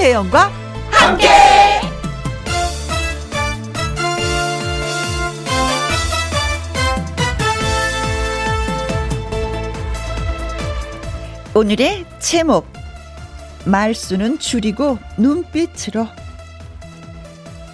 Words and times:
김혜영과 0.00 0.50
함께. 0.90 1.28
오늘의 11.54 12.06
제목 12.18 12.66
말수는 13.66 14.38
줄이고 14.38 14.98
눈빛으로 15.18 16.06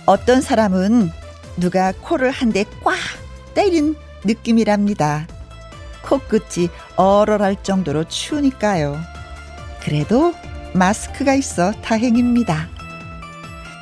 어떤 0.07 0.41
사람은 0.41 1.11
누가 1.59 1.93
코를 1.93 2.31
한 2.33 2.51
대 2.53 2.65
꽉 2.83 2.97
때린 3.55 3.95
느낌이랍니다. 4.25 5.27
코끝이 6.03 6.69
얼얼할 6.97 7.63
정도로 7.63 8.05
추우니까요. 8.05 8.99
그래도 9.83 10.35
마스크가 10.77 11.35
있어 11.35 11.73
다행입니다. 11.73 12.69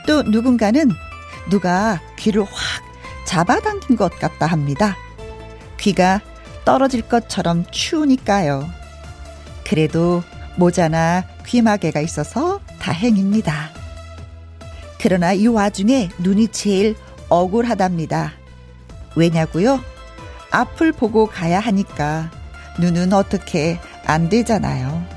또 0.06 0.22
누군가는 0.22 0.90
누가 1.50 2.00
귀를 2.18 2.42
확 2.44 2.82
잡아당긴 3.26 3.96
것 3.96 4.18
같다 4.18 4.46
합니다. 4.46 4.96
귀가 5.78 6.20
떨어질 6.64 7.02
것처럼 7.02 7.64
추우니까요. 7.70 8.68
그래도 9.64 10.22
모자나 10.56 11.24
귀마개가 11.46 12.00
있어서 12.00 12.60
다행입니다. 12.78 13.70
그러나 15.00 15.32
이 15.32 15.46
와중에 15.46 16.10
눈이 16.18 16.48
제일 16.48 16.96
억울하답니다. 17.28 18.32
왜냐고요? 19.16 19.80
앞을 20.50 20.92
보고 20.92 21.26
가야 21.26 21.60
하니까 21.60 22.30
눈은 22.78 23.12
어떻게 23.12 23.78
안 24.06 24.28
되잖아요. 24.28 25.13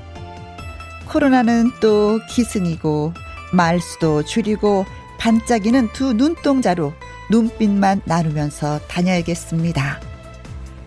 코로나는 1.07 1.71
또 1.79 2.19
기승이고 2.29 3.13
말수도 3.53 4.23
줄이고 4.23 4.85
반짝이는 5.17 5.89
두 5.93 6.13
눈동자로 6.13 6.93
눈빛만 7.29 8.01
나누면서 8.05 8.79
다녀야겠습니다. 8.87 9.99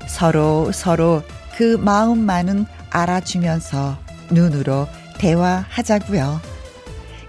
서로 0.09 0.73
서로 0.73 1.23
그 1.57 1.77
마음만은 1.77 2.67
알아주면서 2.91 3.99
눈으로 4.31 4.87
대화하자고요. 5.19 6.41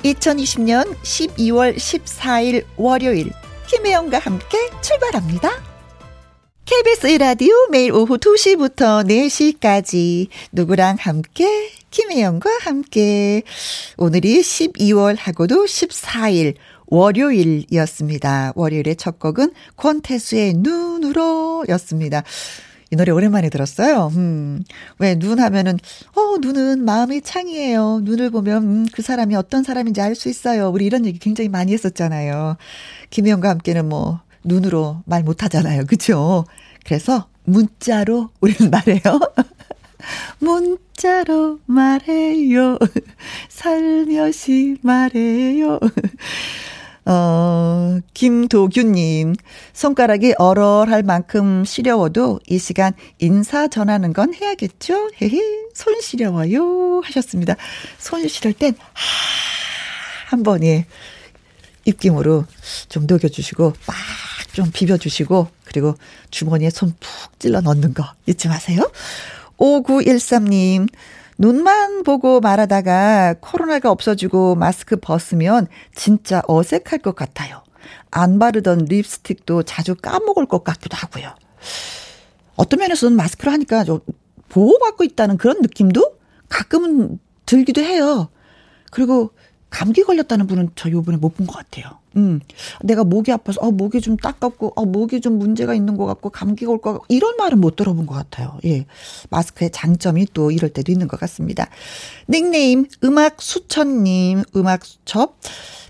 2020년 0.03 0.95
12월 1.03 1.75
14일 1.75 2.65
월요일 2.77 3.31
김혜영과 3.67 4.19
함께 4.19 4.57
출발합니다. 4.81 5.49
KBS 6.65 7.07
1라디오 7.09 7.69
매일 7.69 7.91
오후 7.91 8.17
2시부터 8.17 9.05
4시까지 9.05 10.27
누구랑 10.53 10.97
함께 10.99 11.69
김혜영과 11.91 12.49
함께 12.61 13.43
오늘이 13.97 14.39
12월하고도 14.41 15.65
14일 15.65 16.55
월요일이었습니다. 16.87 18.53
월요일의 18.55 18.95
첫 18.95 19.19
곡은 19.19 19.51
권태수의 19.75 20.53
눈으로 20.55 21.65
였습니다. 21.69 22.23
이 22.91 22.95
노래 22.97 23.11
오랜만에 23.11 23.49
들었어요. 23.49 24.11
음, 24.15 24.63
왜 24.99 25.15
눈 25.15 25.39
하면은, 25.39 25.77
어, 26.15 26.37
눈은 26.41 26.83
마음의 26.83 27.21
창이에요. 27.21 28.01
눈을 28.03 28.29
보면, 28.31 28.63
음, 28.63 28.85
그 28.91 29.01
사람이 29.01 29.35
어떤 29.35 29.63
사람인지 29.63 30.01
알 30.01 30.15
수 30.15 30.27
있어요. 30.27 30.69
우리 30.69 30.85
이런 30.85 31.05
얘기 31.05 31.17
굉장히 31.19 31.47
많이 31.47 31.71
했었잖아요. 31.73 32.57
김혜영과 33.09 33.49
함께는 33.49 33.87
뭐, 33.87 34.19
눈으로 34.43 35.03
말 35.05 35.23
못하잖아요. 35.23 35.85
그쵸? 35.85 36.43
그래서 36.85 37.27
문자로 37.45 38.29
우리는 38.41 38.69
말해요. 38.69 38.99
문 40.39 40.77
자로 41.01 41.59
말해요. 41.65 42.77
살며시 43.49 44.77
말해요. 44.83 45.79
어, 47.05 47.99
김도규님, 48.13 49.33
손가락이 49.73 50.35
얼얼할 50.37 51.01
만큼 51.01 51.65
시려워도 51.65 52.41
이 52.45 52.59
시간 52.59 52.93
인사 53.17 53.67
전하는 53.67 54.13
건 54.13 54.35
해야겠죠? 54.35 55.09
헤헤, 55.19 55.39
손 55.73 55.99
시려워요. 56.01 57.01
하셨습니다. 57.03 57.55
손 57.97 58.27
시릴 58.27 58.53
땐, 58.53 58.75
하, 58.93 59.05
한 60.27 60.43
번, 60.43 60.63
예, 60.63 60.85
입김으로 61.85 62.45
좀 62.89 63.07
녹여주시고, 63.07 63.73
막 63.87 63.95
좀 64.53 64.69
비벼주시고, 64.71 65.47
그리고 65.63 65.95
주머니에 66.29 66.69
손 66.69 66.93
푹 66.99 67.39
찔러 67.39 67.61
넣는 67.61 67.93
거 67.93 68.03
잊지 68.27 68.49
마세요. 68.49 68.91
5913님, 69.61 70.89
눈만 71.37 72.03
보고 72.03 72.39
말하다가 72.39 73.35
코로나가 73.41 73.91
없어지고 73.91 74.55
마스크 74.55 74.97
벗으면 74.97 75.67
진짜 75.95 76.41
어색할 76.47 76.99
것 76.99 77.15
같아요. 77.15 77.63
안 78.09 78.39
바르던 78.39 78.85
립스틱도 78.85 79.63
자주 79.63 79.95
까먹을 79.95 80.47
것 80.47 80.63
같기도 80.63 80.97
하고요. 80.97 81.33
어떤 82.55 82.79
면에서는 82.79 83.15
마스크를 83.15 83.53
하니까 83.53 83.83
좀 83.83 83.99
보호받고 84.49 85.03
있다는 85.03 85.37
그런 85.37 85.61
느낌도 85.61 86.17
가끔은 86.49 87.19
들기도 87.45 87.81
해요. 87.81 88.29
그리고 88.91 89.31
감기 89.69 90.03
걸렸다는 90.03 90.47
분은 90.47 90.71
저 90.75 90.89
요번에 90.91 91.17
못 91.17 91.35
본 91.35 91.47
것 91.47 91.55
같아요. 91.55 92.00
음, 92.17 92.41
내가 92.83 93.03
목이 93.03 93.31
아파서, 93.31 93.59
어, 93.61 93.71
목이 93.71 94.01
좀 94.01 94.17
따갑고, 94.17 94.73
어, 94.75 94.85
목이 94.85 95.21
좀 95.21 95.37
문제가 95.39 95.73
있는 95.73 95.95
것 95.97 96.05
같고, 96.05 96.29
감기가 96.29 96.71
올 96.71 96.79
것 96.79 96.91
같고, 96.93 97.05
이런 97.09 97.37
말은 97.37 97.59
못 97.61 97.75
들어본 97.77 98.05
것 98.05 98.15
같아요. 98.15 98.57
예. 98.65 98.85
마스크의 99.29 99.71
장점이 99.71 100.27
또 100.33 100.51
이럴 100.51 100.69
때도 100.71 100.91
있는 100.91 101.07
것 101.07 101.19
같습니다. 101.21 101.69
닉네임, 102.29 102.85
음악 103.03 103.41
수천님, 103.41 104.43
음악 104.55 104.83
수첩. 104.83 105.37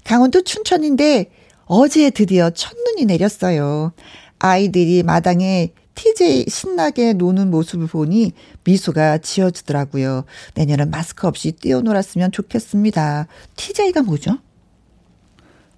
강원도 0.04 0.42
춘천인데, 0.44 1.31
어제 1.66 2.10
드디어 2.10 2.50
첫눈이 2.50 3.06
내렸어요. 3.06 3.94
아이들이 4.40 5.04
마당에 5.04 5.72
TJ 5.96 6.46
신나게 6.48 7.14
노는 7.14 7.50
모습을 7.52 7.88
보니 7.88 8.34
미소가 8.64 9.20
지어지더라고요. 9.20 10.26
내년은 10.56 10.90
마스크 10.90 11.28
없이 11.28 11.52
뛰어놀았으면 11.52 12.31
좋겠습니다. 12.31 13.28
TJ가 13.56 14.02
뭐죠? 14.02 14.38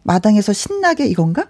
마당에서 0.03 0.53
신나게 0.53 1.07
이건가? 1.07 1.47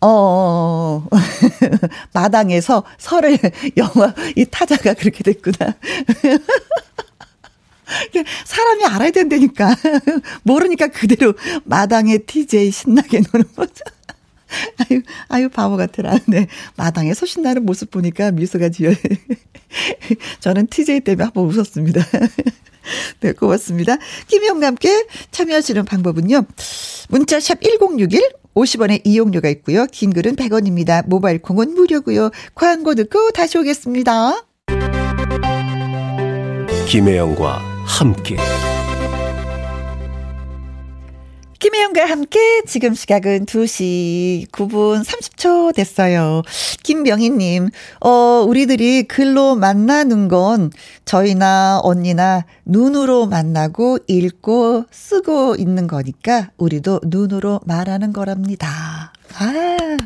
어, 0.00 0.06
어, 0.06 1.08
어. 1.10 1.18
마당에서 2.14 2.84
설을 2.98 3.36
영화, 3.76 4.14
이 4.36 4.44
타자가 4.44 4.94
그렇게 4.94 5.24
됐구나. 5.24 5.56
사람이 8.44 8.84
알아야 8.84 9.10
된다니까. 9.10 9.74
모르니까 10.42 10.88
그대로 10.88 11.34
마당에 11.64 12.18
TJ 12.18 12.70
신나게 12.70 13.22
노는 13.32 13.46
거죠. 13.56 13.82
아유, 14.78 15.02
아유, 15.28 15.48
바보 15.48 15.76
같으라. 15.76 16.18
네. 16.26 16.46
마당에 16.76 17.14
소신나는 17.14 17.64
모습 17.64 17.90
보니까 17.90 18.30
미소가 18.30 18.68
지어. 18.68 18.92
저는 20.40 20.66
TJ 20.68 21.00
때문에 21.00 21.24
한번 21.24 21.46
웃었습니다. 21.46 22.02
네, 23.20 23.32
고맙습니다. 23.32 23.96
김희영과 24.28 24.66
함께 24.66 25.06
참여하시는 25.30 25.84
방법은요. 25.84 26.44
문자샵 27.08 27.60
1061, 27.62 28.20
50원의 28.54 29.02
이용료가 29.04 29.48
있고요. 29.50 29.86
긴 29.90 30.12
글은 30.12 30.36
100원입니다. 30.36 31.06
모바일 31.06 31.40
콩은 31.40 31.74
무료고요. 31.74 32.30
광고 32.54 32.94
듣고 32.94 33.30
다시 33.30 33.58
오겠습니다. 33.58 34.44
김혜영과 36.86 37.62
함께. 37.84 38.36
김혜영과 41.58 42.04
함께 42.04 42.62
지금 42.66 42.94
시각은 42.94 43.46
2시 43.46 44.48
9분 44.52 45.04
30초 45.04 45.74
됐어요. 45.74 46.42
김명희님, 46.84 47.70
어, 48.00 48.44
우리들이 48.46 49.02
글로 49.08 49.56
만나는 49.56 50.28
건 50.28 50.70
저희나 51.04 51.80
언니나 51.82 52.44
눈으로 52.64 53.26
만나고 53.26 53.98
읽고 54.06 54.84
쓰고 54.92 55.56
있는 55.56 55.88
거니까 55.88 56.50
우리도 56.58 57.00
눈으로 57.04 57.60
말하는 57.64 58.12
거랍니다. 58.12 59.12
아. 59.34 59.96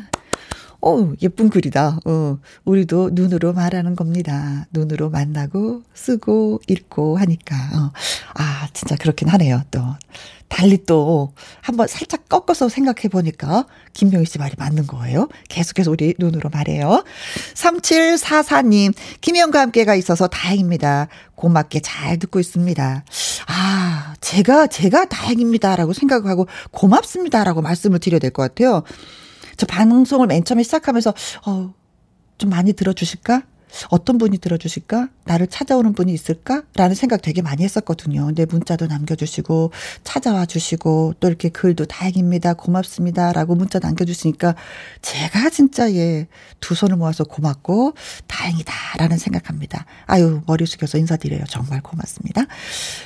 어, 0.85 1.13
예쁜 1.21 1.49
글이다. 1.49 1.99
어, 2.05 2.37
우리도 2.65 3.11
눈으로 3.13 3.53
말하는 3.53 3.95
겁니다. 3.95 4.67
눈으로 4.71 5.09
만나고, 5.09 5.83
쓰고, 5.93 6.59
읽고 6.67 7.17
하니까. 7.17 7.55
어, 7.55 7.91
아, 8.35 8.67
진짜 8.73 8.95
그렇긴 8.97 9.29
하네요, 9.29 9.61
또. 9.71 9.79
달리 10.49 10.85
또 10.85 11.33
한번 11.61 11.87
살짝 11.87 12.29
꺾어서 12.29 12.69
생각해 12.69 13.07
보니까 13.09 13.65
김명희 13.93 14.25
씨 14.27 14.37
말이 14.37 14.53
맞는 14.55 14.85
거예요. 14.85 15.27
계속해서 15.49 15.89
우리 15.89 16.13
눈으로 16.19 16.49
말해요. 16.51 17.03
3744님, 17.55 18.93
김영과 19.21 19.61
함께가 19.61 19.95
있어서 19.95 20.27
다행입니다. 20.27 21.07
고맙게 21.35 21.79
잘 21.79 22.19
듣고 22.19 22.39
있습니다. 22.39 23.03
아, 23.47 24.13
제가, 24.21 24.67
제가 24.67 25.05
다행입니다라고 25.05 25.93
생각하고 25.93 26.47
고맙습니다라고 26.71 27.61
말씀을 27.63 27.97
드려야 27.99 28.19
될 28.19 28.29
것 28.29 28.43
같아요. 28.43 28.83
저 29.57 29.65
방송을 29.65 30.27
맨 30.27 30.43
처음에 30.43 30.63
시작하면서, 30.63 31.13
어, 31.45 31.73
좀 32.37 32.49
많이 32.49 32.73
들어주실까? 32.73 33.43
어떤 33.89 34.17
분이 34.17 34.37
들어주실까? 34.37 35.09
나를 35.25 35.47
찾아오는 35.47 35.93
분이 35.93 36.13
있을까? 36.13 36.63
라는 36.75 36.95
생각 36.95 37.21
되게 37.21 37.41
많이 37.41 37.63
했었거든요. 37.63 38.25
근데 38.25 38.45
문자도 38.45 38.87
남겨주시고, 38.87 39.71
찾아와 40.03 40.45
주시고, 40.45 41.15
또 41.19 41.27
이렇게 41.27 41.49
글도 41.49 41.85
다행입니다. 41.85 42.53
고맙습니다. 42.53 43.33
라고 43.33 43.55
문자 43.55 43.79
남겨주시니까, 43.79 44.55
제가 45.01 45.49
진짜 45.49 45.91
예, 45.93 46.27
두 46.59 46.75
손을 46.75 46.97
모아서 46.97 47.23
고맙고, 47.23 47.93
다행이다. 48.27 48.73
라는 48.97 49.17
생각합니다. 49.17 49.85
아유, 50.05 50.41
머리 50.45 50.65
숙여서 50.65 50.97
인사드려요. 50.97 51.43
정말 51.49 51.81
고맙습니다. 51.81 52.45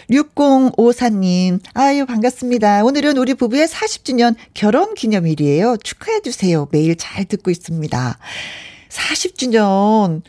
6054님, 0.09 1.59
아유, 1.73 2.05
반갑습니다. 2.05 2.83
오늘은 2.83 3.17
우리 3.17 3.33
부부의 3.33 3.67
40주년 3.67 4.35
결혼 4.53 4.93
기념일이에요. 4.95 5.77
축하해주세요. 5.83 6.67
매일 6.71 6.95
잘 6.95 7.25
듣고 7.25 7.51
있습니다. 7.51 8.17
40주년. 8.89 10.21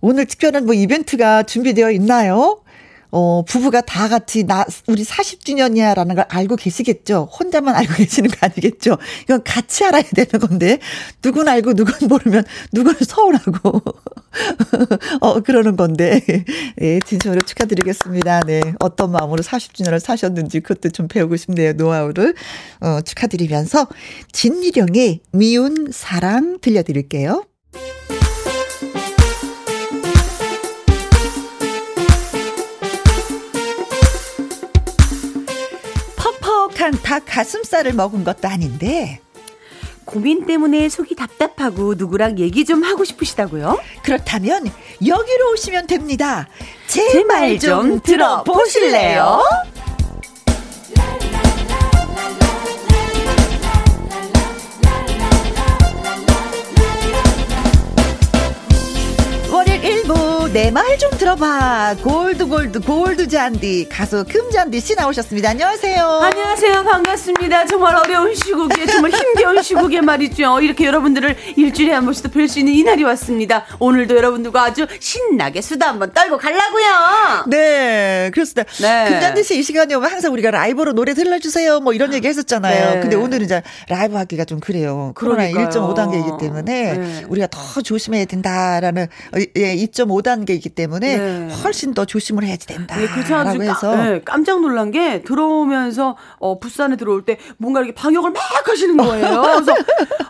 오늘 0.00 0.26
특별한 0.26 0.66
뭐 0.66 0.74
이벤트가 0.74 1.42
준비되어 1.42 1.90
있나요? 1.92 2.62
어, 3.12 3.42
부부가 3.44 3.80
다 3.80 4.08
같이 4.08 4.44
나, 4.44 4.64
우리 4.86 5.02
40주년이야 5.04 5.94
라는 5.94 6.14
걸 6.14 6.26
알고 6.28 6.56
계시겠죠? 6.56 7.28
혼자만 7.38 7.74
알고 7.74 7.94
계시는 7.98 8.30
거 8.30 8.36
아니겠죠? 8.42 8.98
이건 9.24 9.42
같이 9.42 9.84
알아야 9.84 10.02
되는 10.02 10.30
건데, 10.46 10.78
누군 11.20 11.48
알고 11.48 11.74
누군 11.74 12.08
모르면 12.08 12.44
누군 12.72 12.94
서운하고, 12.94 13.82
어, 15.20 15.40
그러는 15.40 15.76
건데, 15.76 16.22
예, 16.80 17.00
진심으로 17.00 17.40
축하드리겠습니다. 17.40 18.42
네. 18.46 18.60
어떤 18.78 19.10
마음으로 19.10 19.42
40주년을 19.42 19.98
사셨는지 19.98 20.60
그것도 20.60 20.90
좀 20.90 21.08
배우고 21.08 21.36
싶네요. 21.36 21.72
노하우를. 21.72 22.34
어, 22.80 23.00
축하드리면서, 23.00 23.88
진미령의 24.32 25.20
미운 25.32 25.88
사랑 25.90 26.60
들려드릴게요. 26.60 27.44
퍽퍽한 36.80 37.02
닭 37.02 37.24
가슴살을 37.26 37.92
먹은 37.92 38.24
것도 38.24 38.48
아닌데 38.48 39.20
고민 40.06 40.46
때문에 40.46 40.88
속이 40.88 41.14
답답하고 41.14 41.94
누구랑 41.94 42.38
얘기 42.38 42.64
좀 42.64 42.82
하고 42.82 43.04
싶으시다고요? 43.04 43.78
그렇다면 44.02 44.66
여기로 45.06 45.52
오시면 45.52 45.86
됩니다. 45.86 46.48
제 46.88 47.22
말 47.24 47.58
좀 47.60 48.00
들어보실래요? 48.00 49.42
내 60.60 60.70
말 60.70 60.98
좀 60.98 61.08
들어봐 61.12 61.96
골드 62.02 62.46
골드 62.46 62.80
골드 62.80 63.28
잔디 63.28 63.88
가수 63.88 64.24
금잔디 64.28 64.78
씨 64.80 64.94
나오셨습니다. 64.94 65.48
안녕하세요. 65.50 66.04
안녕하세요. 66.04 66.84
반갑습니다. 66.84 67.64
정말 67.64 67.94
어려운 67.96 68.34
시국에 68.34 68.84
정말 68.84 69.10
힘겨운 69.12 69.62
시국에 69.62 70.02
말이죠. 70.02 70.60
이렇게 70.60 70.84
여러분들을 70.84 71.34
일주일에 71.56 71.94
한 71.94 72.04
번씩 72.04 72.26
뵐 72.30 72.46
수 72.46 72.58
있는 72.58 72.74
이 72.74 72.82
날이 72.82 73.02
왔습니다. 73.04 73.64
오늘도 73.78 74.14
여러분들과 74.14 74.64
아주 74.64 74.86
신나게 74.98 75.62
수다 75.62 75.88
한번 75.88 76.12
떨고 76.12 76.36
가려고요. 76.36 77.44
네, 77.48 78.30
그렇습니다. 78.34 78.70
네. 78.82 79.08
금잔디 79.10 79.42
씨 79.44 79.58
이 79.58 79.62
시간에 79.62 79.94
오면 79.94 80.10
항상 80.10 80.32
우리가 80.34 80.50
라이브로 80.50 80.92
노래 80.92 81.14
들려주세요. 81.14 81.80
뭐 81.80 81.94
이런 81.94 82.12
얘기 82.12 82.28
했었잖아요. 82.28 82.94
네. 82.96 83.00
근데 83.00 83.16
오늘은 83.16 83.46
이제 83.46 83.62
라이브 83.88 84.16
하기가 84.16 84.44
좀 84.44 84.60
그래요. 84.60 85.12
코로나 85.16 85.48
그러니까요. 85.50 85.68
1.5 85.70 85.94
단계이기 85.94 86.28
때문에 86.38 86.92
네. 86.98 87.24
우리가 87.28 87.46
더 87.46 87.80
조심해야 87.80 88.26
된다라는 88.26 89.04
어, 89.34 89.38
예, 89.56 89.76
2.5 89.76 90.22
단계 90.22 90.49
이기 90.54 90.68
때문에 90.68 91.16
네. 91.16 91.54
훨씬 91.62 91.94
더 91.94 92.04
조심을 92.04 92.44
해야지 92.44 92.66
네, 92.66 92.76
않아도 93.34 93.62
해서 93.62 93.90
까, 93.90 94.04
네, 94.04 94.20
깜짝 94.24 94.60
놀란 94.60 94.90
게 94.90 95.22
들어오면서 95.22 96.16
어, 96.38 96.58
부산에 96.58 96.96
들어올 96.96 97.24
때 97.24 97.38
뭔가 97.56 97.80
이렇게 97.80 97.94
방역을 97.94 98.30
막 98.30 98.40
하시는 98.68 98.96
거예요. 98.96 99.42
그래서 99.42 99.72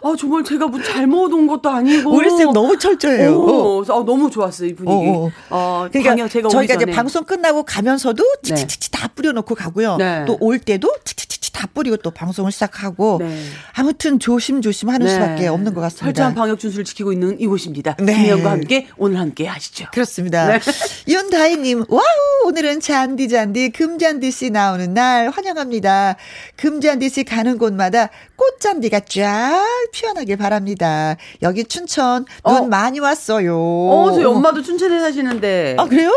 아, 0.03 0.15
정말 0.19 0.45
제가 0.45 0.67
뭐 0.67 0.81
잘못 0.83 1.33
온 1.33 1.47
것도 1.47 1.69
아니고 1.69 2.11
우리 2.11 2.31
쌤 2.31 2.53
너무 2.53 2.79
철저해요. 2.79 3.35
오, 3.35 3.77
그래서, 3.77 4.01
아, 4.01 4.05
너무 4.05 4.31
좋았어요 4.31 4.69
이 4.69 4.75
분위기. 4.75 5.09
어, 5.09 5.25
어. 5.25 5.31
어, 5.51 5.89
그러니까 5.91 6.11
방역 6.11 6.31
제가 6.31 6.49
저희가 6.49 6.75
이제. 6.75 6.87
방송 6.87 7.25
끝나고 7.25 7.63
가면서도 7.65 8.25
치치치치 8.43 8.91
다 8.91 9.09
뿌려놓고 9.15 9.55
가고요. 9.55 9.97
네. 9.97 10.25
또올 10.27 10.59
때도 10.59 10.93
치치 11.05 11.40
치치 11.51 11.53
다 11.53 11.67
뿌리고 11.73 11.97
또 11.97 12.11
방송을 12.11 12.53
시작하고 12.53 13.19
네. 13.21 13.43
아무튼 13.75 14.19
조심조심 14.19 14.89
하는 14.89 15.07
네. 15.07 15.13
수밖에 15.13 15.49
없는 15.49 15.75
것 15.75 15.81
같습니다. 15.83 16.07
철저한 16.07 16.35
방역 16.35 16.59
준수를 16.59 16.85
지키고 16.85 17.13
있는 17.13 17.39
이곳입니다. 17.41 17.97
네. 17.99 18.15
김혜영과 18.15 18.51
함께 18.51 18.89
오늘 18.97 19.19
함께 19.19 19.47
하시죠. 19.47 19.87
그렇습니다. 19.93 20.47
네. 20.47 20.61
윤다희님, 21.09 21.85
wow! 21.89 22.03
오늘은 22.47 22.81
잔디 22.81 23.29
잔디 23.29 23.71
금잔디 23.71 24.31
씨 24.31 24.51
나오는 24.51 24.95
날 24.95 25.31
환영합니다. 25.31 26.17
금잔디 26.57 27.09
씨 27.11 27.25
가는 27.25 27.59
곳마다 27.59 28.09
꽃잔디가 28.37 29.01
쫙 29.01 29.63
피어나길 29.93 30.37
바랍니다. 30.37 31.17
여기 31.43 31.65
춘천 31.65 32.25
눈 32.47 32.57
어. 32.57 32.63
많이 32.63 32.99
왔어요. 33.01 33.57
어, 33.57 34.11
저희 34.15 34.25
엄마도 34.25 34.63
춘천에 34.63 34.99
사시는데. 35.01 35.77
아 35.79 35.85
그래요? 35.85 36.11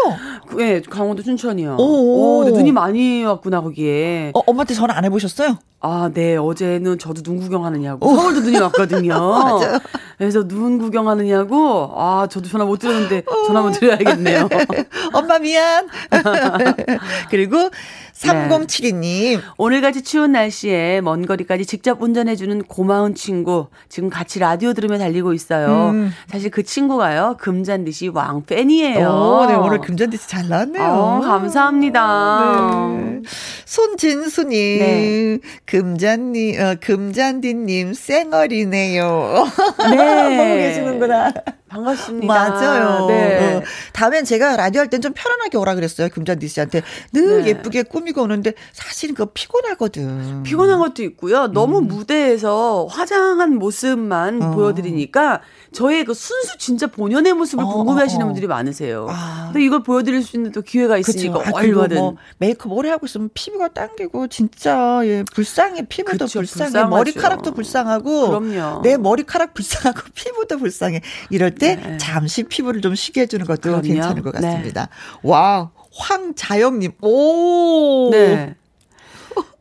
그, 0.47 0.61
예, 0.61 0.81
강원도 0.81 1.21
춘천이요. 1.23 1.77
오. 1.79 1.83
오, 1.83 2.43
근데 2.43 2.57
눈이 2.57 2.71
많이 2.71 3.23
왔구나, 3.23 3.61
거기에. 3.61 4.31
어, 4.33 4.39
엄마한테 4.45 4.73
전화 4.73 4.95
안 4.95 5.03
해보셨 5.05 5.22
어요? 5.27 5.59
아, 5.85 6.09
네. 6.13 6.37
어제는 6.37 6.97
저도 6.97 7.21
눈 7.21 7.39
구경하느냐고. 7.41 8.15
서울도 8.15 8.39
눈이 8.39 8.57
왔거든요. 8.57 9.13
맞아요. 9.19 9.79
그래서 10.17 10.47
눈 10.47 10.77
구경하느냐고. 10.77 11.91
아, 11.95 12.25
저도 12.31 12.47
전화 12.47 12.63
못 12.63 12.77
드렸는데 12.77 13.23
전화 13.45 13.59
한번 13.59 13.73
드려야겠네요. 13.73 14.47
엄마 15.11 15.39
미안. 15.39 15.87
그리고 17.29 17.57
네. 17.57 17.69
3072님. 18.13 19.41
오늘같이 19.57 20.01
추운 20.03 20.31
날씨에 20.31 21.01
먼 21.01 21.25
거리까지 21.25 21.65
직접 21.65 22.01
운전해주는 22.01 22.63
고마운 22.63 23.15
친구. 23.15 23.67
지금 23.89 24.09
같이 24.09 24.39
라디오 24.39 24.71
들으며 24.71 24.97
달리고 24.97 25.33
있어요. 25.33 25.89
음. 25.89 26.11
사실 26.29 26.49
그 26.49 26.63
친구가요. 26.63 27.35
금잔디 27.39 27.91
씨 27.91 28.07
왕 28.07 28.45
팬이에요. 28.45 29.09
오, 29.09 29.45
네, 29.47 29.55
오늘 29.55 29.81
금잔디 29.81 30.15
씨 30.15 30.27
잘 30.29 30.47
나왔네요. 30.47 30.83
어, 30.85 31.19
감사합니다. 31.21 32.87
네. 32.95 33.21
손진수님, 33.65 34.79
네. 34.79 35.39
금잔니, 35.73 36.55
어, 36.59 36.75
금잔디님, 36.79 37.95
쌩얼이네요. 37.95 39.47
네. 39.89 40.37
보고 40.37 40.55
계시는구나. 40.55 41.33
반갑습니다. 41.73 42.27
맞아요. 42.33 43.07
네. 43.07 43.55
어, 43.55 43.63
다음엔 43.93 44.25
제가 44.25 44.55
라디오 44.57 44.81
할 44.81 44.87
땐 44.89 45.01
좀 45.01 45.11
편안하게 45.13 45.57
오라 45.57 45.75
그랬어요. 45.75 46.07
금잔디 46.09 46.47
씨한테. 46.47 46.81
늘 47.11 47.41
네. 47.43 47.49
예쁘게 47.49 47.83
꾸미고 47.83 48.21
오는데 48.21 48.53
사실 48.73 49.13
그거 49.13 49.31
피곤하거든. 49.33 50.43
피곤한 50.43 50.79
것도 50.79 51.03
있고요. 51.03 51.47
너무 51.47 51.81
무대에서 51.81 52.85
화장한 52.89 53.55
모습만 53.57 54.35
음. 54.35 54.41
어. 54.43 54.51
보여드리니까 54.51 55.41
저의 55.73 56.05
그 56.05 56.13
순수 56.13 56.57
진짜 56.59 56.85
본연의 56.87 57.33
모습을 57.33 57.63
어, 57.63 57.67
궁금해 57.67 58.01
하시는 58.03 58.21
어, 58.21 58.25
어. 58.25 58.27
분들이 58.29 58.45
많으세요. 58.47 59.07
아. 59.09 59.49
근데 59.51 59.65
이걸 59.65 59.81
보여드릴 59.83 60.21
수 60.23 60.37
있는 60.37 60.51
또 60.51 60.61
기회가 60.61 60.95
그쵸. 60.97 61.11
있으니까 61.11 61.39
아, 61.39 61.51
그리고 61.59 61.79
얼마든. 61.81 61.97
뭐 61.97 62.15
메이크업 62.37 62.71
오래 62.77 62.89
하고 62.91 63.05
있으면 63.07 63.29
피부가 63.33 63.69
당기고 63.69 64.27
진짜 64.27 65.01
예 65.05 65.23
불쌍해 65.33 65.87
피부도 65.89 66.25
그쵸, 66.25 66.39
불쌍해 66.39 66.69
불쌍하죠. 66.71 66.89
머리카락도 66.95 67.51
불쌍하고 67.53 68.29
그럼요. 68.29 68.81
내 68.83 68.95
머리카락 68.97 69.53
불쌍하고 69.55 70.01
피부도 70.13 70.59
불쌍해 70.59 71.01
이럴 71.31 71.55
때 71.55 71.62
네. 71.75 71.97
잠시 71.97 72.43
피부를 72.43 72.81
좀 72.81 72.95
쉬게 72.95 73.21
해주는 73.21 73.45
것도 73.45 73.61
그럼요. 73.61 73.81
괜찮은 73.81 74.21
것 74.23 74.33
네. 74.35 74.41
같습니다. 74.47 74.89
와 75.23 75.71
황자영님 75.95 76.93
오 77.01 78.09
네. 78.11 78.55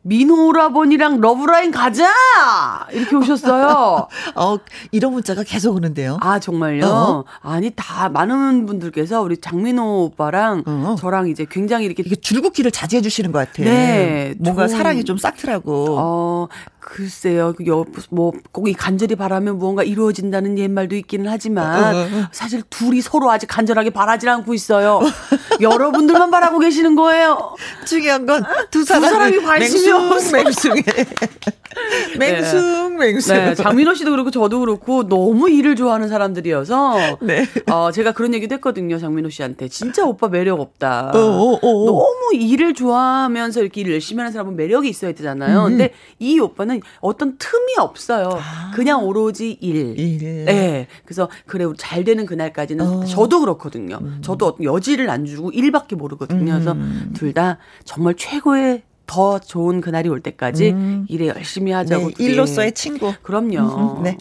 민호 0.05 0.39
오라버니랑 0.39 1.21
love 1.21 1.46
line 1.46 1.71
가자! 1.71 2.05
이렇게 2.91 3.15
오셨어요. 3.15 4.07
어 4.35 4.57
이런 4.91 5.13
문자가 5.13 5.43
계속 5.43 5.75
오는데요. 5.75 6.17
아, 6.19 6.39
정말요? 6.39 6.85
어. 6.85 7.23
아니, 7.41 7.71
다, 7.73 8.09
많은 8.09 8.65
분들께서 8.65 9.21
우리 9.21 9.37
장민호 9.37 10.03
오빠랑 10.03 10.63
어. 10.67 10.95
저랑 10.99 11.29
이제 11.29 11.45
굉장히 11.49 11.85
이렇게 11.85 12.03
이게 12.05 12.15
줄긋기를 12.17 12.71
자제해 12.71 13.01
주시는 13.01 13.31
것 13.31 13.39
같아. 13.39 13.63
네, 13.63 14.35
뭔가 14.39 14.65
좋은- 14.67 14.69
사랑이 14.71 15.05
좀 15.05 15.17
싹트라고. 15.17 15.95
어, 15.97 16.47
글쎄요. 16.85 17.53
그 17.57 17.65
여, 17.67 17.85
뭐, 18.09 18.31
꼭 18.51 18.67
이 18.67 18.73
간절히 18.73 19.15
바라면 19.15 19.57
무언가 19.57 19.83
이루어진다는 19.83 20.57
옛말도 20.57 20.95
있기는 20.95 21.29
하지만, 21.29 21.83
어, 21.83 21.97
어, 21.97 22.01
어. 22.01 22.27
사실 22.31 22.61
둘이 22.69 23.01
서로 23.01 23.29
아직 23.31 23.47
간절하게 23.47 23.89
바라질 23.91 24.29
않고 24.29 24.53
있어요. 24.53 25.01
여러분들만 25.61 26.31
바라고 26.31 26.59
계시는 26.59 26.95
거예요. 26.95 27.55
중요한 27.85 28.25
건 28.25 28.43
두 28.71 28.83
사람이 28.83 29.39
관심이 29.41 29.91
없어. 29.91 30.31
맹숭 30.31 30.73
맹숭해. 30.73 30.83
맹숭 32.19 32.97
맹수. 32.97 33.33
네, 33.33 33.55
장민호 33.55 33.93
씨도 33.93 34.11
그렇고 34.11 34.31
저도 34.31 34.59
그렇고 34.59 35.07
너무 35.07 35.49
일을 35.49 35.75
좋아하는 35.75 36.07
사람들이어서 36.07 37.17
네. 37.21 37.45
어, 37.71 37.91
제가 37.91 38.11
그런 38.13 38.33
얘기도 38.33 38.55
했거든요. 38.55 38.97
장민호 38.97 39.29
씨한테. 39.29 39.67
진짜 39.67 40.03
오빠 40.05 40.27
매력 40.27 40.59
없다. 40.59 41.11
어, 41.13 41.53
어. 41.61 41.85
너무 41.85 42.31
일을 42.33 42.73
좋아하면서 42.73 43.61
이렇게 43.61 43.81
일을 43.81 43.93
열심히 43.93 44.19
하는 44.19 44.31
사람은 44.31 44.55
매력이 44.55 44.87
있어야 44.89 45.11
되잖아요. 45.13 45.63
음. 45.65 45.69
근데 45.69 45.93
이 46.19 46.39
오빠는 46.39 46.72
어떤 47.01 47.37
틈이 47.37 47.75
없어요. 47.79 48.39
그냥 48.73 49.03
오로지 49.03 49.51
일. 49.61 49.97
일. 49.99 50.45
네. 50.45 50.87
그래서 51.05 51.29
그래 51.45 51.65
잘 51.77 52.03
되는 52.03 52.25
그날까지는 52.25 52.85
어. 52.85 53.05
저도 53.05 53.41
그렇거든요. 53.41 53.99
저도 54.21 54.47
어떤 54.47 54.63
여지를 54.63 55.09
안 55.09 55.25
주고 55.25 55.51
일밖에 55.51 55.95
모르거든요. 55.95 56.53
그래서 56.53 56.73
음. 56.73 57.11
둘다 57.15 57.57
정말 57.85 58.15
최고의 58.15 58.83
더 59.05 59.37
좋은 59.39 59.81
그날이 59.81 60.09
올 60.09 60.21
때까지 60.21 60.69
음. 60.71 61.05
일에 61.09 61.27
열심히 61.27 61.71
하자고. 61.71 62.07
네. 62.09 62.13
일로서의 62.17 62.71
친구. 62.73 63.13
그럼요. 63.21 64.01
네. 64.03 64.17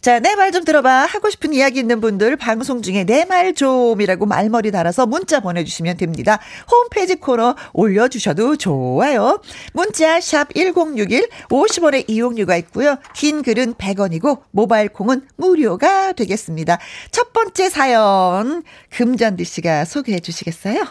자, 0.00 0.20
내 0.20 0.34
말 0.36 0.52
좀 0.52 0.64
들어봐. 0.64 1.06
하고 1.06 1.30
싶은 1.30 1.52
이야기 1.54 1.80
있는 1.80 2.00
분들 2.00 2.36
방송 2.36 2.82
중에 2.82 3.04
내 3.04 3.24
말 3.24 3.54
좀이라고 3.54 4.26
말머리 4.26 4.70
달아서 4.70 5.06
문자 5.06 5.40
보내주시면 5.40 5.96
됩니다. 5.96 6.38
홈페이지 6.70 7.16
코너 7.16 7.56
올려주셔도 7.72 8.56
좋아요. 8.56 9.40
문자 9.72 10.20
샵 10.20 10.54
1061, 10.54 11.28
50원의 11.48 12.04
이용료가 12.08 12.56
있고요. 12.58 12.96
긴 13.14 13.42
글은 13.42 13.74
100원이고 13.74 14.42
모바일 14.52 14.88
콩은 14.90 15.22
무료가 15.36 16.12
되겠습니다. 16.12 16.78
첫 17.10 17.32
번째 17.32 17.68
사연 17.70 18.62
금잔디 18.90 19.44
씨가 19.44 19.84
소개해 19.86 20.20
주시겠어요? 20.20 20.84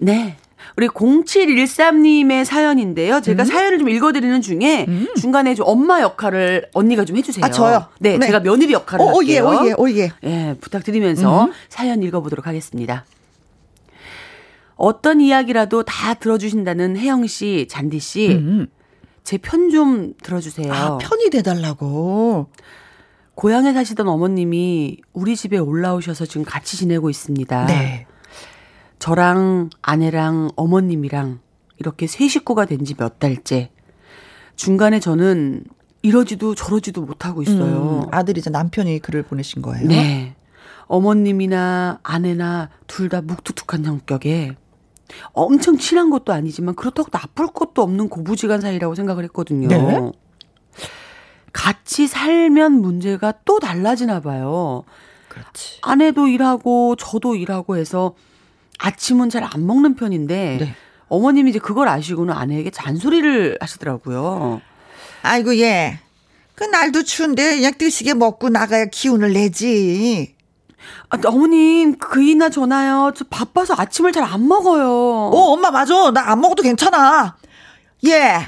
네. 0.00 0.36
우리 0.76 0.88
0713님의 0.88 2.44
사연인데요. 2.44 3.16
음. 3.16 3.22
제가 3.22 3.44
사연을 3.44 3.78
좀 3.78 3.88
읽어드리는 3.88 4.40
중에 4.40 4.86
중간에 5.20 5.54
좀 5.54 5.66
엄마 5.68 6.00
역할을 6.00 6.68
언니가 6.74 7.04
좀 7.04 7.16
해주세요. 7.16 7.44
아, 7.44 7.50
저요? 7.50 7.86
네, 8.00 8.18
네. 8.18 8.26
제가 8.26 8.40
며느리 8.40 8.72
역할을 8.72 9.04
오, 9.04 9.18
오, 9.18 9.24
예, 9.24 9.38
할게요. 9.38 9.60
오, 9.60 9.66
예, 9.66 9.74
오, 9.76 9.90
예. 9.98 10.10
예, 10.24 10.56
부탁드리면서 10.60 11.50
사연 11.68 12.02
읽어보도록 12.02 12.46
하겠습니다. 12.46 13.04
어떤 14.76 15.20
이야기라도 15.20 15.82
다 15.82 16.14
들어주신다는 16.14 16.96
혜영 16.96 17.26
씨, 17.26 17.66
잔디 17.68 17.98
씨, 17.98 18.28
음. 18.34 18.68
제편 19.24 19.70
좀 19.70 20.14
들어주세요. 20.22 20.72
아, 20.72 20.98
편이 20.98 21.30
돼달라고. 21.30 22.48
고향에 23.34 23.72
사시던 23.72 24.08
어머님이 24.08 24.98
우리 25.12 25.36
집에 25.36 25.58
올라오셔서 25.58 26.26
지금 26.26 26.44
같이 26.44 26.76
지내고 26.76 27.08
있습니다. 27.10 27.66
네. 27.66 28.06
저랑 28.98 29.70
아내랑 29.82 30.50
어머님이랑 30.56 31.40
이렇게 31.78 32.06
세 32.06 32.28
식구가 32.28 32.64
된 32.66 32.84
지 32.84 32.94
몇 32.94 33.18
달째. 33.18 33.70
중간에 34.56 34.98
저는 35.00 35.62
이러지도 36.02 36.54
저러지도 36.54 37.02
못하고 37.02 37.42
있어요. 37.42 38.04
음, 38.06 38.14
아들이자 38.14 38.50
남편이 38.50 38.98
글을 39.00 39.22
보내신 39.24 39.62
거예요. 39.62 39.86
네. 39.86 40.34
어머님이나 40.86 42.00
아내나 42.02 42.70
둘 42.86 43.08
다 43.08 43.20
묵뚝뚝한 43.20 43.84
성격에 43.84 44.56
엄청 45.32 45.76
친한 45.78 46.10
것도 46.10 46.32
아니지만 46.32 46.74
그렇다고 46.74 47.08
나쁠 47.12 47.48
것도 47.48 47.82
없는 47.82 48.08
고부지간 48.08 48.60
사이라고 48.60 48.94
생각을 48.94 49.24
했거든요. 49.24 49.68
네? 49.68 50.12
같이 51.52 52.06
살면 52.06 52.72
문제가 52.80 53.34
또 53.44 53.58
달라지나 53.58 54.20
봐요. 54.20 54.84
그렇지. 55.28 55.78
아내도 55.82 56.26
일하고 56.28 56.96
저도 56.96 57.36
일하고 57.36 57.76
해서 57.76 58.14
아침은 58.78 59.30
잘 59.30 59.44
안 59.44 59.66
먹는 59.66 59.94
편인데 59.96 60.58
네. 60.60 60.74
어머님이 61.08 61.50
이제 61.50 61.58
그걸 61.58 61.88
아시고는 61.88 62.34
아내에게 62.34 62.70
잔소리를 62.70 63.58
하시더라고요. 63.60 64.60
아이고 65.22 65.58
얘. 65.58 65.98
그 66.54 66.64
날도 66.64 67.04
추운데 67.04 67.56
그냥 67.56 67.72
뜨시게 67.78 68.14
먹고 68.14 68.48
나가야 68.48 68.86
기운을 68.86 69.32
내지. 69.32 70.34
아, 71.10 71.18
어머님 71.24 71.96
그이나 71.98 72.50
저나요. 72.50 73.12
저 73.16 73.24
바빠서 73.30 73.74
아침을 73.76 74.12
잘 74.12 74.24
안 74.24 74.46
먹어요. 74.46 74.86
어 74.90 75.52
엄마 75.52 75.70
맞아. 75.70 76.10
나 76.10 76.30
안 76.30 76.40
먹어도 76.40 76.62
괜찮아. 76.62 77.36
얘. 78.06 78.38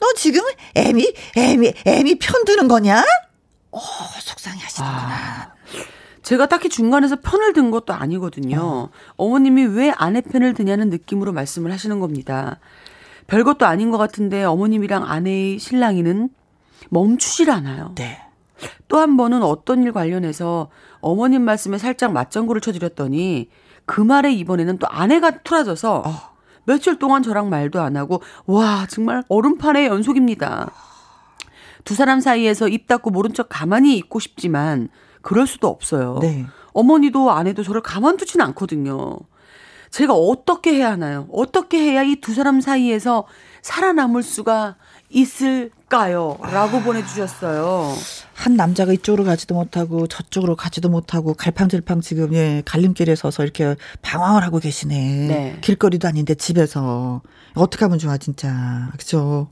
너 0.00 0.06
지금 0.16 0.42
애미 0.74 1.12
애미 1.36 1.72
애미 1.84 2.18
편드는 2.18 2.68
거냐? 2.68 3.02
어 3.72 3.80
속상해 4.20 4.60
하시는구나. 4.62 5.52
제가 6.28 6.44
딱히 6.44 6.68
중간에서 6.68 7.16
편을 7.22 7.54
든 7.54 7.70
것도 7.70 7.94
아니거든요. 7.94 8.60
어. 8.60 8.90
머님이왜 9.16 9.94
아내 9.96 10.20
편을 10.20 10.52
드냐는 10.52 10.90
느낌으로 10.90 11.32
말씀을 11.32 11.72
하시는 11.72 12.00
겁니다. 12.00 12.58
별것도 13.28 13.64
아닌 13.64 13.90
것 13.90 13.96
같은데 13.96 14.44
어머님이랑 14.44 15.04
아내의 15.06 15.58
신랑이는 15.58 16.28
멈추질 16.90 17.50
않아요. 17.50 17.94
네. 17.94 18.20
또 18.88 18.98
한 18.98 19.16
번은 19.16 19.42
어떤 19.42 19.82
일 19.82 19.92
관련해서 19.92 20.68
어머님 21.00 21.46
말씀에 21.46 21.78
살짝 21.78 22.12
맞장구를 22.12 22.60
쳐드렸더니 22.60 23.48
그 23.86 24.02
말에 24.02 24.30
이번에는 24.34 24.76
또 24.76 24.86
아내가 24.86 25.30
틀어져서 25.30 26.04
며칠 26.64 26.98
동안 26.98 27.22
저랑 27.22 27.48
말도 27.48 27.80
안 27.80 27.96
하고 27.96 28.20
와 28.44 28.86
정말 28.90 29.24
얼음판의 29.30 29.86
연속입니다. 29.86 30.72
두 31.84 31.94
사람 31.94 32.20
사이에서 32.20 32.68
입 32.68 32.86
닫고 32.86 33.12
모른 33.12 33.32
척 33.32 33.46
가만히 33.48 33.96
있고 33.96 34.18
싶지만 34.18 34.90
그럴 35.28 35.46
수도 35.46 35.68
없어요. 35.68 36.18
네. 36.22 36.46
어머니도 36.72 37.30
아내도 37.30 37.62
저를 37.62 37.82
가만두진 37.82 38.40
않거든요. 38.40 39.18
제가 39.90 40.14
어떻게 40.14 40.72
해야 40.74 40.90
하나요? 40.92 41.26
어떻게 41.30 41.78
해야 41.78 42.02
이 42.02 42.16
두 42.22 42.32
사람 42.32 42.62
사이에서 42.62 43.26
살아남을 43.60 44.22
수가 44.22 44.76
있을까요? 45.10 46.38
라고 46.40 46.80
보내주셨어요. 46.80 47.92
한 48.34 48.56
남자가 48.56 48.92
이쪽으로 48.94 49.24
가지도 49.24 49.54
못하고 49.54 50.06
저쪽으로 50.06 50.56
가지도 50.56 50.88
못하고 50.88 51.34
갈팡질팡 51.34 52.00
지금 52.00 52.32
예 52.32 52.62
갈림길에 52.64 53.14
서서 53.14 53.42
이렇게 53.42 53.76
방황을 54.00 54.42
하고 54.44 54.58
계시네. 54.60 54.94
네. 55.26 55.58
길거리도 55.60 56.08
아닌데 56.08 56.34
집에서 56.34 57.20
어떻게 57.54 57.84
하면 57.84 57.98
좋아 57.98 58.16
진짜 58.16 58.90
그죠. 58.98 59.48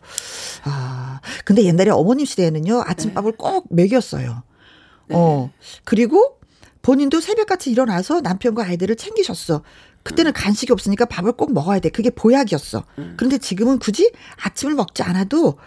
아 0.64 1.20
근데 1.44 1.64
옛날에 1.64 1.90
어머님 1.90 2.24
시대에는요 2.24 2.82
아침밥을 2.86 3.32
꼭 3.32 3.66
먹였어요. 3.70 4.42
어 5.10 5.50
그리고 5.84 6.38
본인도 6.82 7.20
새벽같이 7.20 7.70
일어나서 7.70 8.20
남편과 8.20 8.64
아이들을 8.64 8.96
챙기셨어. 8.96 9.62
그때는 10.02 10.32
간식이 10.32 10.72
없으니까 10.72 11.04
밥을 11.06 11.32
꼭 11.32 11.52
먹어야 11.52 11.80
돼. 11.80 11.88
그게 11.88 12.10
보약이었어. 12.10 12.84
그런데 13.16 13.38
지금은 13.38 13.80
굳이 13.80 14.12
아침을 14.40 14.74
먹지 14.74 15.02
않아도 15.02 15.58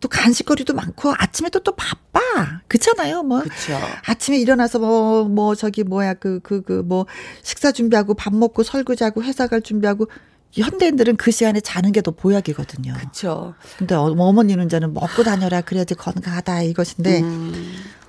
또 0.00 0.08
간식거리도 0.08 0.74
많고 0.74 1.14
아침에 1.16 1.48
또 1.50 1.60
또 1.60 1.76
바빠. 1.76 2.20
그렇잖아요. 2.66 3.22
뭐 3.22 3.40
그쵸. 3.42 3.78
아침에 4.06 4.38
일어나서 4.38 4.80
뭐뭐 4.80 5.54
저기 5.54 5.84
뭐야 5.84 6.14
그 6.14 6.40
그 6.40 6.62
그 6.62 6.82
뭐 6.84 7.06
식사 7.42 7.70
준비하고 7.70 8.14
밥 8.14 8.34
먹고 8.34 8.64
설거지하고 8.64 9.22
회사 9.22 9.46
갈 9.46 9.62
준비하고 9.62 10.08
현대인들은 10.52 11.16
그 11.16 11.30
시간에 11.30 11.60
자는 11.60 11.92
게 11.92 12.00
더 12.02 12.10
보약이거든요. 12.10 12.94
그쵸. 12.98 13.54
근데 13.78 13.94
어- 13.94 14.12
어머니는 14.18 14.68
저는 14.68 14.92
먹고 14.92 15.22
다녀라 15.22 15.60
그래야지 15.60 15.94
건강하다 15.94 16.62
이것인데 16.62 17.22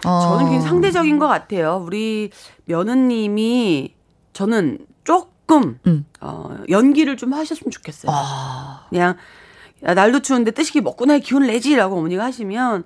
어. 0.05 0.21
저는 0.21 0.51
굉장히 0.51 0.61
상대적인 0.61 1.19
것 1.19 1.27
같아요. 1.27 1.83
우리 1.85 2.31
며느님이 2.65 3.93
저는 4.33 4.79
조금 5.03 5.79
음. 5.87 6.05
어, 6.21 6.57
연기를 6.69 7.17
좀 7.17 7.33
하셨으면 7.33 7.71
좋겠어요. 7.71 8.11
아. 8.13 8.87
그냥 8.89 9.15
야, 9.83 9.93
날도 9.93 10.21
추운데 10.21 10.51
뜨시게 10.51 10.81
먹고 10.81 11.05
나야 11.05 11.19
기운을 11.19 11.47
내지라고 11.47 11.97
어머니가 11.97 12.23
하시면 12.25 12.83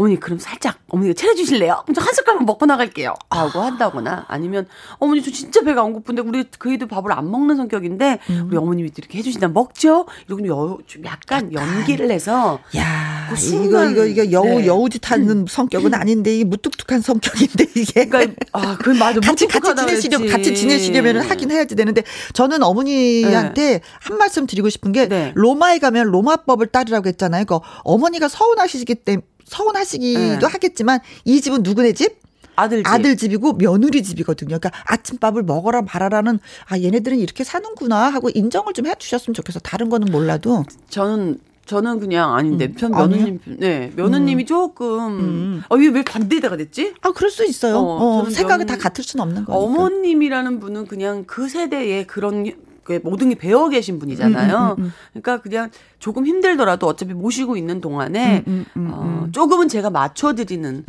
어머니 0.00 0.18
그럼 0.18 0.38
살짝 0.38 0.78
어머니가 0.88 1.12
차려주실래요? 1.12 1.82
그럼 1.84 1.94
저한 1.94 2.14
숟갈만 2.14 2.46
먹고 2.46 2.64
나갈게요. 2.64 3.14
라고 3.28 3.60
한다거나 3.60 4.24
아니면 4.28 4.66
어머니 4.98 5.22
저 5.22 5.30
진짜 5.30 5.60
배가 5.60 5.82
안 5.82 5.92
고픈데 5.92 6.22
우리 6.22 6.42
그이도 6.58 6.86
밥을 6.86 7.12
안 7.12 7.30
먹는 7.30 7.56
성격인데 7.56 8.18
음. 8.30 8.46
우리 8.48 8.56
어머님이 8.56 8.92
이렇게 8.96 9.18
해주신다 9.18 9.48
먹죠? 9.48 10.06
이러고 10.26 10.48
여, 10.48 10.78
좀 10.86 11.04
약간, 11.04 11.52
연기를 11.52 12.10
해서 12.10 12.60
야, 12.76 13.26
그 13.28 13.34
이거 13.34 13.36
순간, 13.36 13.90
이거 13.90 14.06
이거 14.06 14.32
여우 14.32 14.60
네. 14.60 14.66
여우짓 14.66 15.10
하는 15.10 15.44
성격은 15.46 15.92
아닌데 15.92 16.38
이 16.38 16.44
무뚝뚝한 16.44 17.02
성격인데 17.02 17.66
이게 17.76 18.06
그러니까 18.06 18.46
아, 18.52 18.78
그 18.78 18.90
맞아. 18.90 19.20
같이 19.20 19.46
같이 19.46 19.76
지내시려. 19.76 20.32
같이 20.32 20.54
지내시려면 20.54 21.18
하긴 21.20 21.50
해야지 21.50 21.76
되는데 21.76 22.04
저는 22.32 22.62
어머니한테 22.62 23.82
한 24.00 24.16
말씀 24.16 24.46
드리고 24.46 24.70
싶은 24.70 24.92
게 24.92 25.08
네. 25.08 25.32
로마에 25.34 25.78
가면 25.78 26.06
로마법을 26.06 26.68
따르라고 26.68 27.06
했잖아요. 27.08 27.44
그 27.44 27.58
어머니가 27.84 28.28
서운하시기 28.28 28.94
때문에 28.94 29.30
서운하시기도 29.50 30.20
네. 30.20 30.46
하겠지만 30.46 31.00
이 31.24 31.40
집은 31.40 31.62
누구네 31.62 31.92
집? 31.92 32.18
아들 32.56 32.78
집. 32.78 32.86
아들 32.86 33.16
집이고 33.16 33.54
며느리 33.54 34.02
집이거든요. 34.02 34.58
그러니까 34.58 34.70
아침밥을 34.86 35.42
먹어라 35.42 35.82
말아라는 35.82 36.38
아 36.68 36.78
얘네들은 36.78 37.18
이렇게 37.18 37.42
사는구나 37.44 37.96
하고 38.10 38.30
인정을 38.32 38.72
좀 38.74 38.86
해주셨으면 38.86 39.34
좋겠어. 39.34 39.58
다른 39.60 39.88
거는 39.88 40.10
몰라도 40.12 40.64
저는 40.88 41.38
저는 41.66 42.00
그냥 42.00 42.34
아닌데 42.34 42.66
음. 42.66 42.74
편 42.74 42.94
아니에요? 42.94 43.08
며느님 43.24 43.40
네 43.58 43.92
며느님이 43.96 44.44
조금 44.46 44.98
음. 45.20 45.62
어 45.68 45.76
이게 45.78 45.88
왜 45.88 46.02
반대대가 46.02 46.56
됐지? 46.56 46.94
아 47.00 47.12
그럴 47.12 47.30
수 47.30 47.44
있어요. 47.46 47.76
어, 47.78 48.20
어, 48.22 48.30
생각이 48.30 48.64
면- 48.64 48.66
다 48.66 48.76
같을 48.76 49.02
수는 49.04 49.22
없는 49.22 49.44
거니까. 49.46 49.54
어머님이라는 49.56 50.60
분은 50.60 50.86
그냥 50.86 51.24
그 51.26 51.48
세대의 51.48 52.06
그런 52.06 52.44
그 52.44 52.69
모든 53.02 53.28
게 53.28 53.34
배워 53.34 53.68
계신 53.68 53.98
분이잖아요. 53.98 54.76
음, 54.78 54.82
음, 54.82 54.84
음, 54.84 54.92
그러니까 55.12 55.40
그냥 55.42 55.70
조금 55.98 56.26
힘들더라도 56.26 56.86
어차피 56.86 57.14
모시고 57.14 57.56
있는 57.56 57.80
동안에 57.80 58.44
음, 58.46 58.66
어, 58.76 59.28
조금은 59.32 59.68
제가 59.68 59.90
맞춰드리는 59.90 60.84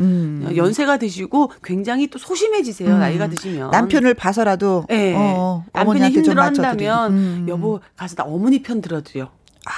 연세가 0.55 0.97
드시고 0.97 1.51
굉장히 1.63 2.07
또 2.07 2.17
소심해지세요. 2.17 2.97
나이가 2.97 3.27
드시면 3.27 3.71
남편을 3.71 4.13
봐서라도 4.13 4.85
네. 4.89 5.13
어, 5.15 5.65
남편이 5.73 6.09
힘들어한다면 6.09 7.47
여보 7.47 7.79
가서 7.95 8.15
나 8.15 8.23
어머니 8.23 8.61
편 8.61 8.81
들어드려. 8.81 9.29
아, 9.65 9.71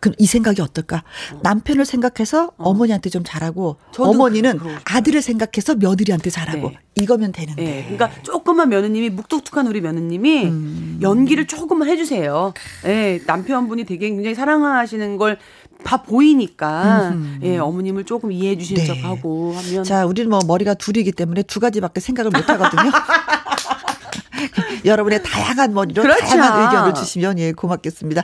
그럼 0.00 0.14
이 0.18 0.26
생각이 0.26 0.60
어떨까? 0.62 1.02
어. 1.32 1.40
남편을 1.42 1.84
생각해서 1.84 2.52
어. 2.56 2.74
머니한테 2.74 3.10
좀 3.10 3.22
잘하고 3.24 3.76
어머니는 3.98 4.60
아들을 4.84 5.20
생각해서 5.22 5.74
며느리한테 5.76 6.30
잘하고 6.30 6.70
네. 6.70 6.78
이거면 6.96 7.32
되는데. 7.32 7.62
네. 7.62 7.82
그러니까 7.88 8.10
조금만 8.22 8.68
며느님이 8.68 9.10
묵뚝뚝한 9.10 9.66
우리 9.66 9.80
며느님이 9.80 10.44
음. 10.46 10.98
연기를 11.02 11.46
조금만 11.46 11.88
해주세요. 11.88 12.54
네, 12.84 13.20
남편분이 13.26 13.84
되게 13.84 14.08
굉장히 14.08 14.34
사랑하시는 14.34 15.16
걸 15.16 15.38
다 15.84 16.02
보이니까 16.02 17.10
음. 17.10 17.38
예, 17.42 17.58
어머님을 17.58 18.04
조금 18.04 18.32
이해해 18.32 18.58
주시는 18.58 18.82
네. 18.82 18.86
척하고 18.86 19.54
하면 19.54 19.84
자 19.84 20.06
우리는 20.06 20.28
뭐 20.28 20.40
머리가 20.46 20.74
둘이기 20.74 21.12
때문에 21.12 21.42
두 21.42 21.60
가지밖에 21.60 22.00
생각을 22.00 22.30
못 22.32 22.48
하거든요. 22.48 22.90
여러분의 24.84 25.22
다양한 25.22 25.74
머리로 25.74 26.02
그렇죠. 26.02 26.20
다양한 26.20 26.64
의견을 26.64 26.94
주시면 26.94 27.38
예 27.38 27.52
고맙겠습니다. 27.52 28.22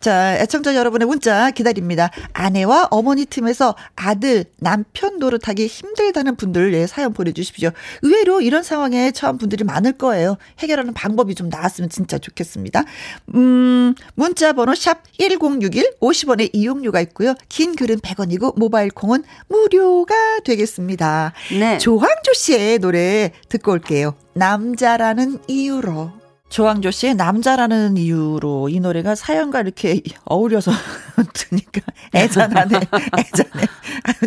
자 0.00 0.36
애청자 0.36 0.74
여러분의 0.74 1.06
문자 1.06 1.50
기다립니다. 1.50 2.10
아내와 2.32 2.88
어머니 2.90 3.24
틈에서 3.24 3.74
아들 3.96 4.44
남편 4.58 5.18
노릇하기 5.18 5.66
힘들다는 5.66 6.36
분들 6.36 6.74
예 6.74 6.86
사연 6.86 7.12
보내주십시오. 7.12 7.70
의외로 8.02 8.40
이런 8.40 8.62
상황에 8.62 9.10
처한 9.12 9.38
분들이 9.38 9.64
많을 9.64 9.92
거예요. 9.92 10.36
해결하는 10.58 10.94
방법이 10.94 11.34
좀 11.34 11.48
나왔으면 11.48 11.90
진짜 11.90 12.18
좋겠습니다. 12.18 12.84
음 13.34 13.94
문자 14.14 14.52
번호 14.52 14.74
샵 14.74 15.02
#1061 15.18 15.98
50원의 16.00 16.50
이용료가 16.52 17.00
있고요. 17.02 17.34
긴 17.48 17.76
글은 17.76 17.98
100원이고 18.00 18.58
모바일 18.58 18.90
콩은 18.90 19.24
무료가 19.48 20.14
되겠습니다. 20.44 21.32
네. 21.58 21.78
조항조 21.78 22.32
씨의 22.34 22.78
노래 22.78 23.32
듣고 23.48 23.72
올게요. 23.72 24.14
남자라는 24.34 25.40
이 25.46 25.51
유로. 25.52 26.21
조항조 26.52 26.90
씨의 26.90 27.14
남자라는 27.14 27.96
이유로 27.96 28.68
이 28.68 28.78
노래가 28.78 29.14
사연과 29.14 29.62
이렇게 29.62 30.02
어울려서 30.26 30.70
드니까 31.32 31.80
애잔하네, 32.14 32.76
애잔해. 33.18 33.66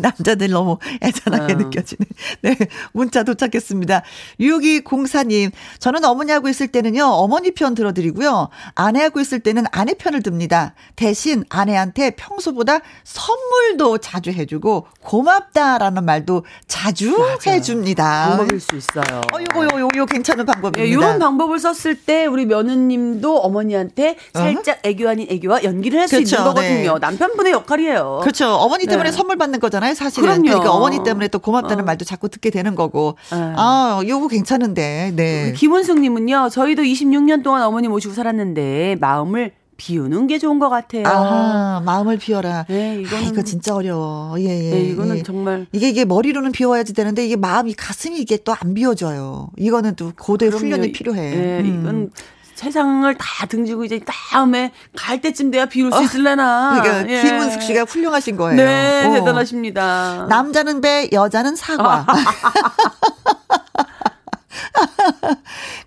남자들 0.02 0.50
너무 0.50 0.80
애잔하게 1.04 1.54
어. 1.54 1.58
느껴지네. 1.58 2.06
네, 2.42 2.58
문자 2.94 3.22
도착했습니다. 3.22 4.02
6204님, 4.40 5.52
저는 5.78 6.04
어머니하고 6.04 6.50
있을 6.50 6.68
때는요, 6.68 7.04
어머니 7.06 7.52
편 7.52 7.76
들어드리고요. 7.76 8.50
아내하고 8.74 9.20
있을 9.20 9.40
때는 9.42 9.66
아내 9.72 9.94
편을 9.94 10.24
듭니다. 10.24 10.74
대신 10.96 11.44
아내한테 11.50 12.12
평소보다 12.12 12.80
선물도 13.04 14.00
자주 14.00 14.32
해주고, 14.32 14.88
고맙다라는 15.02 16.04
말도 16.04 16.44
자주 16.68 17.16
맞아. 17.20 17.52
해줍니다. 17.52 18.30
방법일 18.30 18.60
수 18.60 18.76
있어요. 18.76 19.22
어, 19.32 19.40
요거, 19.40 19.66
요거, 19.66 19.98
요거 19.98 20.06
괜찮은 20.08 20.44
방법입니다. 20.48 20.82
예, 20.82 20.88
이런 20.88 21.20
방법을 21.20 21.60
썼을 21.60 21.96
때 22.04 22.15
우리 22.24 22.46
며느님도 22.46 23.38
어머니한테 23.38 24.16
살짝 24.34 24.80
애교 24.84 25.10
아닌 25.10 25.28
애교와 25.30 25.64
연기를 25.64 26.00
할수 26.00 26.16
그렇죠. 26.16 26.36
있는 26.36 26.48
거거든요. 26.48 26.94
네. 26.94 27.00
남편분의 27.00 27.52
역할이에요. 27.52 28.20
그렇죠. 28.22 28.48
어머니 28.56 28.86
때문에 28.86 29.10
네. 29.10 29.16
선물 29.16 29.38
받는 29.38 29.60
거잖아요, 29.60 29.94
사실은. 29.94 30.24
그럼요. 30.24 30.44
그러니까 30.44 30.72
어머니 30.72 31.04
때문에 31.04 31.28
또 31.28 31.40
고맙다는 31.40 31.84
어. 31.84 31.86
말도 31.86 32.06
자꾸 32.06 32.30
듣게 32.30 32.50
되는 32.50 32.76
거고. 32.76 33.18
네. 33.32 33.54
아, 33.58 34.02
요거 34.06 34.30
괜찮은데. 34.30 35.12
네. 35.16 35.54
김은숙 35.54 36.00
님은요, 36.00 36.50
저희도 36.52 36.84
26년 36.84 37.44
동안 37.44 37.64
어머니 37.64 37.88
모시고 37.88 38.14
살았는데 38.14 38.98
마음을 39.00 39.52
비우는 39.78 40.28
게 40.28 40.40
좋은 40.40 40.60
것 40.60 40.70
같아요. 40.70 41.04
아, 41.06 41.82
마음을 41.86 42.18
비워라. 42.18 42.66
네, 42.70 43.02
이거는 43.02 43.26
아, 43.26 43.30
이거 43.30 43.42
진짜 43.44 43.76
어려워. 43.76 44.36
예, 44.40 44.44
예. 44.46 44.70
네, 44.72 44.82
이거는 44.84 45.18
예. 45.18 45.24
정말 45.24 45.68
이게 45.72 45.90
이게 45.90 46.06
머리로는 46.06 46.52
비워야지 46.52 46.94
되는데 46.94 47.26
이게 47.26 47.36
마음이 47.36 47.74
가슴이 47.74 48.18
이게 48.20 48.38
또 48.38 48.56
안 48.56 48.74
비워져요. 48.74 49.50
이거는 49.58 49.96
또 49.96 50.14
고대 50.18 50.48
훈련이 50.48 50.94
필요해. 50.94 51.22
네, 51.22 51.60
음. 51.60 51.80
이건 51.82 52.10
세상을 52.56 53.14
다 53.16 53.46
등지고 53.48 53.84
이제 53.84 54.00
다음에 54.06 54.72
갈 54.96 55.20
때쯤 55.20 55.52
돼야 55.52 55.66
비울 55.66 55.92
수 55.92 55.98
어, 55.98 56.02
있을래나. 56.02 56.82
그러니까 56.82 57.12
예. 57.12 57.22
김은숙 57.22 57.62
씨가 57.64 57.84
훌륭하신 57.84 58.38
거예요. 58.38 58.56
네, 58.56 59.06
어. 59.08 59.14
대단하십니다. 59.14 60.28
남자는 60.30 60.80
배, 60.80 61.10
여자는 61.12 61.58
사과. 61.58 62.06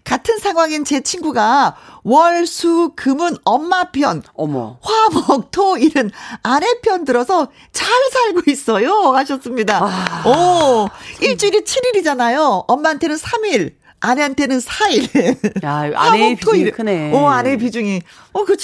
같은 0.05 0.39
상황인 0.39 0.85
제 0.85 1.01
친구가 1.01 1.77
월, 2.09 2.47
수, 2.47 2.93
금은 2.97 3.37
엄마 3.45 3.91
편, 3.91 4.23
어머. 4.33 4.79
화, 4.81 5.11
목, 5.11 5.51
토, 5.51 5.77
일은 5.77 6.11
아내 6.43 6.67
편 6.83 7.05
들어서 7.05 7.49
잘 7.71 7.87
살고 8.11 8.51
있어요. 8.51 9.13
하셨습니다. 9.15 9.79
아. 9.83 10.27
오, 10.27 10.89
일주일이 11.21 11.65
7일이잖아요. 11.65 12.65
엄마한테는 12.67 13.17
3일. 13.17 13.75
아내한테는 14.01 14.59
4일. 14.59 15.65
야, 15.65 15.91
아내의 15.95 16.37
비중이 16.37 16.71
크네. 16.71 17.13
어, 17.13 17.29
아내의 17.29 17.59
비중이. 17.59 18.01
어, 18.33 18.45
그렇 18.47 18.57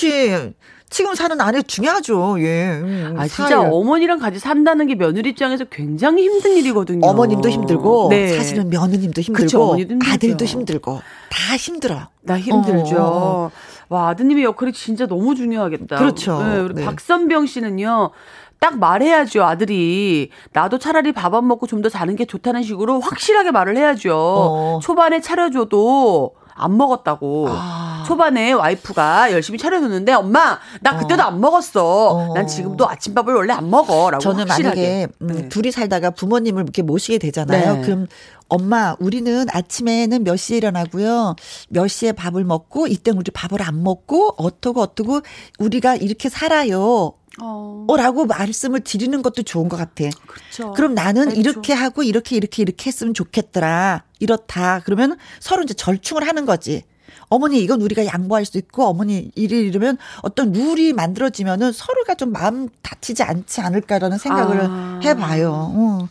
지. 0.94 1.04
지금 1.04 1.14
사는 1.14 1.38
아내 1.40 1.60
중요하죠. 1.60 2.36
예. 2.40 2.70
음, 2.82 3.14
아 3.18 3.26
진짜 3.26 3.60
사일. 3.60 3.68
어머니랑 3.72 4.18
같이 4.20 4.38
산다는 4.38 4.86
게 4.86 4.94
며느리 4.94 5.30
입장에서 5.30 5.64
굉장히 5.64 6.22
힘든 6.24 6.52
일이거든요. 6.56 7.06
어머님도 7.06 7.48
힘들고 7.50 8.08
네. 8.10 8.36
사실은 8.36 8.70
며느님도 8.70 9.20
힘들고 9.20 9.72
그쵸, 9.72 9.76
아들도 10.12 10.44
힘들고 10.44 11.00
다 11.30 11.56
힘들어. 11.56 12.08
나 12.22 12.38
힘들죠. 12.38 12.96
어. 12.98 13.50
와 13.88 14.08
아드님의 14.08 14.44
역할이 14.44 14.72
진짜 14.72 15.06
너무 15.06 15.34
중요하겠다. 15.34 15.96
그렇죠. 15.96 16.42
네, 16.42 16.58
우리 16.60 16.74
네. 16.74 16.84
박선병 16.84 17.46
씨는요. 17.46 18.10
딱 18.58 18.78
말해야죠, 18.78 19.44
아들이. 19.44 20.30
나도 20.54 20.78
차라리 20.78 21.12
밥 21.12 21.34
안 21.34 21.46
먹고 21.46 21.66
좀 21.66 21.82
더 21.82 21.90
자는 21.90 22.16
게 22.16 22.24
좋다는 22.24 22.62
식으로 22.62 23.00
확실하게 23.00 23.50
말을 23.50 23.76
해야죠. 23.76 24.14
어. 24.16 24.80
초반에 24.82 25.20
차려줘도 25.20 26.34
안 26.54 26.76
먹었다고. 26.76 27.48
아. 27.50 28.04
초반에 28.06 28.52
와이프가 28.52 29.32
열심히 29.32 29.58
차려줬는데 29.58 30.12
엄마 30.12 30.58
나 30.80 30.96
그때도 30.98 31.22
어. 31.22 31.26
안 31.26 31.40
먹었어. 31.40 32.08
어. 32.10 32.34
난 32.34 32.46
지금도 32.46 32.88
아침밥을 32.88 33.34
원래 33.34 33.52
안 33.52 33.70
먹어라고 33.70 34.22
저는 34.22 34.48
확실하게. 34.48 34.80
만약에 34.80 35.08
음, 35.22 35.26
네. 35.26 35.48
둘이 35.48 35.72
살다가 35.72 36.10
부모님을 36.10 36.62
이렇게 36.62 36.82
모시게 36.82 37.18
되잖아요. 37.18 37.76
네. 37.76 37.80
그럼 37.82 38.06
엄마 38.48 38.94
우리는 39.00 39.46
아침에는 39.50 40.22
몇 40.22 40.36
시에 40.36 40.58
일어나고요. 40.58 41.34
몇 41.70 41.88
시에 41.88 42.12
밥을 42.12 42.44
먹고 42.44 42.86
이때 42.86 43.10
우리 43.10 43.30
밥을 43.30 43.62
안 43.62 43.82
먹고 43.82 44.34
어떻고 44.36 44.82
어떻고 44.82 45.20
우리가 45.58 45.96
이렇게 45.96 46.28
살아요. 46.28 47.14
어. 47.40 47.86
라고 47.96 48.26
말씀을 48.26 48.80
드리는 48.80 49.20
것도 49.22 49.42
좋은 49.42 49.68
것 49.68 49.76
같아. 49.76 50.04
그렇죠. 50.26 50.72
그럼 50.72 50.94
나는 50.94 51.30
그렇죠. 51.30 51.40
이렇게 51.40 51.72
하고 51.72 52.02
이렇게 52.02 52.36
이렇게 52.36 52.62
이렇게 52.62 52.88
했으면 52.88 53.14
좋겠더라. 53.14 54.04
이렇다. 54.20 54.80
그러면 54.84 55.16
서로 55.40 55.62
이제 55.62 55.74
절충을 55.74 56.26
하는 56.26 56.46
거지. 56.46 56.82
어머니 57.28 57.60
이건 57.60 57.80
우리가 57.80 58.06
양보할 58.06 58.44
수 58.44 58.58
있고 58.58 58.84
어머니 58.84 59.30
이리 59.34 59.60
이러면 59.66 59.98
어떤 60.22 60.52
룰이 60.52 60.92
만들어지면은 60.92 61.72
서로가 61.72 62.14
좀 62.14 62.32
마음 62.32 62.68
다치지 62.82 63.22
않지 63.22 63.60
않을까라는 63.60 64.18
생각을 64.18 64.60
아. 64.62 65.00
해봐요. 65.02 65.50
어. 65.74 66.08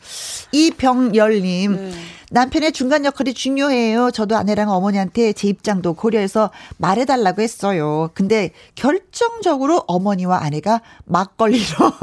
이병열님 0.51 1.75
네. 1.75 1.91
남편의 2.33 2.71
중간 2.71 3.05
역할이 3.05 3.35
중요해요. 3.35 4.09
저도 4.09 4.35
아내랑 4.35 4.71
어머니한테 4.71 5.33
제 5.33 5.47
입장도 5.47 5.93
고려해서 5.93 6.49
말해달라고 6.77 7.43
했어요. 7.43 8.09
근데 8.15 8.49
결정적으로 8.73 9.83
어머니와 9.85 10.43
아내가 10.43 10.81
막걸리로 11.05 11.61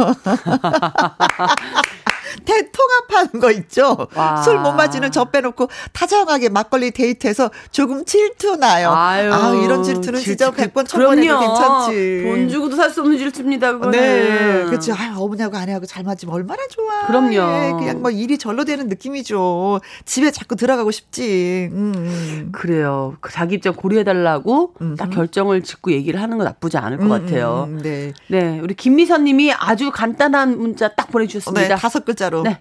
대통합하는 2.45 3.41
거 3.41 3.51
있죠. 3.53 4.09
술 4.45 4.61
못 4.61 4.73
마시는 4.73 5.11
저 5.11 5.25
빼놓고 5.25 5.69
다정하게 5.93 6.51
막걸리 6.51 6.91
데이트해서 6.91 7.51
조금 7.71 8.05
질투 8.05 8.57
나요. 8.57 8.91
아유, 8.91 9.33
아 9.33 9.55
이런 9.55 9.83
질투는 9.83 10.21
질투, 10.21 10.51
진짜 10.51 10.51
100번 10.51 10.87
천번해도 10.87 11.39
괜찮지. 11.41 12.23
돈 12.25 12.49
주고도 12.49 12.77
살 12.77 12.91
수 12.91 13.01
없는 13.01 13.17
질투입니다. 13.19 13.73
그거는. 13.73 13.93
네. 13.93 14.65
그렇죠. 14.67 14.93
아 14.93 15.15
어머니하고 15.17 15.57
아내하고 15.57 15.87
잘 15.87 16.03
맞으면 16.05 16.35
얼마나 16.35 16.61
좋아. 16.69 17.07
그럼요. 17.07 17.31
네, 17.31 17.73
그냥 17.79 18.03
뭐 18.03 18.11
일이 18.11 18.37
절로 18.37 18.65
되는 18.65 18.89
느낌이죠. 18.89 19.81
집에 20.05 20.31
자꾸 20.31 20.57
들어가고 20.57 20.91
싶지. 20.91 21.69
음. 21.73 21.93
음. 21.97 22.49
그래요. 22.53 23.17
그 23.21 23.33
자기 23.33 23.55
입장 23.55 23.75
고려해달라고 23.75 24.75
음. 24.81 24.97
딱 24.97 25.11
결정을 25.11 25.63
짓고 25.63 25.93
얘기를 25.93 26.21
하는 26.21 26.37
건 26.39 26.45
나쁘지 26.47 26.77
않을 26.79 26.99
것 26.99 27.05
음, 27.05 27.09
같아요. 27.11 27.67
음, 27.69 27.81
네. 27.83 28.13
네. 28.29 28.59
우리 28.61 28.75
김미선 28.75 29.25
님이 29.25 29.53
아주 29.53 29.91
간단한 29.91 30.59
문자 30.59 30.89
딱 30.89 31.11
보내주셨습니다. 31.11 31.69
네, 31.69 31.75
다섯 31.77 32.05
글 32.05 32.15
자로. 32.21 32.43
네. 32.43 32.61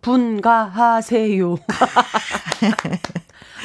분가하세요. 0.00 1.56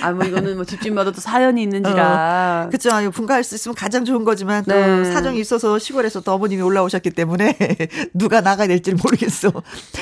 아, 0.02 0.12
뭐 0.12 0.26
이거는 0.26 0.56
뭐 0.56 0.66
집집마다 0.66 1.12
또 1.12 1.22
사연이 1.22 1.64
있는지라. 1.64 2.66
어, 2.66 2.70
그쵸. 2.70 2.90
분가할 3.12 3.46
수 3.46 3.56
있으면 3.56 3.76
가장 3.76 4.04
좋은 4.04 4.26
거지만 4.26 4.66
또 4.66 4.74
네. 4.74 5.06
사정이 5.06 5.40
있어서 5.40 5.80
시골에서 5.80 6.20
또 6.22 6.34
어머님이 6.34 6.62
올라오셨기 6.62 7.12
때문에 7.12 7.56
누가 8.14 8.42
나가야 8.42 8.68
될지 8.68 8.94
모르겠어. 8.94 9.52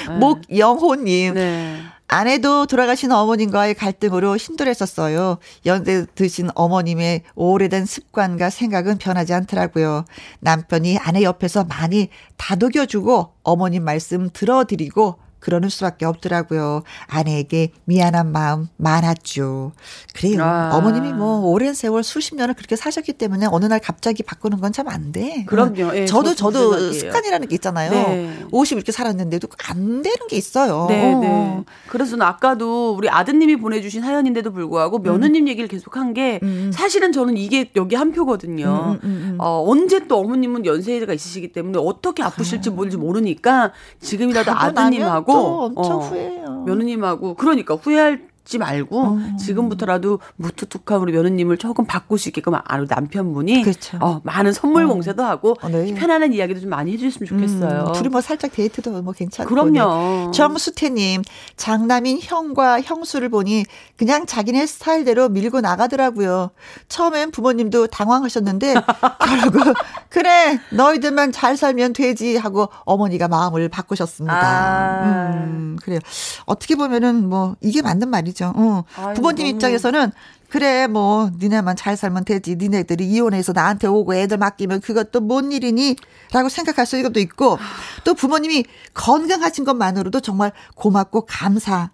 네. 0.08 0.16
목영호님. 0.18 1.36
네. 1.36 1.80
아내도 2.08 2.66
돌아가신 2.68 3.12
어머님과의 3.12 3.74
갈등으로 3.74 4.38
힘들었었어요. 4.38 5.38
연세 5.66 6.06
드신 6.14 6.50
어머님의 6.54 7.24
오래된 7.36 7.86
습관과 7.86 8.50
생각은 8.52 8.98
변하지 9.00 9.34
않더라고요. 9.34 10.06
남편이 10.40 11.00
아내 11.00 11.24
옆에서 11.24 11.64
많이 11.64 12.10
다독여주고 12.38 13.34
어머님 13.44 13.84
말씀 13.84 14.30
들어드리고 14.32 15.23
그러는 15.44 15.68
수밖에 15.68 16.06
없더라고요. 16.06 16.84
아내에게 17.08 17.72
미안한 17.84 18.32
마음 18.32 18.68
많았죠. 18.78 19.74
그래요. 20.14 20.42
아. 20.42 20.70
어머님이 20.74 21.12
뭐 21.12 21.42
오랜 21.42 21.74
세월 21.74 22.02
수십 22.04 22.36
년을 22.36 22.54
그렇게 22.54 22.78
사셨기 22.78 23.14
때문에 23.14 23.48
어느 23.52 23.66
날 23.66 23.80
갑자기 23.80 24.24
바꾸는 24.24 24.60
건 24.62 24.72
참 24.72 24.88
안 24.88 25.12
돼. 25.12 25.44
그럼요. 25.46 25.96
예, 25.96 26.06
저도 26.06 26.34
저도 26.34 26.72
생각이에요. 26.72 26.94
습관이라는 26.94 27.48
게 27.48 27.56
있잖아요. 27.56 27.92
네. 27.92 28.46
50 28.52 28.78
이렇게 28.78 28.92
살았는데도 28.92 29.48
안 29.70 30.02
되는 30.02 30.28
게 30.30 30.36
있어요. 30.38 30.86
네, 30.90 31.14
어. 31.14 31.20
네. 31.20 31.64
그래서 31.88 32.18
아까도 32.22 32.94
우리 32.96 33.10
아드님이 33.10 33.58
보내주신 33.58 34.02
사연인데도 34.02 34.52
불구하고 34.52 35.00
며느님 35.00 35.44
음. 35.44 35.48
얘기를 35.48 35.68
계속한 35.68 36.14
게 36.14 36.40
음. 36.44 36.72
사실은 36.74 37.12
저는 37.12 37.38
이게 37.38 37.70
여기 37.76 37.96
한 37.96 38.12
표거든요. 38.14 38.98
음, 39.04 39.08
음, 39.08 39.10
음, 39.10 39.30
음. 39.34 39.38
어, 39.40 39.64
언제 39.68 40.08
또 40.08 40.20
어머님은 40.20 40.66
연세가 40.66 41.14
있으시기 41.14 41.52
때문에 41.52 41.78
어떻게 41.80 42.24
아프실지 42.24 42.70
뭔지 42.72 42.98
모르니까 42.98 43.74
지금이라도 44.00 44.52
아드님하고 44.52 45.33
또 45.34 45.62
엄청 45.64 45.98
어, 45.98 46.00
후회해요. 46.00 46.64
며느님하고 46.66 47.34
그러니까 47.36 47.76
후회할 47.76 48.33
지 48.46 48.58
말고 48.58 49.02
어. 49.02 49.20
지금부터라도 49.40 50.20
무뚝뚝한 50.36 51.00
우리 51.00 51.14
며느님을 51.14 51.58
조금 51.58 51.86
바꿀 51.86 52.20
수 52.20 52.28
있게끔 52.28 52.56
아, 52.56 52.62
남편분이 52.68 53.62
그렇죠. 53.62 53.98
어, 54.02 54.20
많은 54.24 54.52
선물 54.52 54.84
어. 54.84 54.88
공세도 54.90 55.24
하고 55.24 55.56
어, 55.62 55.70
네. 55.70 55.94
편안한 55.94 56.34
이야기도 56.34 56.60
좀 56.60 56.70
많이 56.70 56.92
해주셨으면 56.92 57.28
좋겠어요. 57.28 57.86
음, 57.88 57.94
둘이 57.94 58.10
뭐 58.10 58.20
살짝 58.20 58.52
데이트도 58.52 59.02
뭐 59.02 59.14
괜찮고. 59.14 59.50
그럼요. 59.50 60.32
정수태님 60.32 61.22
장남인 61.56 62.20
형과 62.22 62.82
형수를 62.82 63.30
보니 63.30 63.64
그냥 63.96 64.26
자기네 64.26 64.66
스타일대로 64.66 65.30
밀고 65.30 65.62
나가더라고요. 65.62 66.52
처음엔 66.90 67.32
부모님도 67.32 67.88
당황하셨는데 67.88 68.74
결국 69.26 69.74
그래 70.10 70.60
너희들만 70.72 71.32
잘 71.32 71.56
살면 71.56 71.94
되지 71.94 72.36
하고 72.36 72.68
어머니가 72.84 73.30
마음을 73.30 73.70
바꾸셨습니다. 73.70 74.36
아. 74.36 75.32
음, 75.46 75.78
그래요. 75.82 76.00
어떻게 76.46 76.76
보면은 76.76 77.30
뭐 77.30 77.56
이게 77.62 77.82
맞는 77.82 78.10
말이죠. 78.10 78.33
말이죠. 78.34 78.54
어. 78.56 78.84
아유, 78.98 79.14
부모님 79.14 79.46
너무... 79.46 79.56
입장에서는 79.56 80.12
그래 80.50 80.88
뭐 80.88 81.32
니네만 81.40 81.76
잘 81.76 81.98
살면 81.98 82.26
되지 82.26 82.56
니네들이 82.58 83.06
이혼해서 83.06 83.54
나한테 83.54 83.88
오고 83.88 84.14
애들 84.16 84.38
맡기면 84.38 84.82
그것도 84.82 85.22
뭔 85.22 85.52
일이니 85.52 85.96
라고 86.32 86.50
생각할 86.50 86.86
수도 86.86 87.20
있고 87.20 87.58
또 88.04 88.14
부모님이 88.14 88.66
건강하신 88.94 89.64
것만으로도 89.64 90.20
정말 90.20 90.52
고맙고 90.76 91.26
감사 91.28 91.90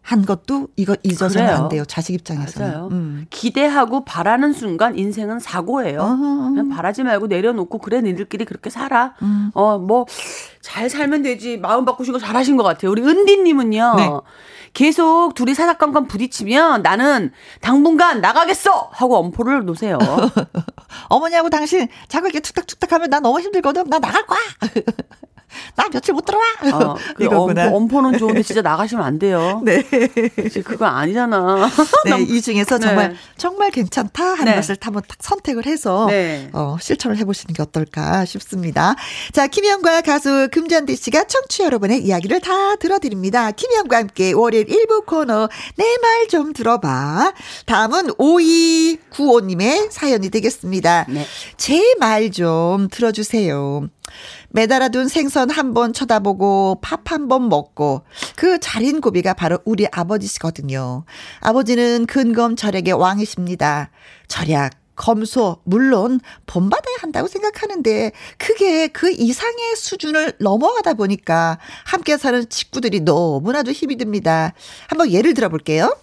한 0.00 0.26
것도 0.26 0.68
이거 0.76 0.94
잊어서는 1.02 1.46
그래요. 1.46 1.62
안 1.62 1.68
돼요. 1.70 1.84
자식 1.86 2.12
입장에서는. 2.12 2.68
맞아요. 2.72 2.88
음. 2.92 3.24
기대하고 3.30 4.04
바라는 4.04 4.52
순간 4.52 4.98
인생은 4.98 5.40
사고예요. 5.40 5.98
어허. 5.98 6.50
그냥 6.50 6.68
바라지 6.68 7.02
말고 7.02 7.26
내려놓고 7.26 7.78
그래 7.78 8.02
니들끼리 8.02 8.44
그렇게 8.44 8.68
살아. 8.68 9.14
음. 9.22 9.50
어뭐 9.54 10.04
잘 10.60 10.90
살면 10.90 11.22
되지. 11.22 11.56
마음 11.56 11.86
바꾸신 11.86 12.12
거 12.12 12.18
잘하신 12.18 12.58
것 12.58 12.62
같아요. 12.64 12.90
우리 12.90 13.02
은디님은요. 13.02 13.94
네. 13.96 14.10
계속 14.74 15.34
둘이 15.34 15.54
사사건건 15.54 16.08
부딪히면 16.08 16.82
나는 16.82 17.32
당분간 17.60 18.20
나가겠어 18.20 18.90
하고 18.92 19.16
엄포를 19.16 19.64
놓으세요. 19.64 19.98
어머니하고 21.08 21.48
당신 21.48 21.88
자꾸 22.08 22.26
이렇게 22.26 22.40
툭탁툭탁 22.40 22.92
하면 22.92 23.08
나 23.08 23.20
너무 23.20 23.40
힘들거든. 23.40 23.84
나 23.88 23.98
나갈 23.98 24.26
거야. 24.26 24.40
나 25.76 25.88
며칠 25.88 26.14
못 26.14 26.24
들어와. 26.24 26.44
어, 26.72 26.96
그 27.16 27.24
이거구나. 27.24 27.70
엄포, 27.72 28.00
는 28.02 28.18
좋은데 28.18 28.42
진짜 28.42 28.62
나가시면 28.62 29.04
안 29.04 29.18
돼요. 29.18 29.60
네. 29.64 29.82
그거 30.64 30.86
아니잖아. 30.86 31.70
네, 32.04 32.22
이 32.28 32.40
중에서 32.42 32.78
정말 32.78 33.10
네. 33.10 33.16
정말 33.36 33.70
괜찮다 33.70 34.22
하는 34.24 34.44
네. 34.44 34.56
것을 34.56 34.76
한번 34.80 35.02
딱 35.06 35.18
선택을 35.20 35.66
해서 35.66 36.06
네. 36.08 36.48
어, 36.52 36.76
실천을 36.80 37.16
해보시는 37.18 37.54
게 37.54 37.62
어떨까 37.62 38.24
싶습니다. 38.24 38.94
자, 39.32 39.46
김현과 39.46 40.00
가수 40.02 40.48
금잔디 40.52 40.96
씨가 40.96 41.24
청취 41.24 41.62
여러분의 41.62 42.02
이야기를 42.04 42.40
다 42.40 42.76
들어드립니다. 42.76 43.50
김현과 43.52 43.96
함께 43.96 44.32
월요일 44.32 44.66
1부 44.66 45.06
코너 45.06 45.48
내 45.76 45.84
말 46.02 46.28
좀 46.28 46.52
들어봐. 46.52 47.32
다음은 47.66 48.08
5295님의 48.14 49.90
사연이 49.90 50.30
되겠습니다. 50.30 51.06
네. 51.08 51.26
제말 51.56 52.30
좀 52.30 52.88
들어주세요. 52.90 53.88
매달아둔 54.54 55.08
생선 55.08 55.50
한 55.50 55.74
번 55.74 55.92
쳐다보고 55.92 56.78
밥 56.80 57.10
한 57.10 57.26
번 57.28 57.48
먹고 57.48 58.02
그 58.36 58.60
자린 58.60 59.00
고비가 59.00 59.34
바로 59.34 59.58
우리 59.64 59.86
아버지시거든요. 59.90 61.04
아버지는 61.40 62.06
근검 62.06 62.54
절약의 62.54 62.94
왕이십니다. 62.94 63.90
절약, 64.28 64.72
검소, 64.94 65.58
물론 65.64 66.20
본받아야 66.46 66.96
한다고 67.00 67.26
생각하는데 67.26 68.12
그게 68.38 68.86
그 68.86 69.10
이상의 69.10 69.74
수준을 69.76 70.34
넘어가다 70.38 70.94
보니까 70.94 71.58
함께 71.84 72.16
사는 72.16 72.46
식구들이 72.48 73.00
너무나도 73.00 73.72
힘이 73.72 73.96
듭니다. 73.96 74.52
한번 74.86 75.10
예를 75.10 75.34
들어 75.34 75.48
볼게요. 75.48 75.96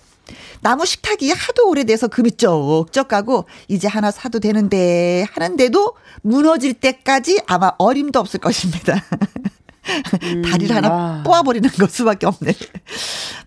나무 0.61 0.85
식탁이 0.85 1.31
하도 1.31 1.69
오래돼서 1.69 2.07
금이 2.07 2.31
쪽쪽 2.33 3.07
가고 3.07 3.45
이제 3.67 3.87
하나 3.87 4.11
사도 4.11 4.39
되는데 4.39 5.25
하는데도 5.31 5.95
무너질 6.21 6.73
때까지 6.73 7.41
아마 7.47 7.71
어림도 7.77 8.19
없을 8.19 8.39
것입니다. 8.39 9.03
음, 10.23 10.41
다리를 10.43 10.75
하나 10.75 10.87
아. 10.89 11.23
뽑아버리는 11.23 11.67
것 11.69 11.89
수밖에 11.89 12.27
없네. 12.27 12.53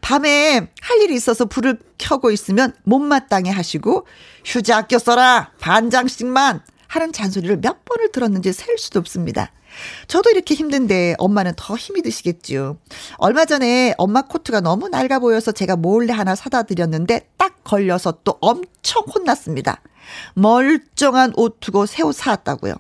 밤에 0.01 0.69
할 0.81 1.01
일이 1.03 1.15
있어서 1.15 1.45
불을 1.45 1.79
켜고 1.97 2.31
있으면 2.31 2.73
못마땅해 2.85 3.51
하시고 3.51 4.07
휴지 4.45 4.73
아껴 4.73 4.99
써라 4.99 5.53
반장씩만 5.61 6.61
하는 6.89 7.13
잔소리를 7.13 7.61
몇 7.61 7.85
번을 7.85 8.13
들었는지 8.13 8.53
셀 8.53 8.79
수도 8.79 8.99
없습니다. 9.01 9.51
저도 10.09 10.31
이렇게 10.31 10.55
힘든데 10.55 11.17
엄마는 11.19 11.53
더 11.57 11.77
힘이 11.77 12.03
드시겠죠. 12.03 12.79
얼마 13.17 13.45
전에 13.45 13.95
엄마 13.99 14.23
코트가 14.23 14.61
너무 14.61 14.89
낡아 14.89 15.19
보여서 15.19 15.53
제가 15.53 15.77
몰래 15.77 16.13
하나 16.13 16.35
사다 16.35 16.65
드렸는데 16.65 17.29
딱 17.37 17.63
걸려서 17.65 18.19
또 18.25 18.37
엄청 18.41 19.03
혼났습니다. 19.07 19.81
멀쩡한 20.35 21.33
옷 21.37 21.61
두고 21.61 21.87
새 21.87 22.03
옷 22.03 22.15
사왔다고요. 22.15 22.75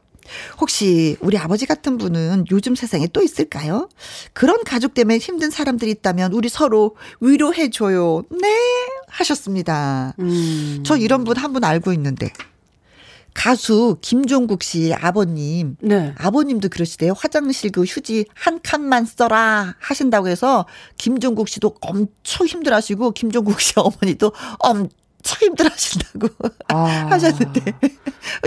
혹시 0.58 1.16
우리 1.20 1.36
아버지 1.36 1.66
같은 1.66 1.98
분은 1.98 2.46
요즘 2.50 2.74
세상에 2.74 3.06
또 3.12 3.22
있을까요? 3.22 3.90
그런 4.32 4.64
가족 4.64 4.94
때문에 4.94 5.18
힘든 5.18 5.50
사람들이 5.50 5.90
있다면 5.90 6.32
우리 6.32 6.48
서로 6.48 6.96
위로해줘요. 7.20 8.22
네, 8.30 8.48
하셨습니다. 9.08 10.14
음. 10.18 10.82
저 10.86 10.96
이런 10.96 11.24
분 11.24 11.36
한분 11.36 11.62
알고 11.64 11.92
있는데. 11.92 12.32
가수 13.34 13.98
김종국 14.00 14.62
씨 14.62 14.94
아버님, 14.94 15.76
네. 15.80 16.14
아버님도 16.16 16.68
그러시대요. 16.68 17.12
화장실 17.16 17.72
그 17.72 17.82
휴지 17.82 18.26
한 18.32 18.60
칸만 18.62 19.04
써라 19.04 19.74
하신다고 19.80 20.28
해서 20.28 20.66
김종국 20.98 21.48
씨도 21.48 21.74
엄청 21.80 22.46
힘들어 22.46 22.76
하시고 22.76 23.10
김종국 23.10 23.60
씨 23.60 23.74
어머니도 23.76 24.32
엄청 24.60 25.38
힘들어 25.40 25.68
하신다고 25.68 26.28
아, 26.68 27.08
하셨는데 27.10 27.60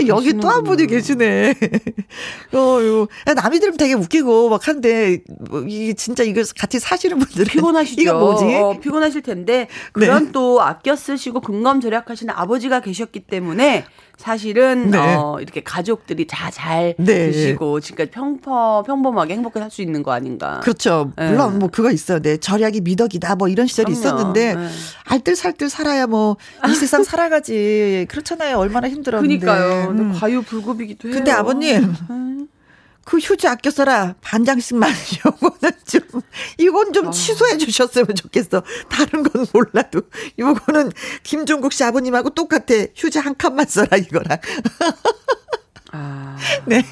여기 0.06 0.32
또 0.34 0.48
한 0.48 0.64
분이 0.64 0.86
계시네. 0.86 1.54
어, 2.54 2.58
요 2.82 3.06
남이 3.26 3.60
들으면 3.60 3.76
되게 3.76 3.94
웃기고 3.94 4.48
막 4.48 4.66
한데 4.66 5.22
뭐 5.50 5.60
이게 5.68 5.92
진짜 5.92 6.22
이거 6.22 6.42
같이 6.58 6.78
사시는 6.80 7.18
분들은 7.18 7.46
피곤하시죠. 7.46 8.00
이거 8.00 8.18
뭐지? 8.18 8.44
어, 8.54 8.78
피곤하실 8.80 9.22
텐데 9.22 9.68
그런 9.92 10.26
네. 10.26 10.32
또 10.32 10.62
아껴 10.62 10.96
쓰시고 10.96 11.40
근검 11.40 11.80
절약하시는 11.80 12.32
아버지가 12.34 12.80
계셨기 12.80 13.20
때문에 13.20 13.84
사실은 14.18 14.90
네. 14.90 14.98
어, 14.98 15.38
이렇게 15.40 15.62
가족들이 15.62 16.26
다잘 16.26 16.96
네. 16.98 17.30
드시고 17.30 17.78
지금까지 17.80 18.10
평범 18.10 18.82
평범하게 18.84 19.34
행복하게 19.34 19.60
살 19.60 19.70
수 19.70 19.80
있는 19.80 20.02
거 20.02 20.12
아닌가. 20.12 20.60
그렇죠. 20.60 21.12
네. 21.16 21.30
물론 21.30 21.58
뭐 21.60 21.68
그거 21.70 21.90
있어요. 21.92 22.18
네. 22.20 22.36
절약이 22.36 22.80
미덕이다 22.80 23.36
뭐 23.36 23.48
이런 23.48 23.66
시절이 23.66 23.94
그럼요. 23.94 24.00
있었는데 24.16 24.54
네. 24.56 24.68
알뜰살뜰 25.04 25.70
살아야 25.70 26.06
뭐 26.06 26.36
이 26.68 26.74
세상 26.74 27.04
살아가지. 27.04 28.06
그렇잖아요. 28.10 28.58
얼마나 28.58 28.88
힘들었는데. 28.88 29.38
그러니까요. 29.38 29.90
음. 29.90 30.12
과유불급이기도 30.18 31.08
해요. 31.08 31.16
근데 31.16 31.30
아버님 31.30 31.94
음. 32.10 32.48
그 33.08 33.16
휴지 33.16 33.48
아껴 33.48 33.70
써라 33.70 34.16
반장씩만 34.20 34.92
요거는 35.24 35.72
좀 35.86 36.02
이건 36.58 36.92
좀 36.92 37.08
아. 37.08 37.10
취소해 37.10 37.56
주셨으면 37.56 38.14
좋겠어. 38.14 38.62
다른 38.90 39.22
건 39.22 39.46
몰라도 39.54 40.02
요거는 40.38 40.92
김종국 41.22 41.72
씨 41.72 41.84
아버님하고 41.84 42.28
똑같아. 42.28 42.74
휴지 42.94 43.18
한 43.18 43.34
칸만 43.34 43.64
써라 43.64 43.96
이거랑. 43.96 44.38
아. 45.92 46.36
네. 46.66 46.82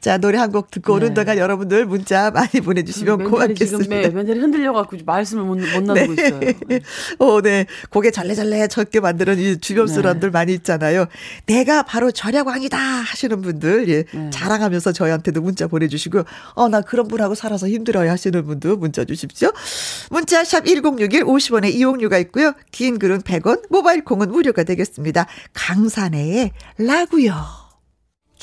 자, 0.00 0.18
노래 0.18 0.38
한 0.38 0.54
곡 0.54 0.70
듣고 0.70 0.98
네. 0.98 1.06
오는 1.06 1.14
동안 1.14 1.36
여러분들 1.38 1.84
문자 1.86 2.30
많이 2.30 2.60
보내주시면 2.62 3.24
고맙겠습니다. 3.24 3.96
네, 3.96 4.08
멘탈이 4.10 4.38
흔들려갖고 4.38 4.98
말씀을 5.04 5.42
못, 5.42 5.58
못 5.58 5.82
나누고 5.82 6.14
네. 6.14 6.26
있어요. 6.26 6.40
네. 6.68 6.80
어, 7.18 7.40
네. 7.40 7.66
고개 7.90 8.10
잘래잘래 8.12 8.68
적게 8.68 9.00
만드는 9.00 9.38
이 9.38 9.58
주변 9.58 9.88
사람들 9.88 10.28
네. 10.28 10.32
많이 10.32 10.52
있잖아요. 10.54 11.06
내가 11.46 11.82
바로 11.82 12.12
절약왕이다 12.12 12.78
하시는 12.78 13.40
분들, 13.42 13.88
예. 13.88 14.04
네. 14.04 14.30
자랑하면서 14.30 14.92
저희한테도 14.92 15.40
문자 15.40 15.66
보내주시고, 15.66 16.22
어, 16.54 16.68
나 16.68 16.82
그런 16.82 17.08
분하고 17.08 17.34
살아서 17.34 17.68
힘들어요 17.68 18.10
하시는 18.10 18.44
분도 18.44 18.76
문자 18.76 19.04
주십시오. 19.04 19.50
문자 20.10 20.44
샵 20.44 20.66
1061 20.66 21.24
50원에 21.24 21.72
이용료가 21.74 22.18
있고요. 22.18 22.52
긴 22.70 22.98
글은 22.98 23.22
100원, 23.22 23.62
모바일 23.70 24.04
콩은 24.04 24.30
무료가 24.30 24.62
되겠습니다. 24.62 25.26
강산의 25.52 26.52
라구요. 26.78 27.63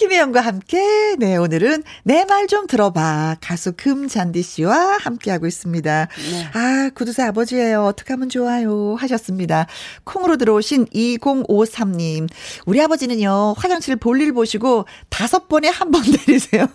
김혜영과 0.01 0.41
함께, 0.41 1.15
네, 1.19 1.37
오늘은 1.37 1.83
내 2.03 2.25
말 2.25 2.47
좀 2.47 2.65
들어봐. 2.65 3.35
가수 3.39 3.73
금잔디 3.77 4.41
씨와 4.41 4.97
함께하고 4.99 5.45
있습니다. 5.45 6.07
네. 6.31 6.49
아, 6.53 6.89
구두사 6.95 7.27
아버지예요. 7.27 7.83
어떻게 7.85 8.13
하면 8.13 8.27
좋아요. 8.27 8.95
하셨습니다. 8.97 9.67
콩으로 10.03 10.37
들어오신 10.37 10.85
2053님. 10.87 12.27
우리 12.65 12.81
아버지는요, 12.81 13.53
화장실 13.57 13.95
볼일 13.95 14.33
보시고 14.33 14.85
다섯 15.09 15.47
번에 15.47 15.69
한 15.69 15.91
번 15.91 16.01
내리세요. 16.27 16.65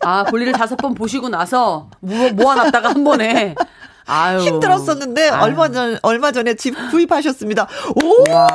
아, 0.00 0.24
볼일을 0.24 0.52
다섯 0.52 0.76
번 0.76 0.94
보시고 0.94 1.28
나서 1.28 1.90
모아놨다가 2.00 2.88
한 2.90 3.04
번에. 3.04 3.54
아유. 4.08 4.40
힘들었었는데 4.40 5.28
아유. 5.28 5.42
얼마 5.44 5.70
전 5.70 5.98
얼마 6.02 6.32
전에 6.32 6.54
집 6.54 6.74
구입하셨습니다. 6.90 7.68
오! 7.94 8.24
와, 8.32 8.48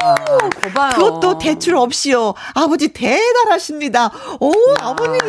그것도 0.93 1.37
대출 1.37 1.75
없이요. 1.75 2.33
아버지 2.55 2.91
대단하십니다. 2.91 4.11
오, 4.39 4.51
야, 4.51 4.75
아버님. 4.81 5.19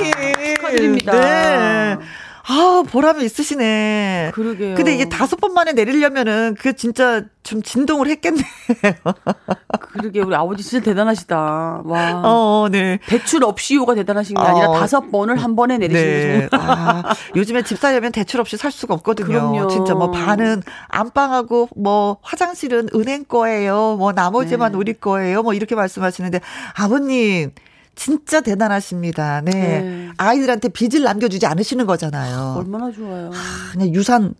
축하드립니다. 0.56 1.12
네. 1.12 1.98
아, 2.46 2.82
보람이 2.90 3.24
있으시네. 3.24 4.32
그러게요. 4.34 4.74
근데 4.74 4.94
이게 4.94 5.08
다섯 5.08 5.36
번 5.36 5.54
만에 5.54 5.72
내리려면은 5.72 6.54
그 6.58 6.74
진짜 6.74 7.24
좀 7.42 7.62
진동을 7.62 8.08
했겠네. 8.08 8.42
그러게 9.80 10.20
우리 10.20 10.34
아버지 10.34 10.62
진짜 10.62 10.84
대단하시다. 10.84 11.82
와. 11.84 12.22
어, 12.22 12.68
네. 12.70 12.98
대출 13.06 13.44
없이요가 13.44 13.94
대단하신 13.94 14.36
게 14.36 14.42
아니라 14.42 14.68
어, 14.68 14.78
다섯 14.78 15.10
번을 15.10 15.36
한 15.36 15.56
번에 15.56 15.78
내리시는 15.78 16.40
네. 16.40 16.48
아, 16.52 17.14
요즘에 17.34 17.62
집 17.62 17.78
살려면 17.78 18.12
대출 18.12 18.40
없이 18.40 18.58
살 18.58 18.70
수가 18.70 18.92
없거든요. 18.94 19.26
그럼요. 19.26 19.68
진짜 19.68 19.94
뭐 19.94 20.10
반은 20.10 20.62
안방하고 20.88 21.70
뭐 21.76 22.18
화장실은 22.20 22.88
은행 22.94 23.24
거예요. 23.24 23.96
뭐 23.96 24.12
나머지만 24.12 24.72
네. 24.72 24.78
우리 24.78 24.92
거예요. 24.92 25.42
뭐 25.42 25.54
이렇게 25.54 25.74
말씀하시는데 25.74 26.40
아버님 26.76 27.52
진짜 27.94 28.40
대단하십니다. 28.40 29.40
네. 29.42 29.52
네. 29.52 30.08
아이들한테 30.16 30.68
빚을 30.68 31.02
남겨주지 31.02 31.46
않으시는 31.46 31.86
거잖아요. 31.86 32.56
얼마나 32.58 32.90
좋아요. 32.90 33.30
하, 33.30 33.72
그냥 33.72 33.94
유산 33.94 34.34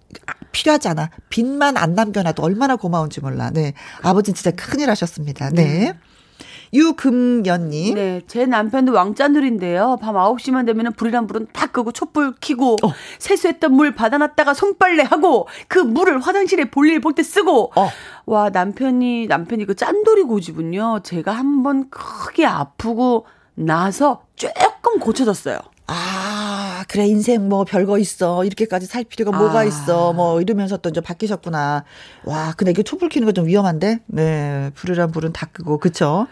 필요하지 0.53 0.89
않아. 0.89 1.11
빚만 1.31 1.77
안 1.77 1.95
남겨놔도 1.95 2.43
얼마나 2.43 2.77
고마운지 2.77 3.21
몰라. 3.21 3.51
네. 3.51 3.73
아버지는 4.03 4.35
진짜 4.35 4.51
큰일 4.53 4.91
하셨습니다. 4.91 5.51
네. 5.51 5.65
네. 5.65 5.95
유금연님. 6.73 7.95
네, 7.95 8.21
제 8.27 8.47
남편도 8.47 8.93
왕자늘인데요. 8.93 9.97
밤 10.03 10.17
9시만 10.17 10.67
되면 10.67 10.93
불이란 10.93 11.29
불은 11.29 11.47
다 11.53 11.67
끄고 11.69 11.93
촛불 11.93 12.35
켜고 12.41 12.77
어. 12.83 12.93
세수했던 13.21 13.73
물 13.73 13.95
받아놨다가 13.95 14.55
손빨래 14.55 15.05
하고 15.05 15.47
그 15.69 15.79
물을 15.79 16.19
화장실에 16.21 16.65
볼일 16.71 17.01
볼 17.01 17.15
때 17.15 17.23
쓰고 17.23 17.71
어. 17.77 17.89
와 18.27 18.51
남편이 18.51 19.29
남편이 19.29 19.67
그 19.67 19.77
짠돌이 19.77 20.25
고집은요. 20.25 21.01
제가 21.05 21.31
한번 21.31 21.89
크게 21.91 22.45
아프고 22.45 23.27
나서 23.55 24.23
조금 24.37 24.99
고쳐졌어요. 24.99 25.59
아, 25.87 26.85
그래, 26.89 27.07
인생 27.07 27.49
뭐 27.49 27.65
별거 27.65 27.99
있어. 27.99 28.45
이렇게까지 28.45 28.87
살 28.87 29.05
필요가 29.05 29.37
아. 29.37 29.41
뭐가 29.41 29.65
있어. 29.65 30.13
뭐 30.15 30.41
이러면서 30.41 30.79
또 30.79 30.89
이제 30.89 31.01
바뀌셨구나. 31.01 31.85
와, 32.25 32.55
근데 32.57 32.71
이게 32.71 32.83
촛불 32.83 33.09
켜는 33.11 33.27
거 33.27 33.33
좀 33.33 33.47
위험한데? 33.47 34.01
네, 34.07 34.71
불이란 34.75 35.11
불은 35.13 35.33
다 35.33 35.47
끄고, 35.53 35.79
그쵸? 35.79 36.27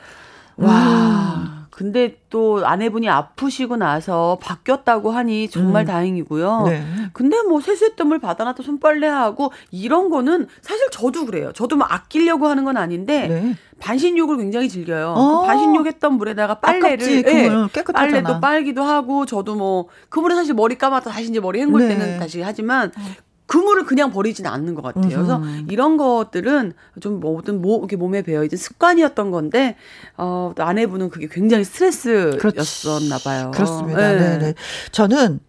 와. 0.57 1.35
음. 1.37 1.62
근데 1.73 2.19
또 2.29 2.65
아내분이 2.67 3.09
아프시고 3.09 3.77
나서 3.77 4.39
바뀌었다고 4.43 5.11
하니 5.11 5.49
정말 5.49 5.85
음. 5.85 5.87
다행이고요. 5.87 6.65
네. 6.67 6.85
근데 7.15 7.41
뭐 7.43 7.63
세수했던 7.63 8.09
물 8.09 8.19
받아놨다 8.19 8.63
손빨래하고 8.63 9.53
이런 9.71 10.11
거는 10.11 10.49
사실 10.61 10.91
저도 10.91 11.25
그래요. 11.25 11.51
저도 11.55 11.77
뭐 11.77 11.87
아끼려고 11.89 12.47
하는 12.47 12.65
건 12.65 12.77
아닌데 12.77 13.27
네. 13.27 13.57
반신욕을 13.81 14.37
굉장히 14.37 14.69
즐겨요. 14.69 15.15
어. 15.17 15.43
반신욕했던 15.47 16.13
물에다가 16.13 16.61
빨래를 16.61 17.23
네, 17.23 17.69
빨래도 17.93 18.39
빨기도 18.41 18.83
하고 18.83 19.27
저도 19.27 19.55
뭐 19.57 19.89
그 20.09 20.21
물에 20.21 20.35
사실 20.35 20.55
머리 20.55 20.77
감아서 20.77 21.11
다시 21.11 21.31
이제 21.31 21.41
머리 21.41 21.61
헹굴 21.61 21.81
네. 21.81 21.89
때는 21.89 22.19
다시 22.19 22.43
하지만 22.43 22.89
어. 22.89 23.32
그물을 23.53 23.85
그냥 23.85 24.11
버리지는 24.11 24.51
않는 24.51 24.75
것 24.75 24.81
같아요. 24.81 25.09
그래서 25.11 25.37
음. 25.37 25.67
이런 25.71 25.99
것들은 25.99 26.73
좀 27.01 27.21
뭐든 27.21 27.61
뭐 27.61 27.81
이렇게 27.81 27.97
몸에 27.97 28.23
배어 28.23 28.43
있는 28.45 28.57
습관이었던 28.57 29.31
건데 29.31 29.77
어 30.17 30.55
아내분은 30.57 31.11
그게 31.11 31.29
굉장히 31.31 31.63
스트레스였었나 31.65 33.19
봐요. 33.19 33.51
그렇습니다. 33.53 34.01
네. 34.13 34.19
네, 34.19 34.39
네. 34.39 34.55
저는 34.91 35.41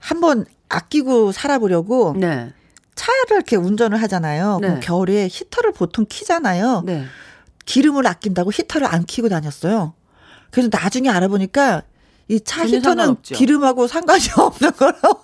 한번 0.00 0.44
아끼고 0.68 1.30
살아보려고 1.30 2.14
네. 2.16 2.52
차를 2.96 3.36
이렇게 3.36 3.54
운전을 3.54 4.02
하잖아요. 4.02 4.58
네. 4.60 4.66
그럼 4.66 4.80
겨울에 4.80 5.28
히터를 5.30 5.70
보통 5.72 6.06
키잖아요. 6.08 6.82
네. 6.84 7.04
기름을 7.64 8.08
아낀다고 8.08 8.50
히터를 8.52 8.88
안 8.88 9.04
키고 9.04 9.28
다녔어요. 9.28 9.94
그래서 10.50 10.68
나중에 10.72 11.08
알아보니까 11.08 11.82
이 12.26 12.40
차 12.40 12.64
히터는 12.66 12.82
상관없죠. 12.82 13.34
기름하고 13.36 13.86
상관이 13.86 14.24
없는 14.36 14.72
거라고. 14.72 15.20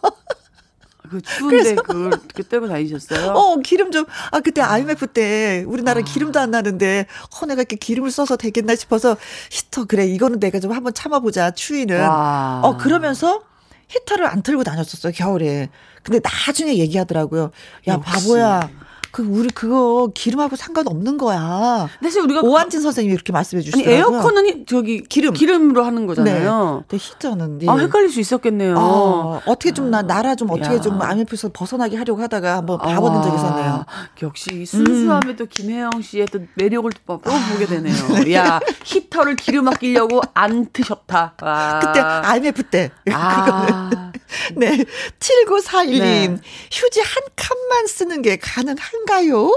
그 1.08 1.20
추운데 1.22 1.74
그걸 1.74 2.10
그 2.34 2.42
떼고 2.42 2.68
다니셨어요? 2.68 3.32
어 3.32 3.56
기름 3.60 3.90
좀 3.92 4.06
아 4.32 4.40
그때 4.40 4.60
아. 4.60 4.72
IMF 4.72 5.06
때 5.08 5.64
우리나라 5.66 6.00
아. 6.00 6.04
기름도 6.04 6.38
안 6.40 6.50
나는데 6.50 7.06
어 7.40 7.46
내가 7.46 7.62
이렇게 7.62 7.76
기름을 7.76 8.10
써서 8.10 8.36
되겠나 8.36 8.74
싶어서 8.76 9.16
히터 9.50 9.84
그래 9.86 10.06
이거는 10.06 10.40
내가 10.40 10.60
좀 10.60 10.72
한번 10.72 10.94
참아보자 10.94 11.52
추위는 11.52 12.00
와. 12.00 12.60
어 12.62 12.76
그러면서 12.76 13.42
히터를 13.88 14.26
안 14.26 14.42
틀고 14.42 14.64
다녔었어요 14.64 15.12
겨울에 15.12 15.68
근데 16.02 16.20
나중에 16.22 16.76
얘기하더라고요 16.78 17.50
야 17.88 17.94
역시. 17.94 18.10
바보야 18.10 18.68
그 19.16 19.22
우리 19.22 19.48
그거 19.48 20.10
기름하고 20.14 20.56
상관없는 20.56 21.16
거야. 21.16 21.88
사실 22.02 22.20
우리가 22.20 22.42
오한진 22.42 22.82
선생님이 22.82 23.14
이렇게 23.14 23.32
말씀해 23.32 23.62
주시더라고요. 23.62 23.96
에어컨은 23.96 24.66
저기 24.66 25.02
기름 25.02 25.32
기름으로 25.32 25.86
하는 25.86 26.06
거잖아요. 26.06 26.84
네. 26.86 26.98
히터는 26.98 27.62
예. 27.62 27.66
아 27.66 27.76
헷갈릴 27.76 28.10
수 28.10 28.20
있었겠네요. 28.20 28.76
아, 28.76 29.40
어떻게 29.46 29.72
좀나 29.72 30.02
나라 30.02 30.34
좀 30.34 30.50
어떻게 30.50 30.74
야. 30.74 30.80
좀 30.82 31.00
IMF에서 31.00 31.48
벗어나게 31.50 31.96
하려고 31.96 32.20
하다가 32.20 32.58
한번 32.58 32.76
봐보는 32.76 33.20
아, 33.20 33.22
적이 33.22 33.36
있었네요. 33.36 33.86
역시 34.20 34.66
순수함에 34.66 35.30
음. 35.30 35.36
또 35.36 35.46
김혜영 35.46 36.02
씨의 36.02 36.26
또 36.26 36.40
매력을 36.52 36.90
또 37.06 37.18
보게 37.18 37.64
되네요. 37.64 37.94
네. 38.22 38.34
야 38.34 38.60
히터를 38.84 39.36
기름 39.36 39.66
아끼려고 39.68 40.20
안 40.34 40.66
트셨다. 40.70 41.36
아. 41.40 41.80
그때 41.80 42.00
IMF 42.00 42.64
때. 42.64 42.90
아. 43.12 44.12
네. 44.56 44.84
7941님. 45.18 46.00
네. 46.00 46.36
휴지 46.70 47.00
한 47.00 47.22
칸만 47.36 47.86
쓰는 47.86 48.22
게 48.22 48.36
가능한 48.36 49.05
가요? 49.06 49.50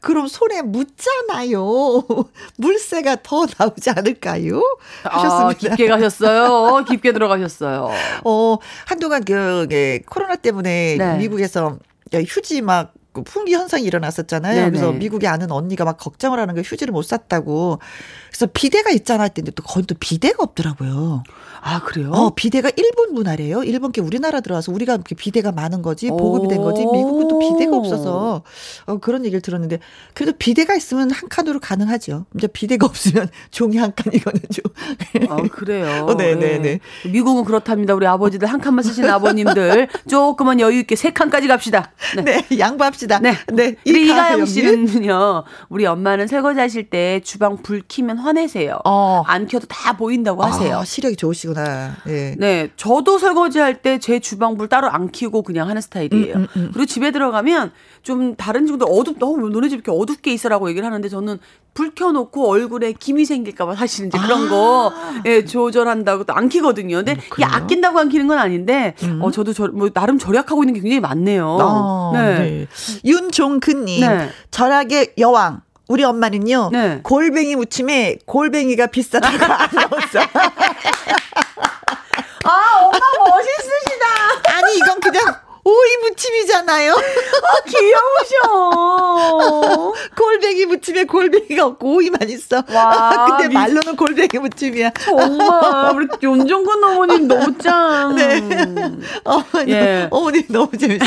그럼 0.00 0.28
손에 0.28 0.62
묻잖아요. 0.62 1.62
물새가 2.56 3.16
더 3.22 3.46
나오지 3.58 3.90
않을까요? 3.90 4.62
하셨습니다. 5.02 5.48
아, 5.48 5.52
깊게 5.52 5.88
가셨어요. 5.88 6.84
깊게 6.84 7.12
들어가셨어요. 7.12 7.90
어, 8.24 8.58
한동안 8.86 9.24
그, 9.24 9.66
예, 9.72 10.00
코로나 10.06 10.36
때문에 10.36 10.96
네. 10.98 11.16
미국에서 11.18 11.78
휴지 12.14 12.62
막 12.62 12.94
풍기 13.24 13.52
현상이 13.54 13.84
일어났었잖아요. 13.84 14.54
네네. 14.54 14.70
그래서 14.70 14.92
미국에 14.92 15.26
아는 15.26 15.50
언니가 15.50 15.84
막 15.84 15.98
걱정을 15.98 16.38
하는 16.38 16.54
거 16.54 16.62
휴지를 16.62 16.92
못 16.92 17.02
샀다고. 17.02 17.78
그래서 18.28 18.46
비대가 18.52 18.90
있잖아 18.90 19.24
했더니 19.24 19.50
또 19.50 19.62
거기 19.62 19.86
또 19.86 19.94
비대가 19.98 20.42
없더라고요. 20.42 21.22
아, 21.64 21.80
그래요? 21.80 22.10
어, 22.12 22.30
비대가 22.34 22.70
일본 22.76 23.14
문화래요. 23.14 23.62
일본 23.62 23.92
게 23.92 24.00
우리나라 24.00 24.40
들어와서 24.40 24.72
우리가 24.72 24.94
이렇게 24.94 25.14
비대가 25.14 25.52
많은 25.52 25.80
거지, 25.80 26.08
보급이 26.08 26.48
된 26.48 26.60
거지. 26.60 26.84
미국은 26.84 27.28
또 27.28 27.38
비대가 27.38 27.76
없어서 27.76 28.42
어, 28.86 28.98
그런 28.98 29.24
얘기를 29.24 29.40
들었는데 29.40 29.78
그래도 30.12 30.36
비대가 30.36 30.74
있으면 30.74 31.12
한 31.12 31.28
칸으로 31.28 31.60
가능하죠. 31.60 32.26
이제 32.36 32.48
비대가 32.48 32.86
없으면 32.86 33.28
종이 33.52 33.76
한 33.78 33.92
칸 33.94 34.12
이거든요. 34.12 35.28
아, 35.28 35.36
그래요. 35.52 36.06
어, 36.10 36.16
네, 36.16 36.34
네, 36.34 36.58
네. 36.58 36.80
미국은 37.08 37.44
그렇답니다. 37.44 37.94
우리 37.94 38.06
아버지들 38.06 38.48
한 38.48 38.60
칸만 38.60 38.82
쓰시는 38.82 39.08
아버님들 39.10 39.86
조금만 40.08 40.58
여유 40.60 40.78
있게 40.80 40.96
세 40.96 41.10
칸까지 41.12 41.46
갑시다. 41.46 41.92
네, 42.16 42.42
네 42.48 42.58
양보합시다. 42.58 43.20
네. 43.20 43.34
네. 43.52 43.76
우리 43.86 44.06
이가영 44.06 44.46
씨는요. 44.46 45.44
우리 45.68 45.86
엄마는 45.86 46.26
설거지 46.26 46.58
하실 46.58 46.90
때 46.90 47.20
주방 47.22 47.58
불 47.62 47.82
키면 47.86 48.18
화내세요. 48.18 48.80
어. 48.84 49.22
안 49.26 49.46
켜도 49.46 49.66
다 49.68 49.96
보인다고 49.96 50.42
하세요. 50.42 50.78
아, 50.78 50.84
시력이 50.84 51.16
좋으시고 51.16 51.51
그러시구나. 51.54 51.96
예. 52.08 52.34
네, 52.38 52.70
저도 52.76 53.18
설거지 53.18 53.58
할 53.58 53.82
때 53.82 53.98
제 53.98 54.18
주방불 54.20 54.68
따로 54.68 54.88
안 54.88 55.10
켜고 55.12 55.42
그냥 55.42 55.68
하는 55.68 55.80
스타일이에요. 55.82 56.34
음, 56.36 56.40
음, 56.42 56.46
음. 56.56 56.70
그리고 56.72 56.86
집에 56.86 57.10
들어가면 57.10 57.72
좀 58.02 58.34
다른 58.36 58.66
친구들 58.66 58.86
어둡 58.90 59.18
너무 59.18 59.48
너네 59.48 59.68
집 59.68 59.76
이렇게 59.76 59.90
어둡게 59.92 60.32
있어라고 60.32 60.68
얘기를 60.70 60.86
하는데 60.86 61.08
저는 61.08 61.38
불 61.74 61.94
켜놓고 61.94 62.48
얼굴에 62.50 62.92
김이 62.92 63.24
생길까봐 63.24 63.74
사실은 63.76 64.08
이제 64.08 64.18
그런 64.18 64.46
아. 64.46 64.48
거, 64.50 64.92
예, 65.26 65.44
조절한다고 65.44 66.24
또 66.24 66.32
안 66.34 66.48
키거든요. 66.48 66.96
근데 66.96 67.12
음, 67.12 67.18
이게 67.34 67.44
아낀다고 67.44 67.98
안 67.98 68.08
키는 68.08 68.26
건 68.26 68.38
아닌데, 68.38 68.94
음. 69.02 69.20
어, 69.22 69.30
저도 69.30 69.52
저, 69.52 69.68
뭐, 69.68 69.88
나름 69.90 70.18
절약하고 70.18 70.62
있는 70.62 70.74
게 70.74 70.80
굉장히 70.80 71.00
많네요. 71.00 71.58
아, 71.60 72.10
네. 72.14 72.38
네. 72.38 72.66
윤종근님, 73.04 74.00
네. 74.06 74.30
절약의 74.50 75.14
여왕. 75.18 75.60
우리 75.88 76.04
엄마는요, 76.04 76.70
네. 76.72 77.00
골뱅이 77.02 77.54
무침에 77.54 78.16
골뱅이가 78.24 78.86
비싸다고 78.86 79.36
안 79.44 79.68
넣었어. 79.90 80.20
아, 82.44 82.80
엄마 82.84 82.98
멋있으시다. 83.30 84.06
아니, 84.56 84.76
이건 84.76 85.00
그냥 85.00 85.40
오이 85.64 85.96
무침이잖아요. 86.02 86.92
아, 86.92 87.60
귀여우셔. 87.68 89.92
골뱅이 90.16 90.66
무침에 90.66 91.04
골뱅이가 91.04 91.66
없고 91.66 91.96
오이만 91.96 92.28
있어. 92.30 92.62
와. 92.72 93.26
근데 93.26 93.48
미... 93.48 93.54
말로는 93.54 93.96
골뱅이 93.96 94.28
무침이야. 94.40 94.90
정말 94.90 95.94
우리 95.94 96.08
윤종근 96.22 96.84
어머님 96.84 97.28
너무 97.28 97.56
짱. 97.58 98.14
네. 98.16 98.42
어머니, 99.24 99.72
예. 99.72 100.08
어머님 100.10 100.42
너무 100.48 100.76
재밌어. 100.76 101.04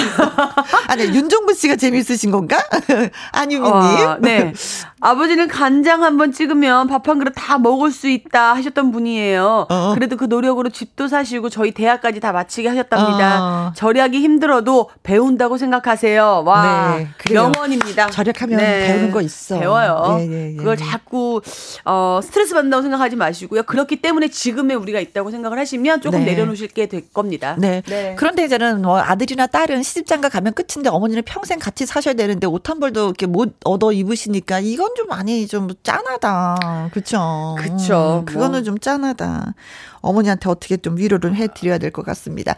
아, 0.88 0.96
네. 0.96 1.06
윤종근 1.06 1.56
씨가 1.56 1.76
재밌으신 1.76 2.32
건가? 2.32 2.58
안유미님. 3.34 3.74
아, 3.74 4.18
네. 4.22 4.54
아버지는 5.02 5.48
간장 5.48 6.04
한번 6.04 6.32
찍으면 6.32 6.88
밥 6.88 7.06
한 7.08 7.20
그릇 7.20 7.34
다 7.36 7.58
먹을 7.58 7.92
수 7.92 8.08
있다 8.10 8.56
하셨던 8.56 8.92
분이에요. 8.92 9.68
어. 9.70 9.94
그래도 9.94 10.18
그 10.18 10.26
노력으로 10.26 10.70
집도 10.70 11.08
사시고 11.08 11.50
저희 11.50 11.72
대학까지 11.72 12.20
다 12.20 12.32
마치게 12.32 12.68
하셨답니다. 12.70 13.40
어. 13.42 13.74
절약이 13.76 14.20
힘들 14.20 14.45
어도 14.52 14.90
배운다고 15.04 15.58
생각하세요. 15.58 16.44
와, 16.46 16.98
네, 16.98 17.08
명언입니다. 17.32 18.10
절약하면 18.10 18.58
네. 18.58 18.88
배우는 18.88 19.12
거 19.12 19.22
있어. 19.22 19.60
배워요. 19.60 20.18
예, 20.20 20.28
예, 20.32 20.52
예. 20.54 20.56
그걸 20.56 20.78
자꾸 20.78 21.42
어, 21.86 22.20
스트레스 22.24 22.54
받는다고 22.54 22.82
생각하지 22.84 23.16
마시고요. 23.16 23.64
그렇기 23.64 24.02
때문에 24.02 24.28
지금의 24.30 24.78
우리가 24.78 25.00
있다고 25.00 25.32
생각을 25.32 25.58
하시면 25.60 26.02
조금 26.02 26.20
네. 26.20 26.26
내려놓으실 26.32 26.68
게 26.70 26.86
될 26.86 27.10
겁니다. 27.12 27.56
네. 27.58 27.82
네. 27.88 28.16
그런데 28.18 28.46
이제는 28.46 28.82
뭐 28.84 29.00
아들이나 29.00 29.48
딸은 29.48 29.82
시집장가 29.82 30.30
가면 30.30 30.54
끝인데 30.54 30.90
어머니는 30.90 31.24
평생 31.26 31.58
같이 31.58 31.86
사셔야 31.86 32.14
되는데 32.14 32.46
옷 32.48 32.70
한 32.70 32.80
벌도 32.80 33.06
이렇게 33.06 33.26
못 33.28 33.56
얻어 33.64 33.92
입으시니까 33.92 34.60
이건 34.60 34.90
좀 34.96 35.08
많이 35.08 35.46
좀 35.48 35.70
짠하다. 35.84 36.90
그쵸. 36.94 37.56
그쵸. 37.60 38.20
음, 38.22 38.26
그거는 38.26 38.52
뭐. 38.52 38.64
좀 38.64 38.80
짠하다. 38.80 39.54
어머니한테 40.02 40.50
어떻게 40.50 40.78
좀 40.78 40.98
위로를 40.98 41.36
해드려야 41.36 41.78
될 41.80 41.92
것 41.92 42.06
같습니다. 42.06 42.56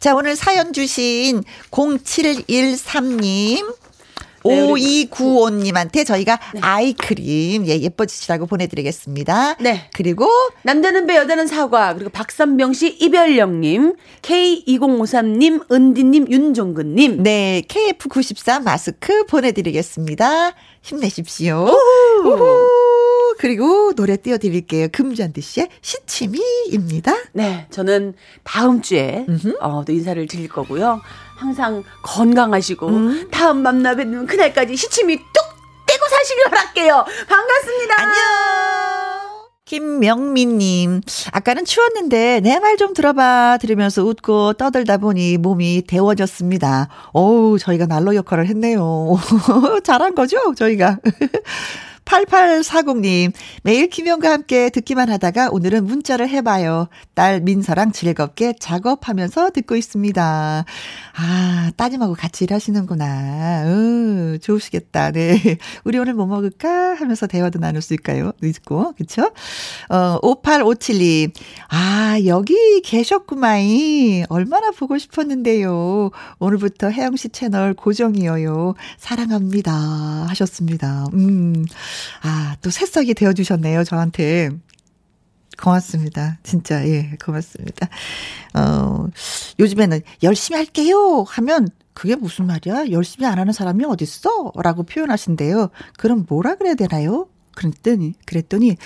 자, 0.00 0.14
오늘 0.14 0.34
사연 0.36 0.72
주신 0.72 1.29
0713님. 1.70 3.74
네, 4.44 4.66
5295님한테 4.66 6.06
저희가 6.06 6.38
네. 6.54 6.60
아이크림, 6.62 7.66
예, 7.66 7.78
예뻐지시라고 7.80 8.46
보내드리겠습니다. 8.46 9.56
네. 9.60 9.90
그리고. 9.92 10.28
남자는 10.62 11.06
배, 11.06 11.16
여자는 11.16 11.46
사과. 11.46 11.92
그리고 11.94 12.10
박선병 12.10 12.72
씨, 12.72 12.88
이별령님. 12.88 13.94
K2053님, 14.22 15.70
은디님, 15.70 16.30
윤종근님. 16.30 17.22
네. 17.22 17.62
KF94 17.68 18.62
마스크 18.62 19.26
보내드리겠습니다. 19.26 20.52
힘내십시오. 20.82 21.68
우후. 22.22 22.32
우후. 22.32 22.89
그리고 23.50 23.94
노래 23.94 24.18
띄워드릴게요. 24.18 24.88
금잔디 24.92 25.40
씨의 25.40 25.70
시치미입니다. 25.80 27.14
네. 27.32 27.66
저는 27.70 28.12
다음 28.44 28.82
주에, 28.82 29.24
어, 29.60 29.82
또 29.86 29.92
인사를 29.92 30.26
드릴 30.26 30.46
거고요. 30.46 31.00
항상 31.36 31.82
건강하시고 32.02 32.86
음. 32.86 33.28
다음 33.30 33.62
만나 33.62 33.94
뵙는 33.94 34.26
그날까지 34.26 34.76
시침이 34.76 35.16
뚝 35.16 35.24
떼고 35.86 36.06
사시길 36.06 36.44
바랄게요. 36.50 37.04
반갑습니다. 37.28 37.94
안녕. 38.02 39.40
김명민님, 39.64 41.00
아까는 41.32 41.64
추웠는데 41.64 42.40
내 42.40 42.58
말 42.58 42.76
좀 42.76 42.92
들어봐 42.92 43.56
들으면서 43.60 44.02
웃고 44.04 44.54
떠들다 44.54 44.98
보니 44.98 45.38
몸이 45.38 45.84
데워졌습니다. 45.86 46.88
어우, 47.12 47.58
저희가 47.58 47.86
난로 47.86 48.14
역할을 48.16 48.46
했네요. 48.48 49.18
잘한 49.84 50.14
거죠, 50.14 50.54
저희가. 50.56 50.98
8840님, 52.10 53.32
매일 53.62 53.88
김영과 53.88 54.32
함께 54.32 54.68
듣기만 54.70 55.08
하다가 55.10 55.50
오늘은 55.52 55.84
문자를 55.84 56.28
해봐요. 56.28 56.88
딸 57.14 57.40
민서랑 57.40 57.92
즐겁게 57.92 58.54
작업하면서 58.58 59.50
듣고 59.50 59.76
있습니다. 59.76 60.64
아, 61.14 61.70
따님하고 61.76 62.14
같이 62.14 62.44
일하시는구나. 62.44 63.64
어, 63.64 64.38
좋으시겠다. 64.38 65.12
네. 65.12 65.58
우리 65.84 65.98
오늘 65.98 66.14
뭐 66.14 66.26
먹을까? 66.26 66.94
하면서 66.94 67.28
대화도 67.28 67.60
나눌 67.60 67.80
수 67.80 67.94
있까요? 67.94 68.32
있고, 68.42 68.92
그쵸? 68.98 69.30
어, 69.88 70.18
5857님, 70.20 71.32
아, 71.68 72.18
여기 72.26 72.80
계셨구마이. 72.82 74.24
얼마나 74.28 74.72
보고 74.72 74.98
싶었는데요. 74.98 76.10
오늘부터 76.40 76.90
혜영씨 76.90 77.28
채널 77.28 77.72
고정이어요. 77.74 78.74
사랑합니다. 78.98 79.72
하셨습니다. 80.28 81.06
음. 81.14 81.64
아, 82.22 82.56
또 82.62 82.70
새싹이 82.70 83.14
되어주셨네요, 83.14 83.84
저한테. 83.84 84.50
고맙습니다. 85.60 86.38
진짜, 86.42 86.86
예, 86.86 87.16
고맙습니다. 87.22 87.88
어, 88.54 89.06
요즘에는 89.58 90.00
열심히 90.22 90.56
할게요! 90.56 91.24
하면 91.28 91.68
그게 91.92 92.16
무슨 92.16 92.46
말이야? 92.46 92.90
열심히 92.90 93.26
안 93.26 93.38
하는 93.38 93.52
사람이 93.52 93.84
어딨어? 93.84 94.52
라고 94.62 94.84
표현하신대요. 94.84 95.70
그럼 95.98 96.24
뭐라 96.28 96.54
그래야 96.54 96.74
되나요? 96.74 97.28
그랬더니, 97.54 98.14
그랬더니, 98.24 98.76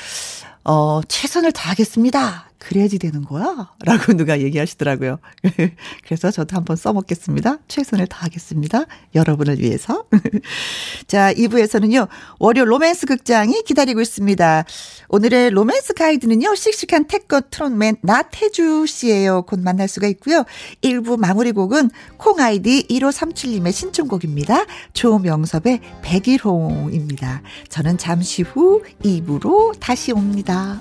어, 0.64 1.00
최선을 1.06 1.52
다하겠습니다. 1.52 2.50
그래야지 2.64 2.98
되는 2.98 3.22
거야? 3.22 3.70
라고 3.84 4.12
누가 4.16 4.40
얘기하시더라고요. 4.40 5.18
그래서 6.04 6.30
저도 6.30 6.56
한번 6.56 6.76
써먹겠습니다. 6.76 7.58
최선을 7.68 8.06
다하겠습니다. 8.06 8.86
여러분을 9.14 9.60
위해서. 9.60 10.04
자, 11.06 11.32
2부에서는요, 11.34 12.08
월요 12.38 12.64
로맨스 12.64 13.06
극장이 13.06 13.62
기다리고 13.64 14.00
있습니다. 14.00 14.64
오늘의 15.08 15.50
로맨스 15.50 15.94
가이드는요, 15.94 16.54
씩씩한 16.54 17.06
태꺼 17.06 17.42
트롯맨 17.42 17.96
나태주 18.00 18.86
씨예요. 18.86 19.42
곧 19.42 19.60
만날 19.60 19.86
수가 19.86 20.06
있고요. 20.08 20.44
1부 20.82 21.18
마무리 21.18 21.52
곡은 21.52 21.90
콩아이디 22.16 22.86
1537님의 22.88 23.72
신청곡입니다. 23.72 24.64
조명섭의 24.94 25.80
백일홍입니다. 26.02 27.42
저는 27.68 27.98
잠시 27.98 28.42
후 28.42 28.82
2부로 29.02 29.78
다시 29.78 30.12
옵니다. 30.12 30.80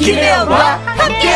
김혜영과 0.00 0.76
함께. 0.78 1.28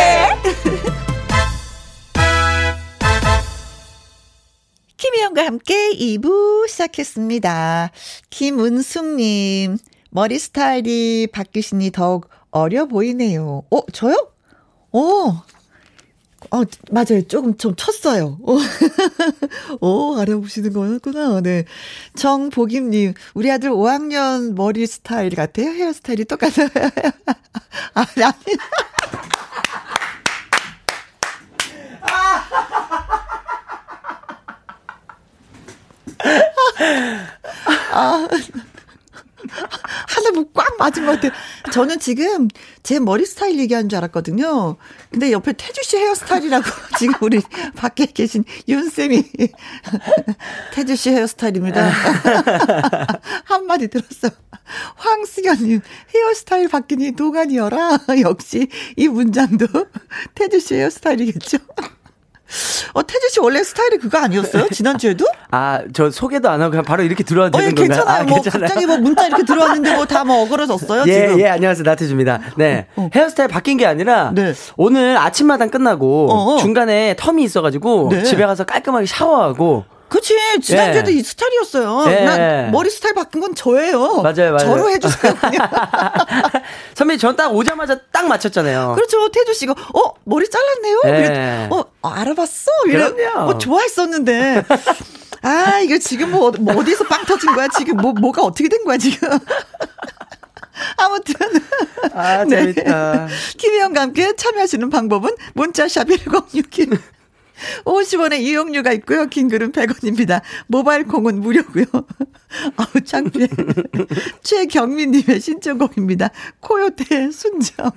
김혜영과 4.96 5.44
함께 5.44 5.90
2부 5.92 6.66
시작했습니다. 6.66 7.90
김은숙님, 8.30 9.76
머리 10.10 10.38
스타일이 10.38 11.28
바뀌시니 11.30 11.90
더욱 11.90 12.30
어려 12.50 12.86
보이네요. 12.86 13.64
어, 13.70 13.80
저요? 13.92 14.14
어, 14.92 15.42
어, 16.50 16.62
맞아요. 16.90 17.22
조금 17.28 17.56
좀 17.56 17.74
쳤어요. 17.76 18.38
어, 18.42 18.56
어 19.80 20.16
알아보시는 20.20 20.72
거였구나. 20.72 21.40
네. 21.40 21.64
정복임님, 22.16 23.14
우리 23.34 23.50
아들 23.50 23.70
5학년 23.70 24.54
머리 24.54 24.86
스타일 24.86 25.34
같아요. 25.34 25.68
헤어스타일이 25.70 26.24
똑같아요. 26.24 26.68
아, 27.94 28.06
아니. 28.16 28.24
아. 37.92 38.28
하나 40.08 40.30
뭐꽉 40.32 40.76
맞은 40.78 41.06
것 41.06 41.12
같아요. 41.12 41.32
저는 41.72 41.98
지금 41.98 42.48
제 42.82 42.98
머리 42.98 43.24
스타일 43.26 43.58
얘기하는 43.58 43.88
줄 43.88 43.98
알았거든요. 43.98 44.76
근데 45.10 45.32
옆에 45.32 45.52
태주 45.52 45.82
씨 45.82 45.96
헤어스타일이라고 45.96 46.64
지금 46.98 47.14
우리 47.20 47.40
밖에 47.76 48.06
계신 48.06 48.44
윤쌤이 48.68 49.22
태주 50.72 50.96
씨 50.96 51.10
헤어스타일입니다. 51.10 51.90
한마디 53.44 53.88
들었어. 53.88 54.30
황승현님 54.96 55.80
헤어스타일 56.14 56.68
바뀌니 56.68 57.12
노간이어라. 57.12 57.98
역시 58.20 58.68
이 58.96 59.08
문장도 59.08 59.66
태주 60.34 60.60
씨 60.60 60.74
헤어스타일이겠죠. 60.74 61.58
어, 62.92 63.02
태주 63.06 63.28
씨 63.30 63.40
원래 63.40 63.62
스타일이 63.62 63.98
그거 63.98 64.18
아니었어요? 64.18 64.68
지난주에도? 64.70 65.26
아, 65.50 65.80
저 65.92 66.10
소개도 66.10 66.48
안 66.48 66.60
하고 66.60 66.70
그냥 66.70 66.84
바로 66.84 67.02
이렇게 67.02 67.22
들어와도 67.24 67.56
어, 67.58 67.60
되는 67.60 67.72
예, 67.72 67.74
건가요? 67.74 67.96
괜찮아요. 67.98 68.20
아, 68.20 68.24
뭐 68.24 68.40
괜찮아요. 68.42 68.68
갑자기 68.68 68.86
뭐 68.86 68.98
문자 68.98 69.26
이렇게 69.26 69.44
들어왔는데 69.44 69.94
뭐 69.94 70.04
다 70.06 70.24
뭐 70.24 70.42
어그러졌어요, 70.44 71.04
예, 71.06 71.12
지금? 71.28 71.40
예, 71.40 71.48
안녕하세요. 71.48 71.82
나태주입니다. 71.84 72.40
네. 72.56 72.86
어, 72.96 73.02
어. 73.02 73.10
헤어스타일 73.14 73.48
바뀐 73.48 73.76
게 73.76 73.86
아니라 73.86 74.30
네. 74.34 74.54
오늘 74.76 75.16
아침마당 75.16 75.70
끝나고 75.70 76.28
어어. 76.30 76.58
중간에 76.58 77.14
텀이 77.18 77.42
있어 77.42 77.60
가지고 77.62 78.08
네. 78.10 78.22
집에 78.22 78.44
가서 78.46 78.64
깔끔하게 78.64 79.06
샤워하고 79.06 79.84
그치 80.08 80.34
지난주에도 80.62 81.10
예. 81.10 81.16
이 81.16 81.22
스타일이었어요. 81.22 82.04
예. 82.08 82.24
난 82.24 82.70
머리 82.70 82.88
스타일 82.90 83.14
바뀐 83.14 83.40
건 83.40 83.54
저예요. 83.54 84.22
맞아요, 84.22 84.52
맞아요. 84.52 84.58
저로 84.58 84.90
해주세요. 84.90 85.34
선배님, 86.94 87.18
전 87.18 87.34
딱 87.36 87.52
오자마자 87.52 87.98
딱 88.12 88.26
맞췄잖아요. 88.28 88.92
그렇죠. 88.94 89.28
태주 89.30 89.54
씨가 89.54 89.72
어 89.72 90.14
머리 90.24 90.46
잘랐네요. 90.48 91.00
예. 91.06 91.10
그랬, 91.10 91.72
어, 91.72 91.84
어 92.02 92.08
알아봤어. 92.08 92.70
이래. 92.86 93.04
어 93.34 93.58
좋아했었는데. 93.58 94.64
아 95.42 95.80
이거 95.80 95.98
지금 95.98 96.30
뭐, 96.30 96.50
뭐 96.58 96.76
어디서 96.78 97.04
빵 97.04 97.24
터진 97.24 97.52
거야? 97.54 97.68
지금 97.68 97.96
뭐 97.98 98.12
뭐가 98.12 98.42
어떻게 98.42 98.68
된 98.68 98.82
거야 98.84 98.96
지금? 98.96 99.28
아무튼. 100.96 101.34
아, 102.14 102.44
재밌다. 102.46 103.26
네. 103.26 103.34
김혜영과 103.58 104.00
함께 104.02 104.34
참여하시는 104.36 104.88
방법은 104.90 105.30
문자샵 105.54 106.08
1061. 106.08 106.98
50원의 107.84 108.40
이용료가 108.40 108.92
있고요. 108.94 109.26
긴 109.26 109.48
글은 109.48 109.72
100원입니다. 109.72 110.40
모바일 110.66 111.04
콩은 111.04 111.40
무료고요. 111.40 111.84
아우 112.76 113.00
창피해. 113.04 113.48
최경민님의 114.42 115.40
신청곡입니다. 115.40 116.30
코요태 116.60 117.30
순정. 117.30 117.90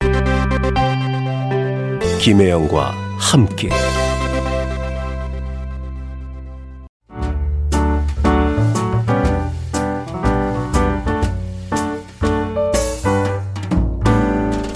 김혜영과 2.20 2.90
함께. 3.18 3.70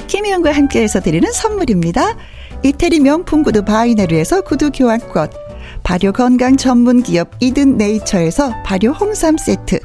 김혜영과 0.08 0.52
함께해서 0.52 1.00
드리는 1.00 1.30
선물입니다. 1.32 2.16
이태리 2.64 3.00
명품 3.00 3.42
구두 3.42 3.62
바이네르에서 3.62 4.40
구두 4.40 4.70
교환권, 4.70 5.28
발효 5.82 6.12
건강 6.12 6.56
전문 6.56 7.02
기업 7.02 7.30
이든 7.38 7.76
네이처에서 7.76 8.62
발효 8.64 8.88
홍삼 8.88 9.36
세트, 9.36 9.80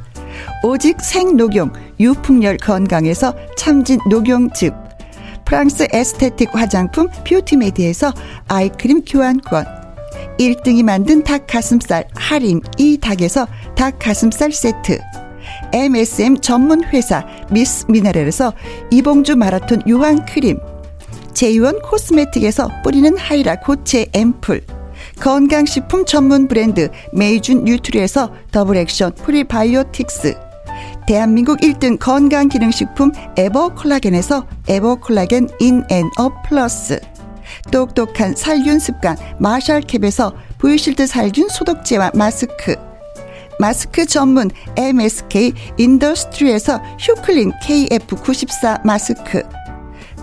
오직 0.64 1.02
생녹용 1.02 1.74
유풍열 2.00 2.56
건강에서 2.56 3.36
참진 3.58 4.00
녹용즙, 4.10 4.74
프랑스 5.44 5.88
aesthetic 5.92 6.56
화장품 6.56 7.10
뷰티메디에서 7.26 8.14
아이크림 8.48 9.04
교환권, 9.04 9.66
1등이 10.40 10.82
만든 10.82 11.22
닭 11.26 11.48
가슴살 11.48 12.08
할인 12.16 12.62
이닭에서 12.78 13.46
닭 13.76 14.00
가슴살 14.00 14.54
세트, 14.54 15.00
MSM 15.74 16.40
전문 16.40 16.86
회사 16.86 17.26
미스 17.52 17.86
미네랄에서 17.90 18.54
이봉주 18.90 19.36
마라톤 19.36 19.82
유황 19.86 20.24
크림, 20.26 20.58
제이원 21.40 21.80
코스메틱에서 21.80 22.68
뿌리는 22.84 23.18
하이라 23.18 23.62
고체 23.62 24.08
앰플. 24.12 24.60
건강식품 25.22 26.04
전문 26.04 26.50
브랜드 26.50 26.92
메이준 27.14 27.64
뉴트리에서 27.64 28.34
더블 28.52 28.76
액션 28.76 29.16
프리바이오틱스. 29.16 30.36
대한민국 31.08 31.62
1등 31.62 31.98
건강기능식품 31.98 33.14
에버콜라겐에서 33.38 34.46
에버콜라겐 34.68 35.48
인앤어 35.62 36.42
플러스. 36.46 37.00
똑똑한 37.72 38.36
살균습관 38.36 39.16
마샬캡에서 39.40 40.36
보이실드 40.58 41.08
살균 41.08 41.48
소독제와 41.48 42.12
마스크. 42.16 42.76
마스크 43.60 44.06
전문 44.06 44.52
MSK 44.76 45.54
인더스트리에서 45.78 46.82
휴클린 47.00 47.54
KF94 47.64 48.86
마스크 48.86 49.44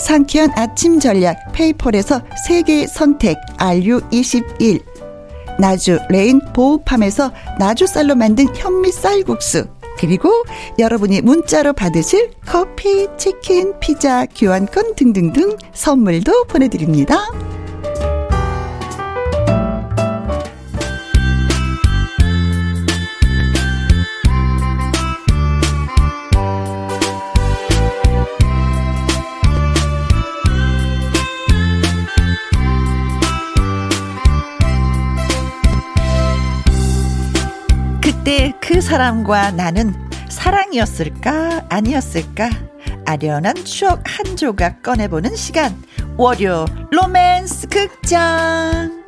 상쾌한 0.00 0.50
아침 0.56 0.98
전략 0.98 1.52
페이펄에서 1.52 2.22
세계 2.46 2.86
선택 2.86 3.36
RU21 3.58 4.80
나주 5.60 5.98
레인 6.08 6.40
보호팜에서 6.54 7.30
나주쌀로 7.58 8.14
만든 8.14 8.46
현미 8.56 8.90
쌀국수 8.92 9.66
그리고 9.98 10.30
여러분이 10.78 11.20
문자로 11.20 11.74
받으실 11.74 12.30
커피, 12.46 13.06
치킨, 13.18 13.78
피자, 13.80 14.24
교환권 14.24 14.94
등등등 14.94 15.56
선물도 15.74 16.44
보내드립니다. 16.44 17.26
그 38.70 38.80
사람과 38.80 39.50
나는 39.50 39.92
사랑이었을까 40.28 41.66
아니었을까 41.70 42.50
아련한 43.04 43.56
추억 43.64 44.00
한 44.04 44.36
조각 44.36 44.84
꺼내보는 44.84 45.34
시간 45.34 45.76
월요 46.16 46.66
로맨스 46.92 47.66
극장 47.66 49.02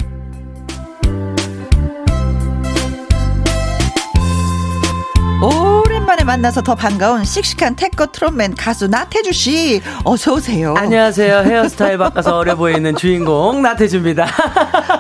오랜만에 5.41 6.25
만나서 6.25 6.63
더 6.63 6.75
반가운 6.75 7.25
씩씩한 7.25 7.77
태커 7.77 8.07
트롯맨 8.07 8.57
가수 8.57 8.89
나태주 8.89 9.33
씨 9.33 9.81
어서 10.03 10.35
오세요. 10.35 10.75
안녕하세요. 10.77 11.39
헤어스타일 11.39 11.99
바꿔서 11.99 12.37
어려 12.37 12.57
보이는 12.57 12.97
주인공 12.97 13.63
나태주입니다. 13.63 14.27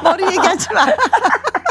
머리 0.04 0.24
얘기하지 0.24 0.68
마. 0.72 0.86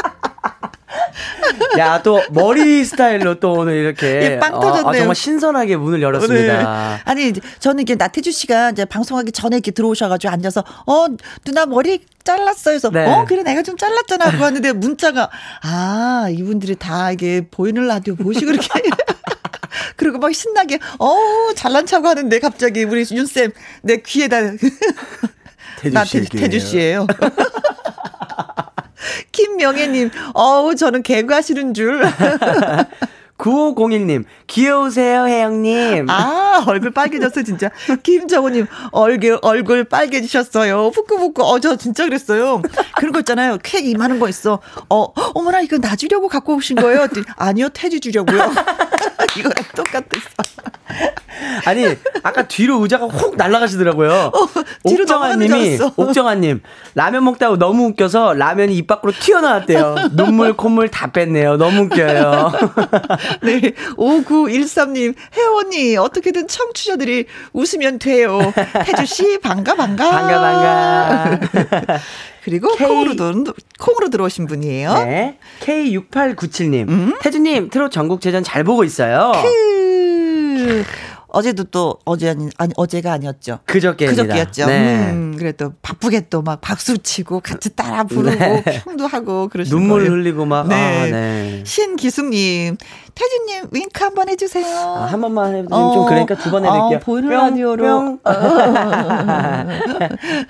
야, 1.78 2.02
또 2.02 2.22
머리 2.30 2.84
스타일로 2.84 3.40
또 3.40 3.52
오늘 3.52 3.74
이렇게 3.74 4.06
예, 4.22 4.38
빵 4.38 4.52
터졌네요. 4.52 4.84
어, 4.84 4.90
아, 4.90 4.94
정말 4.94 5.14
신선하게 5.14 5.76
문을 5.76 6.02
열었습니다. 6.02 6.94
네. 6.96 7.00
아니, 7.04 7.32
저는 7.58 7.82
이게 7.82 7.94
나태주 7.94 8.32
씨가 8.32 8.70
이제 8.70 8.84
방송하기 8.84 9.32
전에 9.32 9.56
이렇게 9.56 9.70
들어오셔 9.70 10.08
가지고 10.08 10.32
앉아서 10.32 10.64
어 10.86 11.06
누나 11.44 11.66
머리 11.66 12.00
잘랐어요. 12.24 12.72
그래서 12.72 12.90
네. 12.90 13.06
어 13.06 13.24
그래 13.26 13.42
내가 13.42 13.62
좀 13.62 13.76
잘랐잖아. 13.76 14.30
그거 14.30 14.46
하는데 14.46 14.72
문자가 14.72 15.30
아 15.62 16.28
이분들이 16.30 16.76
다 16.76 17.10
이게 17.12 17.46
보이는 17.50 17.86
라디오 17.86 18.14
보시고 18.14 18.52
이렇게. 18.52 18.68
그리고 19.96 20.18
막 20.18 20.32
신나게 20.34 20.78
어 20.98 21.16
잘난 21.54 21.86
척 21.86 22.04
하는데 22.04 22.38
갑자기 22.38 22.84
우리 22.84 23.06
윤쌤 23.10 23.52
내 23.82 23.96
귀에다 23.98 24.38
태주 25.80 26.04
씨 26.06 26.24
태주 26.28 26.60
씨예요. 26.60 27.06
김명애님, 29.32 30.10
어우, 30.34 30.74
저는 30.76 31.02
개그 31.02 31.32
하시는 31.34 31.74
줄. 31.74 32.02
9501님, 33.38 34.24
귀여우세요, 34.46 35.26
혜영님. 35.26 36.08
아, 36.10 36.62
얼굴 36.66 36.92
빨개졌어, 36.92 37.42
진짜. 37.42 37.70
김정우님, 38.04 38.66
얼굴, 38.92 39.38
얼굴 39.42 39.82
빨개지셨어요. 39.84 40.92
후끄후끄, 40.94 41.42
어, 41.42 41.58
저 41.58 41.74
진짜 41.74 42.04
그랬어요. 42.04 42.62
그런 42.96 43.12
거 43.12 43.18
있잖아요. 43.20 43.58
캐 43.60 43.80
이만한 43.80 44.20
거 44.20 44.28
있어. 44.28 44.60
어, 44.88 45.12
어머나, 45.34 45.60
이거 45.60 45.78
나 45.78 45.96
주려고 45.96 46.28
갖고 46.28 46.54
오신 46.54 46.76
거예요? 46.76 47.08
아니요, 47.36 47.68
태지 47.70 47.98
주려고요. 47.98 48.38
이거랑 49.36 49.64
똑같았어. 49.74 50.51
아니, 51.64 51.86
아까 52.22 52.46
뒤로 52.46 52.80
의자가 52.82 53.06
훅 53.06 53.36
날아가시더라고요. 53.36 54.32
어, 54.32 54.48
옥정아님이, 54.84 55.78
옥정아님, 55.96 56.60
라면 56.94 57.24
먹다가 57.24 57.56
너무 57.56 57.86
웃겨서 57.86 58.34
라면이 58.34 58.76
입 58.76 58.86
밖으로 58.86 59.12
튀어나왔대요. 59.12 60.10
눈물, 60.12 60.54
콧물 60.54 60.88
다 60.88 61.12
뺐네요. 61.12 61.56
너무 61.56 61.82
웃겨요. 61.82 62.52
네. 63.42 63.72
5913님, 63.96 65.14
혜원이, 65.36 65.96
어떻게든 65.96 66.48
청취자들이 66.48 67.26
웃으면 67.52 67.98
돼요. 67.98 68.38
혜주 68.86 69.06
씨, 69.06 69.38
반가, 69.38 69.74
반가. 69.74 70.10
반가, 70.10 70.40
반가. 70.40 71.40
그리고 72.44 72.74
K... 72.74 72.86
콩으로, 72.86 73.14
도, 73.14 73.54
콩으로 73.78 74.10
들어오신 74.10 74.46
분이에요. 74.46 74.94
네. 74.94 75.38
K6897님. 75.60 76.88
음? 76.88 77.14
태주님, 77.20 77.70
트롯 77.70 77.92
전국체전 77.92 78.42
잘 78.42 78.64
보고 78.64 78.84
있어요. 78.84 79.32
그... 79.42 80.84
어제도 81.34 81.64
또 81.64 81.96
어제 82.04 82.28
아니, 82.30 82.48
아니 82.58 82.72
어제가 82.76 83.12
아니었죠. 83.12 83.60
그저께입니다. 83.64 84.22
그저께였죠. 84.22 84.66
네. 84.66 85.10
음, 85.10 85.34
그래 85.38 85.52
또 85.52 85.72
바쁘게 85.82 86.28
또 86.28 86.42
막 86.42 86.60
박수 86.60 86.98
치고 86.98 87.40
같이 87.40 87.74
따라 87.74 88.04
부르고 88.04 88.38
네. 88.38 88.62
평도 88.84 89.06
하고 89.06 89.48
그러시는 89.48 89.78
눈물 89.78 90.00
거예요. 90.00 90.12
흘리고 90.12 90.44
막. 90.44 90.68
네. 90.68 90.74
아, 90.74 91.04
네. 91.06 91.62
신기숙님, 91.64 92.76
태준님 93.14 93.68
윙크 93.72 94.04
한번 94.04 94.28
해주세요. 94.28 94.66
아, 94.66 95.06
한 95.10 95.20
번만 95.20 95.54
해주세요. 95.54 95.68
어, 95.78 95.94
좀 95.94 96.06
그러니까 96.06 96.34
두 96.36 96.50
번 96.50 96.64
해드릴게요. 96.66 96.96
어, 96.96 97.00
보이는 97.00 97.30
라디오로. 97.30 98.18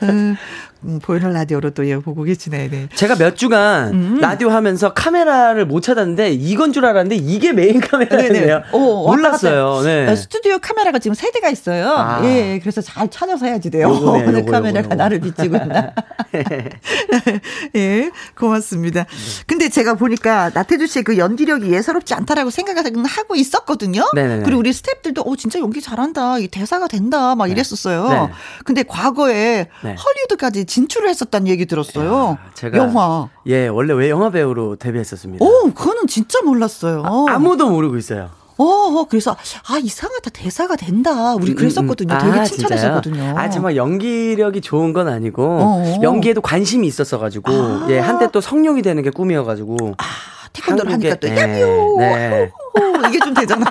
음, 0.02 0.36
음, 0.84 0.98
보이는 1.00 1.32
라디오로 1.32 1.70
또 1.70 1.86
예, 1.86 1.96
보고 1.98 2.22
계시네. 2.24 2.68
네. 2.68 2.88
제가 2.94 3.16
몇 3.16 3.36
주간 3.36 3.92
음. 3.92 4.18
라디오 4.20 4.50
하면서 4.50 4.92
카메라를 4.92 5.66
못 5.66 5.80
찾았는데 5.80 6.32
이건 6.32 6.72
줄 6.72 6.84
알았는데 6.84 7.16
이게 7.16 7.52
메인 7.52 7.80
카메라네요. 7.80 8.62
오, 8.72 9.06
몰랐어요. 9.06 9.82
네. 9.82 10.08
아, 10.08 10.16
스튜디오 10.16 10.58
카메라가 10.58 10.98
지금 10.98 11.14
세 11.14 11.30
대가 11.30 11.50
있어요. 11.50 11.90
아. 11.90 12.24
예, 12.24 12.58
그래서 12.60 12.80
잘 12.80 13.08
찾아서 13.08 13.46
해야지 13.46 13.70
돼요. 13.70 13.88
요거네, 13.88 14.26
어느 14.26 14.38
요거, 14.38 14.50
카메라가 14.50 14.86
요거, 14.86 14.94
나를 14.96 15.20
비치고 15.20 15.56
있나. 15.56 15.92
예, 17.76 18.10
고맙습니다. 18.36 19.06
근데 19.46 19.68
제가 19.68 19.94
보니까 19.94 20.50
나태주 20.52 20.86
씨의 20.86 21.04
그 21.04 21.18
연기력이 21.18 21.72
예사롭지 21.72 22.14
않다라고 22.14 22.50
생각을 22.50 22.82
하고 23.04 23.36
있었거든요. 23.36 24.04
네네네. 24.14 24.42
그리고 24.44 24.60
우리 24.60 24.70
스탭들도 24.70 25.26
오 25.26 25.36
진짜 25.36 25.60
연기 25.60 25.80
잘한다. 25.80 26.38
이 26.38 26.48
대사가 26.48 26.88
된다. 26.88 27.34
막 27.34 27.46
네. 27.46 27.52
이랬었어요. 27.52 28.08
네. 28.08 28.28
근데 28.64 28.82
과거에 28.82 29.68
네. 29.82 29.96
헐리우드까지 29.96 30.64
진출을 30.72 31.10
했었다는 31.10 31.48
얘기 31.48 31.66
들었어요. 31.66 32.38
야, 32.40 32.50
제가 32.54 32.78
영화. 32.78 33.28
예, 33.46 33.68
원래 33.68 33.92
왜 33.92 34.08
영화 34.08 34.30
배우로 34.30 34.76
데뷔했었습니다. 34.76 35.44
오, 35.44 35.70
그거는 35.74 36.06
진짜 36.06 36.40
몰랐어요. 36.40 37.02
아, 37.28 37.38
무도 37.38 37.68
모르고 37.68 37.98
있어요. 37.98 38.30
어, 38.56 38.64
어, 38.64 39.06
그래서 39.06 39.36
아 39.68 39.76
이상하다 39.78 40.30
대사가 40.30 40.76
된다. 40.76 41.34
우리 41.34 41.42
음, 41.44 41.48
음, 41.48 41.50
음. 41.50 41.54
그랬었거든요. 41.56 42.16
되게 42.18 42.38
아, 42.38 42.44
칭찬했었거든요. 42.44 43.34
아 43.36 43.50
정말 43.50 43.76
연기력이 43.76 44.62
좋은 44.62 44.92
건 44.94 45.08
아니고 45.08 45.42
어어. 45.44 46.02
연기에도 46.02 46.40
관심이 46.40 46.86
있었어 46.86 47.18
가지고 47.18 47.52
아. 47.52 47.86
예 47.90 47.98
한때 47.98 48.28
또 48.30 48.40
성룡이 48.40 48.80
되는 48.82 49.02
게 49.02 49.10
꿈이어가지고. 49.10 49.94
아 49.98 50.04
태권도를 50.52 50.92
하니까 50.92 51.14
또 51.16 51.28
야비오 51.28 51.98
네. 51.98 52.50
이게 53.08 53.18
좀 53.18 53.34
되잖아. 53.34 53.66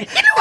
이 0.00 0.06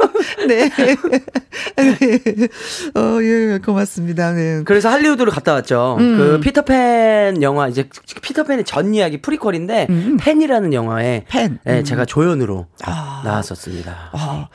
와. 0.40 0.46
네. 0.46 0.70
어, 2.94 3.18
예, 3.22 3.58
고맙습니다. 3.58 4.32
네. 4.32 4.62
그래서 4.64 4.88
할리우드로 4.88 5.30
갔다 5.30 5.52
왔죠. 5.52 5.96
음. 6.00 6.16
그 6.16 6.40
피터팬 6.40 7.42
영화, 7.42 7.68
이제 7.68 7.88
피터팬의 8.22 8.64
전 8.64 8.94
이야기 8.94 9.20
프리퀄인데, 9.20 9.86
음. 9.90 10.16
팬이라는 10.20 10.72
영화에. 10.72 11.24
팬. 11.28 11.58
네, 11.64 11.82
제가 11.82 12.04
조연으로 12.04 12.66
아. 12.84 13.22
나왔었습니다. 13.24 14.10
아. 14.12 14.48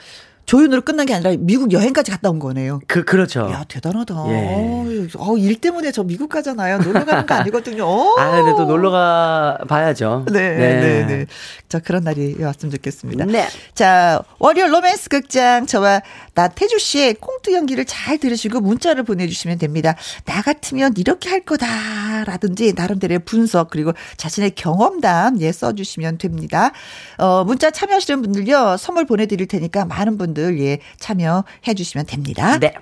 조연으로 0.46 0.82
끝난 0.82 1.06
게 1.06 1.14
아니라 1.14 1.34
미국 1.40 1.72
여행까지 1.72 2.12
갔다 2.12 2.30
온 2.30 2.40
거네요. 2.40 2.80
그 2.88 3.04
그렇죠. 3.04 3.50
야 3.52 3.64
대단하다. 3.68 4.14
예. 4.30 5.08
어, 5.18 5.38
일 5.38 5.60
때문에 5.60 5.92
저 5.92 6.04
미국 6.04 6.30
가잖아요. 6.30 6.80
놀러 6.80 7.04
가는 7.04 7.26
거 7.26 7.34
아니거든요. 7.34 7.86
아 8.18 8.32
근데 8.32 8.52
또 8.52 8.66
놀러 8.66 8.92
가 8.92 9.58
봐야죠. 9.68 10.26
네, 10.32 10.56
네, 10.56 10.80
네, 10.80 11.06
네. 11.06 11.26
자 11.68 11.80
그런 11.80 12.04
날이 12.04 12.36
왔으면 12.40 12.72
좋겠습니다. 12.72 13.26
네. 13.26 13.48
자 13.74 14.22
월요 14.38 14.68
로맨스 14.68 15.10
극장 15.10 15.66
저와 15.66 16.02
나태주 16.36 16.78
씨의 16.78 17.16
콩트 17.16 17.52
연기를 17.54 17.86
잘 17.86 18.20
들으시고 18.20 18.60
문자를 18.60 19.04
보내주시면 19.04 19.58
됩니다. 19.58 19.96
나 20.26 20.42
같으면 20.42 20.94
이렇게 20.98 21.30
할 21.30 21.42
거다라든지 21.42 22.74
나름대로의 22.76 23.20
분석 23.20 23.72
그리고 23.72 23.94
자신의 24.18 24.52
경험담 24.52 25.42
예 25.42 25.52
써주시면 25.52 26.20
됩니다. 26.20 26.72
어 27.18 27.44
문자 27.44 27.72
참여하시는 27.72 28.22
분들요 28.22 28.78
선물 28.78 29.06
보내드릴 29.06 29.48
테니까 29.48 29.86
많은 29.86 30.20
분 30.20 30.35
분들 30.36 30.60
예 30.60 30.80
참여해 31.00 31.74
주시면 31.76 32.06
됩니다. 32.06 32.60
네. 32.60 32.74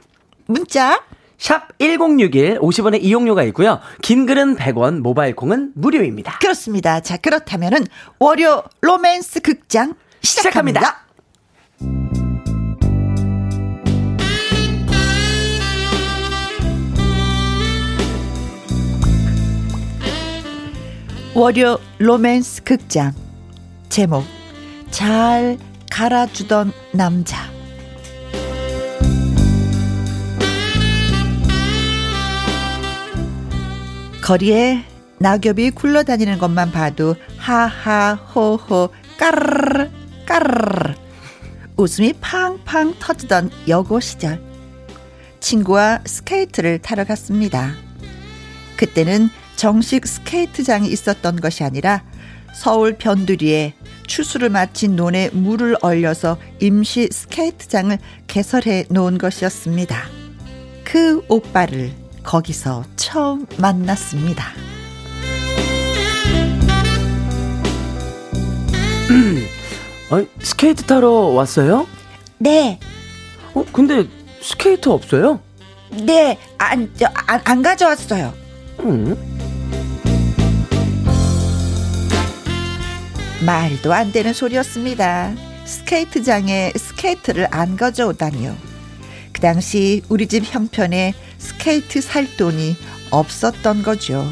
문자 0.48 1.02
샵 1.38 1.78
1061, 1.78 2.60
50원의 2.60 3.02
이용료가 3.04 3.44
있고요. 3.44 3.80
긴 4.02 4.26
글은 4.26 4.56
100원, 4.56 5.00
모바일 5.00 5.36
콩은 5.36 5.74
무료입니다. 5.76 6.40
그렇습니다. 6.40 7.00
자, 7.00 7.18
그렇다면은 7.18 7.86
월요 8.20 8.64
로맨스 8.82 9.42
극장 9.42 9.94
시작합니다. 10.22 10.80
시작합니다. 10.82 11.04
월요 21.36 21.80
로맨스 21.98 22.64
극장 22.64 23.14
제목 23.90 24.24
잘 24.92 25.58
갈아주던 25.94 26.74
남자. 26.92 27.38
거리에 34.24 34.84
낙엽이 35.20 35.70
굴러다니는 35.70 36.40
것만 36.40 36.72
봐도 36.72 37.16
하하 37.38 38.16
호호 38.16 38.90
까르르 39.20 39.92
까르르 40.26 40.96
웃음이 41.78 42.14
팡팡 42.22 42.96
터지던 42.98 43.52
여고 43.68 44.00
시절 44.00 44.42
친구와 45.42 46.00
스케이트를 46.06 46.80
타러 46.80 47.04
갔습니다. 47.04 47.72
그때는 48.78 49.30
정식 49.56 50.08
스케이트장이 50.08 50.88
있었던 50.88 51.40
것이 51.40 51.64
아니라 51.64 52.04
서울 52.56 52.98
변두리에 52.98 53.76
추수를 54.14 54.50
마친 54.50 54.96
논에 54.96 55.32
물을 55.34 55.76
얼려서 55.82 56.38
임시 56.60 57.10
스케이트장을 57.12 57.98
개설해 58.28 58.86
놓은 58.92 59.18
것이었습니다. 59.18 59.98
그 60.84 61.26
오빠를 61.28 61.92
거기서 62.22 62.84
처음 62.96 63.48
만났습니다. 63.58 64.46
아 70.12 70.24
스케이트 70.44 70.84
타러 70.84 71.10
왔어요? 71.10 71.88
네. 72.38 72.80
어, 73.56 73.66
근데 73.74 74.06
스케이트 74.44 74.90
없어요? 74.90 75.40
네, 75.90 76.38
안, 76.60 76.94
저, 76.96 77.08
안, 77.16 77.42
안 77.44 77.64
가져왔어요. 77.64 78.32
음. 78.82 79.43
말도 83.46 83.94
안 83.94 84.12
되는 84.12 84.34
소리였습니다. 84.34 85.34
스케이트장에 85.66 86.72
스케이트를 86.76 87.48
안 87.52 87.76
가져오다니요. 87.76 88.56
그 89.34 89.42
당시 89.42 90.02
우리 90.10 90.28
집 90.28 90.44
형편에 90.46 91.14
스케이트 91.38 92.00
살 92.02 92.38
돈이 92.38 92.78
없었던 93.12 93.84
거죠. 93.84 94.26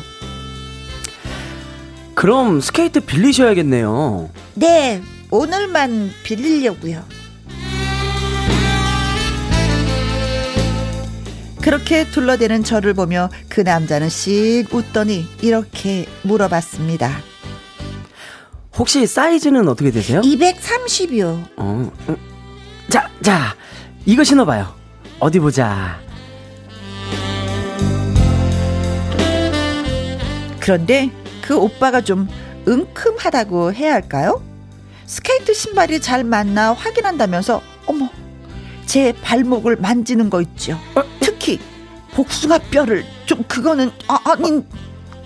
그럼 2.14 2.62
스케이트 2.62 3.00
빌리셔야겠네요. 3.00 4.30
네, 4.56 5.02
오늘만 5.30 6.12
빌리려고요. 6.24 7.04
그렇게 11.62 12.10
둘러대는 12.10 12.64
저를 12.64 12.94
보며 12.94 13.30
그 13.48 13.62
남자는 13.62 14.10
씩 14.10 14.74
웃더니 14.74 15.26
이렇게 15.42 16.06
물어봤습니다. 16.24 17.31
혹시 18.82 19.06
사이즈는 19.06 19.70
어떻게 19.70 19.92
되세요? 19.92 20.22
230이요. 20.22 21.46
어, 21.56 21.92
음. 22.10 22.18
자, 22.90 23.08
자, 23.22 23.56
이거 24.08 24.24
신어봐요. 24.24 24.74
어디 25.20 25.40
보자. 25.40 26.00
그런데 30.60 31.12
그 31.44 31.56
오빠가 31.56 32.02
좀 32.02 32.28
은큼하다고 32.68 33.72
해야 33.74 33.94
할까요? 33.94 34.44
스케이트 35.06 35.54
신발이 35.54 36.02
잘 36.02 36.24
맞나 36.24 36.74
확인한다면서 36.74 37.62
어머 37.86 38.10
제 38.88 39.14
발목을 39.22 39.76
만지는 39.76 40.32
거 40.32 40.42
있죠. 40.42 40.74
어? 40.96 41.04
특히 41.20 41.60
복숭아 42.14 42.58
뼈를 42.72 43.06
좀 43.28 43.44
그거는 43.44 43.92
아, 44.08 44.18
아니 44.26 44.66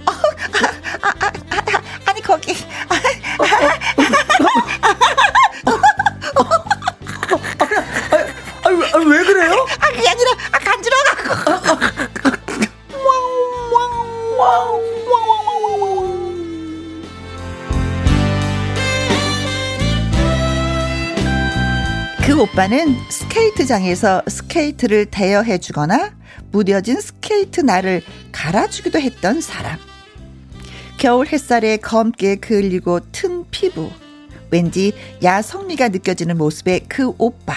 아, 0.06 0.12
아, 0.12 1.08
아, 1.08 1.08
아, 1.08 1.32
아니 2.06 2.22
거기 2.22 2.54
왜 9.06 9.24
그래요? 9.24 9.66
아, 9.80 9.90
그게 9.90 10.10
아니라 10.10 10.32
아, 10.52 10.60
간지러워. 10.60 11.06
그 22.26 22.42
오빠는 22.42 22.98
스케이트장에서 23.10 24.24
스케이트를 24.28 25.06
대여해 25.06 25.60
주거나 25.60 26.12
무뎌진 26.52 27.00
스케이트 27.00 27.62
날을 27.62 28.02
갈아주기도 28.32 29.00
했던 29.00 29.42
사람. 29.42 29.78
겨울 31.06 31.28
햇살에 31.28 31.78
검게 31.78 32.38
그을리고 32.38 33.00
튼 33.12 33.46
피부. 33.52 33.92
왠지 34.50 34.92
야성미가 35.22 35.90
느껴지는 35.90 36.36
모습의 36.36 36.86
그 36.90 37.14
오빠. 37.20 37.54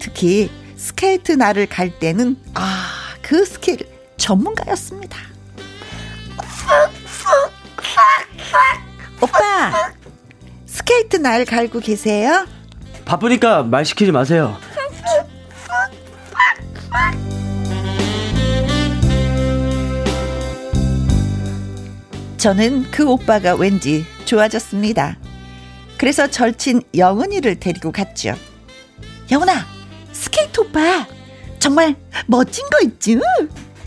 특히 0.00 0.50
스케이트 0.74 1.30
날을 1.30 1.68
갈 1.68 1.96
때는 1.96 2.36
아, 2.54 2.88
그 3.22 3.44
스킬 3.44 3.88
전문가였습니다. 4.16 5.16
오빠, 9.22 9.92
스케이트 10.66 11.18
날 11.18 11.44
갈고 11.44 11.78
계세요? 11.78 12.48
바쁘니까 13.04 13.62
말 13.62 13.84
시키지 13.84 14.10
마세요. 14.10 14.56
저는 22.46 22.88
그 22.92 23.04
오빠가 23.04 23.56
왠지 23.56 24.06
좋아졌습니다. 24.24 25.16
그래서 25.98 26.28
절친 26.28 26.80
영은이를 26.96 27.58
데리고 27.58 27.90
갔죠. 27.90 28.36
영은아, 29.32 29.66
스케이트 30.12 30.60
오빠 30.60 31.08
정말 31.58 31.96
멋진 32.28 32.64
거 32.70 32.78
있지? 32.86 33.18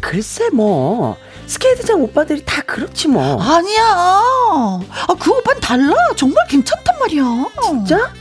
글쎄 0.02 0.50
뭐 0.50 1.16
스케이트장 1.48 2.02
오빠들이 2.02 2.44
다 2.44 2.62
그렇지 2.64 3.08
뭐. 3.08 3.42
아니야. 3.42 3.82
아, 3.82 4.82
그 5.18 5.32
오빠는 5.32 5.62
달라. 5.62 5.94
정말 6.18 6.46
괜찮단 6.50 7.00
말이야. 7.00 7.24
진짜? 7.64 8.14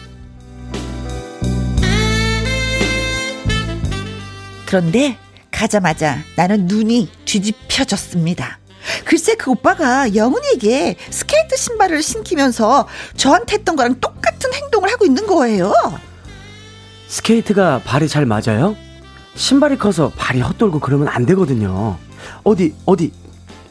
그런데 4.66 5.18
가자마자 5.50 6.20
나는 6.36 6.68
눈이 6.68 7.10
뒤집혀졌습니다. 7.24 8.60
글쎄 9.04 9.34
그 9.34 9.50
오빠가 9.50 10.14
영은이에게 10.14 10.96
스케이트 11.10 11.56
신발을 11.56 12.02
신기면서 12.02 12.86
저한테 13.16 13.54
했던 13.56 13.76
거랑 13.76 14.00
똑같은 14.00 14.52
행동을 14.52 14.90
하고 14.90 15.04
있는 15.06 15.26
거예요. 15.26 15.72
스케이트가 17.08 17.80
발이 17.84 18.08
잘 18.08 18.26
맞아요? 18.26 18.76
신발이 19.34 19.78
커서 19.78 20.10
발이 20.16 20.40
헛돌고 20.40 20.80
그러면 20.80 21.08
안 21.08 21.24
되거든요. 21.26 21.96
어디 22.44 22.74
어디 22.84 23.12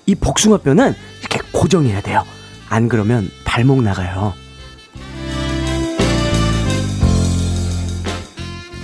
이 0.05 0.15
복숭아뼈는 0.15 0.95
이렇게 1.19 1.39
고정해야 1.51 2.01
돼요. 2.01 2.23
안 2.69 2.87
그러면 2.89 3.29
발목 3.43 3.81
나가요. 3.83 4.33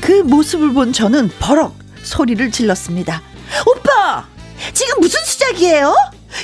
그 0.02 0.12
모습을 0.12 0.74
본 0.74 0.92
저는 0.92 1.30
버럭 1.40 1.76
소리를 2.04 2.52
질렀습니다. 2.52 3.22
오빠! 3.66 4.28
지금 4.74 5.00
무슨 5.00 5.24
시작이에요? 5.26 5.96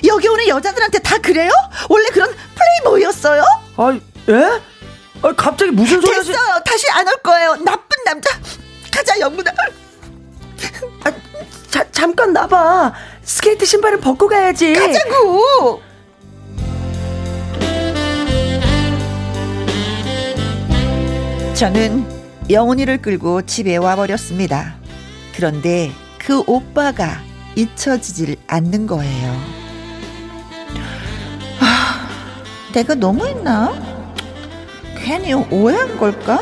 여기 0.05 0.27
오는 0.27 0.47
여자들한테 0.47 0.99
다 0.99 1.17
그래요? 1.17 1.51
원래 1.89 2.05
그런 2.13 2.33
플레이보이였어요? 2.55 3.43
아, 3.77 3.99
예? 4.29 4.61
아, 5.21 5.33
갑자기 5.35 5.71
무슨 5.71 5.99
소리 6.01 6.13
됐어요. 6.15 6.35
하시... 6.37 6.63
다시 6.65 6.89
안 6.91 7.07
올 7.07 7.13
거예요. 7.23 7.55
나쁜 7.57 8.03
남자. 8.05 8.29
가자, 8.93 9.19
영문아. 9.19 9.51
아, 11.03 11.11
자, 11.69 11.85
잠깐 11.91 12.33
나봐. 12.33 12.93
스케이트 13.23 13.65
신발을 13.65 13.99
벗고 13.99 14.27
가야지. 14.27 14.73
가자고! 14.73 15.81
저는 21.55 22.05
영훈이를 22.49 23.01
끌고 23.01 23.41
집에 23.43 23.75
와버렸습니다. 23.77 24.75
그런데 25.35 25.91
그 26.17 26.41
오빠가 26.47 27.21
잊혀지질 27.55 28.37
않는 28.47 28.87
거예요. 28.87 29.58
내가 32.73 32.93
너무했나? 32.93 33.73
괜히 34.97 35.33
오해한 35.33 35.97
걸까? 35.97 36.39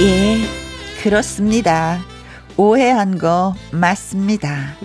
예, 0.00 0.38
그렇습니다. 1.02 1.98
오해한 2.56 3.18
거 3.18 3.54
맞습니다. 3.72 4.76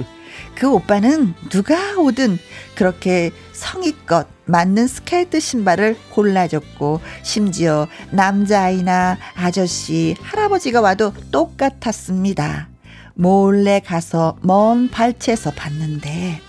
그 0.55 0.71
오빠는 0.71 1.33
누가 1.49 1.75
오든 1.97 2.37
그렇게 2.75 3.31
성의껏 3.51 4.27
맞는 4.45 4.87
스케이트 4.87 5.39
신발을 5.39 5.97
골라줬고 6.11 7.01
심지어 7.23 7.87
남자아이나 8.11 9.17
아저씨, 9.35 10.15
할아버지가 10.21 10.81
와도 10.81 11.13
똑같았습니다. 11.31 12.72
몰래 13.15 13.79
가서 13.79 14.37
먼 14.41 14.89
발치에서 14.89 15.51
봤는데 15.51 16.41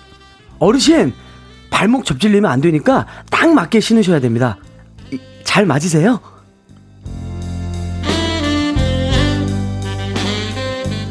어르신 0.59 1.13
발목 1.71 2.05
접질리면 2.05 2.51
안 2.51 2.61
되니까 2.61 3.07
딱 3.31 3.53
맞게 3.53 3.81
신으셔야 3.81 4.21
됩니다. 4.21 4.59
잘 5.45 5.67
맞으세요? 5.67 6.21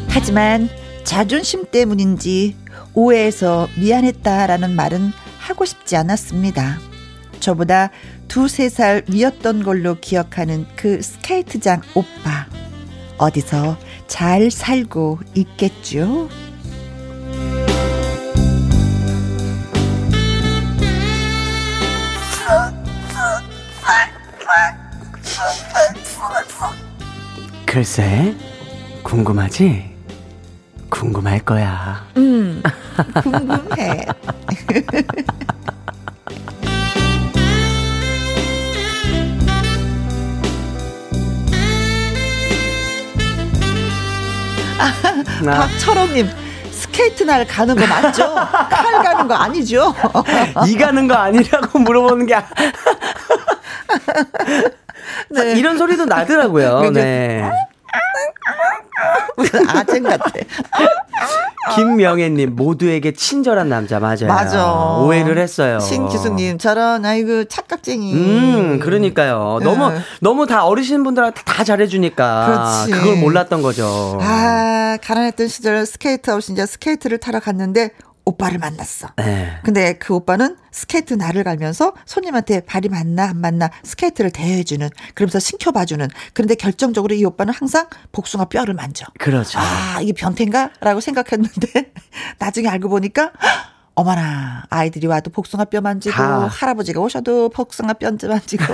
하지만 0.08 0.68
자존심 1.04 1.66
때문인지 1.70 2.56
오해해서 2.94 3.68
미안했다라는 3.78 4.74
말은 4.74 5.12
하고 5.38 5.64
싶지 5.64 5.96
않았습니다. 5.96 6.78
저보다 7.40 7.90
두세 8.28 8.68
살 8.70 9.04
위였던 9.10 9.62
걸로 9.64 9.96
기억하는 10.00 10.66
그 10.76 11.02
스케이트장 11.02 11.82
오빠. 11.94 12.46
어디서 13.18 13.76
잘 14.06 14.50
살고 14.50 15.20
있겠죠? 15.34 16.28
글쎄, 27.66 28.36
궁금하지? 29.02 29.94
궁금할 30.88 31.40
거야. 31.40 32.06
음, 32.16 32.62
궁금해. 33.22 34.06
박철호님 45.52 46.28
스케이트 46.70 47.22
날 47.24 47.46
가는 47.46 47.74
거 47.74 47.86
맞죠? 47.86 48.34
칼 48.34 49.02
가는 49.02 49.28
거 49.28 49.34
아니죠? 49.34 49.94
이 50.66 50.76
가는 50.76 51.08
거 51.08 51.14
아니라고 51.14 51.78
물어보는 51.78 52.26
게. 52.26 52.34
아... 52.34 52.44
네. 55.30 55.52
이런 55.54 55.78
소리도 55.78 56.04
나더라고요. 56.06 56.90
네. 56.90 57.50
아쟁 59.68 60.02
같아. 60.04 60.30
김명애님 61.74 62.54
모두에게 62.56 63.12
친절한 63.12 63.68
남자 63.68 63.98
맞아요. 64.00 64.26
맞아. 64.26 64.72
오해를 64.98 65.38
했어요. 65.38 65.80
신기수님 65.80 66.58
저런 66.58 67.04
아이고 67.04 67.44
착각쟁이. 67.44 68.12
음 68.14 68.78
그러니까요. 68.80 69.58
네. 69.60 69.64
너무 69.64 69.92
너무 70.20 70.46
다 70.46 70.64
어르신 70.66 71.02
분들한테 71.04 71.42
다 71.44 71.64
잘해주니까 71.64 72.86
그렇지. 72.86 72.92
그걸 72.92 73.16
몰랐던 73.18 73.62
거죠. 73.62 74.18
아 74.20 74.98
가난했던 75.02 75.48
시절 75.48 75.86
스케이트 75.86 76.30
아웃 76.30 76.48
이제 76.50 76.66
스케이트를 76.66 77.18
타러 77.18 77.40
갔는데 77.40 77.90
오빠를 78.24 78.58
만났어. 78.58 79.08
네. 79.16 79.58
근데 79.64 79.94
그 79.94 80.14
오빠는 80.14 80.56
스케이트 80.70 81.14
날을 81.14 81.44
갈면서 81.44 81.94
손님한테 82.06 82.60
발이 82.60 82.88
맞나 82.88 83.24
안 83.24 83.40
맞나 83.40 83.70
스케이트를 83.82 84.30
대여해주는 84.30 84.88
그러면서 85.14 85.38
신켜봐주는 85.38 86.08
그런데 86.32 86.54
결정적으로 86.54 87.14
이 87.14 87.24
오빠는 87.24 87.52
항상 87.52 87.86
복숭아 88.12 88.46
뼈를 88.46 88.74
만져. 88.74 89.06
그렇죠. 89.18 89.58
아 89.58 90.00
이게 90.00 90.12
변태인가라고 90.12 91.00
생각했는데 91.00 91.92
나중에 92.38 92.68
알고 92.68 92.88
보니까 92.88 93.32
어머나 93.96 94.64
아이들이 94.70 95.06
와도 95.06 95.30
복숭아 95.30 95.66
뼈 95.66 95.80
만지고 95.80 96.16
다. 96.16 96.48
할아버지가 96.50 97.00
오셔도 97.00 97.48
복숭아 97.50 97.92
뼈 97.94 98.10
만지고 98.28 98.64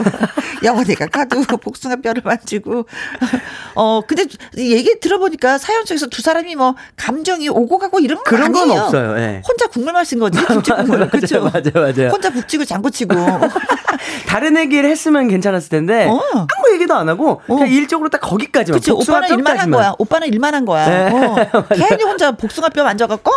영원이가 0.64 1.08
가도 1.08 1.42
복숭아 1.58 1.96
뼈를 1.96 2.22
만지고 2.24 2.86
어 3.76 4.00
근데 4.06 4.24
얘기 4.56 4.98
들어보니까 4.98 5.58
사연 5.58 5.84
속에서 5.84 6.06
두 6.06 6.22
사람이 6.22 6.56
뭐 6.56 6.74
감정이 6.96 7.50
오고 7.50 7.78
가고 7.78 7.98
이런 8.00 8.16
건 8.16 8.24
그런 8.24 8.44
아니에요. 8.46 8.66
건 8.66 8.78
없어요. 8.84 9.14
네. 9.14 9.42
혼자 9.46 9.66
국물 9.66 9.92
마신 9.92 10.18
거지 10.18 10.38
김치 10.46 10.70
국물 10.72 11.08
그렇죠. 11.10 11.40
맞아요, 11.42 11.70
맞아요. 11.74 12.08
혼자 12.10 12.30
북치고 12.30 12.64
장구치고 12.64 13.14
다른 14.26 14.56
얘기를 14.56 14.88
했으면 14.88 15.28
괜찮았을 15.28 15.68
텐데 15.68 16.06
어. 16.08 16.18
아무 16.34 16.72
얘기도 16.74 16.94
안 16.94 17.08
하고 17.10 17.42
그냥 17.46 17.62
어. 17.62 17.66
일적으로 17.66 18.08
딱 18.08 18.20
거기까지만. 18.22 18.80
그렇죠. 18.80 18.96
오빠는 18.96 19.28
일만 19.36 19.58
한 19.58 19.70
거야. 19.70 19.94
오빠는 19.98 20.28
일만 20.28 20.54
한 20.54 20.64
거야. 20.64 20.88
네. 20.88 21.10
어. 21.12 21.64
괜히 21.74 22.04
혼자 22.04 22.30
복숭아 22.32 22.70
뼈 22.70 22.84
만져갖고 22.84 23.30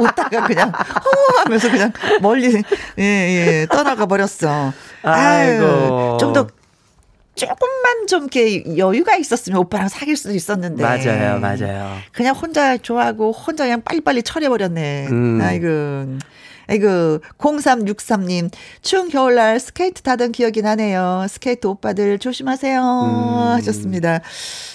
웃다가 0.00 0.44
그냥 0.46 0.72
허 0.88 1.42
하면서 1.44 1.70
그냥 1.70 1.92
멀리 2.20 2.62
예, 2.98 3.02
예, 3.02 3.66
떠나가 3.70 4.06
버렸어. 4.06 4.72
아이고. 5.02 6.16
좀더 6.18 6.48
조금만 7.34 8.06
좀 8.08 8.22
이렇게 8.22 8.76
여유가 8.76 9.16
있었으면 9.16 9.60
오빠랑 9.60 9.88
사귈 9.88 10.16
수도 10.16 10.34
있었는데. 10.34 10.82
맞아요, 10.82 11.38
맞아요. 11.38 11.96
그냥 12.12 12.34
혼자 12.34 12.76
좋아하고 12.76 13.32
혼자 13.32 13.64
그냥 13.64 13.82
빨리빨리 13.82 14.22
처리해버렸네. 14.22 15.06
음. 15.10 15.40
아이고. 15.40 16.18
아이고, 16.68 17.20
0363님, 17.38 18.50
추운 18.82 19.08
겨울날 19.08 19.58
스케이트 19.58 20.02
타던 20.02 20.32
기억이 20.32 20.62
나네요. 20.62 21.26
스케이트 21.28 21.66
오빠들 21.66 22.18
조심하세요. 22.18 22.80
음. 22.80 23.38
하셨습니다. 23.56 24.20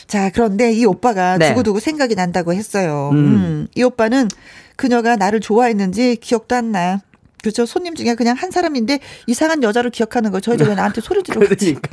자, 0.08 0.32
그런데 0.32 0.72
이 0.74 0.86
오빠가 0.86 1.38
네. 1.38 1.50
두고두고 1.50 1.80
생각이 1.80 2.16
난다고 2.16 2.54
했어요. 2.54 3.12
음. 3.14 3.18
음. 3.18 3.68
이 3.76 3.84
오빠는 3.84 4.28
그녀가 4.76 5.16
나를 5.16 5.40
좋아했는지 5.40 6.18
기억도 6.18 6.56
안 6.56 6.72
나. 6.72 7.02
그렇죠. 7.44 7.66
손님 7.66 7.94
중에 7.94 8.16
그냥 8.16 8.36
한 8.40 8.50
사람인데 8.52 9.00
이상한 9.28 9.62
여자를 9.64 9.92
기억하는 9.92 10.32
거. 10.32 10.40
저희 10.40 10.58
집에 10.58 10.74
나한테 10.74 11.02
소리 11.02 11.22
지르고 11.24 11.46
그러니까. 11.46 11.90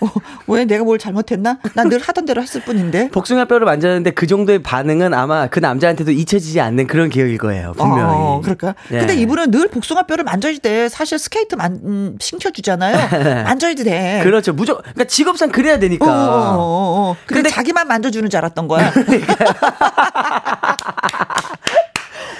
어, 0.00 0.08
왜 0.48 0.64
내가 0.64 0.82
뭘 0.84 0.98
잘못했나? 0.98 1.58
난 1.74 1.88
늘 1.88 2.00
하던 2.00 2.24
대로 2.24 2.42
했을 2.42 2.62
뿐인데. 2.62 3.10
복숭아 3.10 3.44
뼈를 3.44 3.64
만졌는데 3.66 4.10
그 4.12 4.26
정도의 4.26 4.60
반응은 4.62 5.12
아마 5.14 5.46
그 5.46 5.58
남자한테도 5.60 6.10
잊혀지지 6.10 6.58
않는 6.60 6.86
그런 6.88 7.10
기억일 7.10 7.38
거예요. 7.38 7.74
분명히. 7.76 8.02
어, 8.02 8.40
그럴까? 8.42 8.74
네. 8.90 8.98
근데 8.98 9.14
이분은 9.16 9.50
늘 9.52 9.68
복숭아 9.68 10.02
뼈를 10.04 10.24
만져줄 10.24 10.58
때 10.60 10.88
사실 10.88 11.18
스케이트 11.18 11.54
만 11.54 11.80
음, 11.84 12.16
신켜주잖아요. 12.20 13.44
만져야지 13.44 13.84
돼. 13.84 14.20
그렇죠. 14.24 14.52
무조건 14.52 14.82
그러니까 14.82 15.04
직업상 15.04 15.50
그래야 15.50 15.78
되니까. 15.78 16.06
어, 16.06 16.08
어, 16.08 16.14
어, 16.14 16.56
어. 16.56 17.10
어. 17.10 17.16
근데, 17.26 17.42
근데 17.42 17.50
자기만 17.50 17.86
만져주는 17.86 18.28
줄 18.30 18.38
알았던 18.38 18.66
거야. 18.68 18.90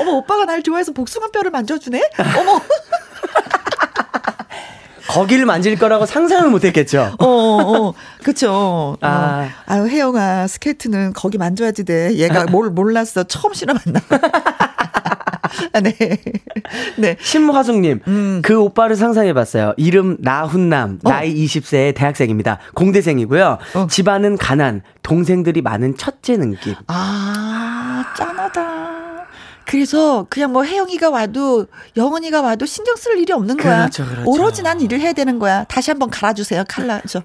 어머 0.03 0.13
오빠가 0.19 0.45
날 0.45 0.63
좋아해서 0.63 0.93
복숭아 0.93 1.29
뼈를 1.33 1.51
만져주네. 1.51 2.11
어머. 2.39 2.61
거기를 5.09 5.45
만질 5.45 5.79
거라고 5.79 6.07
상상을 6.07 6.49
못 6.51 6.65
했겠죠. 6.65 7.15
어, 7.19 7.27
어, 7.27 7.95
그쵸. 8.23 8.97
아. 9.03 9.47
어. 9.47 9.49
아유, 9.67 9.87
혜영아, 9.87 10.47
스케이트는 10.47 11.13
거기 11.13 11.37
만져야지 11.39 11.85
돼. 11.85 12.15
얘가 12.17 12.45
뭘 12.51 12.71
몰랐어. 12.71 13.25
처음 13.25 13.53
신어봤나. 13.53 14.01
네. 15.83 16.19
네. 16.97 17.17
신화숙님, 17.21 18.01
음. 18.07 18.41
그 18.43 18.59
오빠를 18.59 18.97
상상해봤어요. 18.97 19.75
이름 19.77 20.17
나훈남, 20.21 20.99
어. 21.05 21.11
나이 21.11 21.35
20세의 21.45 21.95
대학생입니다. 21.95 22.59
공대생이고요. 22.75 23.59
어. 23.75 23.87
집안은 23.91 24.39
가난, 24.39 24.81
동생들이 25.03 25.61
많은 25.61 25.99
첫째 25.99 26.39
느낌. 26.39 26.75
아, 26.87 28.05
짠하다. 28.17 29.02
그래서 29.73 30.27
그냥 30.29 30.53
뭐 30.53 30.65
혜영이가 30.65 31.09
와도 31.09 31.67
영원이가 31.97 32.43
와도 32.43 32.67
신경 32.67 32.95
쓸 32.97 33.17
일이 33.19 33.33
없는 33.33 33.57
거야. 33.57 33.79
그렇죠, 33.79 34.05
그렇죠. 34.05 34.31
오로지 34.31 34.63
난 34.63 34.79
일을 34.83 35.01
해야 35.01 35.15
되는 35.15 35.39
거야. 35.39 35.65
다시 35.65 35.91
한번 35.91 36.11
갈아주세요. 36.11 36.65
칼라. 36.69 37.01
저. 37.09 37.23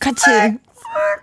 같이. 0.00 0.24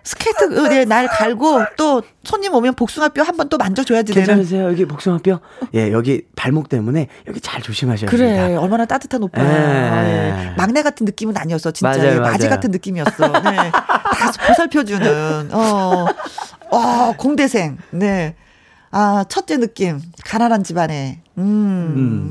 스케이트 0.03 0.45
의에 0.49 0.85
날 0.85 1.07
갈고 1.07 1.61
또 1.77 2.03
손님 2.23 2.53
오면 2.53 2.75
복숭아뼈 2.75 3.23
한 3.23 3.35
번 3.37 3.49
또 3.49 3.57
만져줘야지 3.57 4.13
괜찮으세요? 4.13 4.65
여기 4.67 4.85
복숭아뼈? 4.85 5.39
예, 5.75 5.91
여기 5.91 6.23
발목 6.37 6.69
때문에 6.69 7.07
여기 7.27 7.41
잘 7.41 7.61
조심하셔야 7.61 8.09
그래, 8.09 8.25
됩니다. 8.25 8.47
그래, 8.47 8.55
얼마나 8.57 8.85
따뜻한 8.85 9.21
오빠야. 9.23 10.05
예. 10.05 10.47
예. 10.51 10.53
막내 10.57 10.83
같은 10.83 11.05
느낌은 11.05 11.35
아니었어, 11.37 11.71
진짜. 11.71 11.89
맞아요, 11.97 12.19
맞아요. 12.19 12.31
맏이 12.31 12.47
같은 12.49 12.71
느낌이었어. 12.71 13.27
네. 13.27 13.71
다 13.71 14.31
보살펴주는. 14.47 15.49
어, 15.53 16.05
어, 16.71 17.13
공대생. 17.17 17.77
네. 17.91 18.35
아, 18.91 19.23
첫째 19.29 19.57
느낌. 19.57 20.01
가난한 20.25 20.63
집안에. 20.63 21.21
음, 21.37 21.43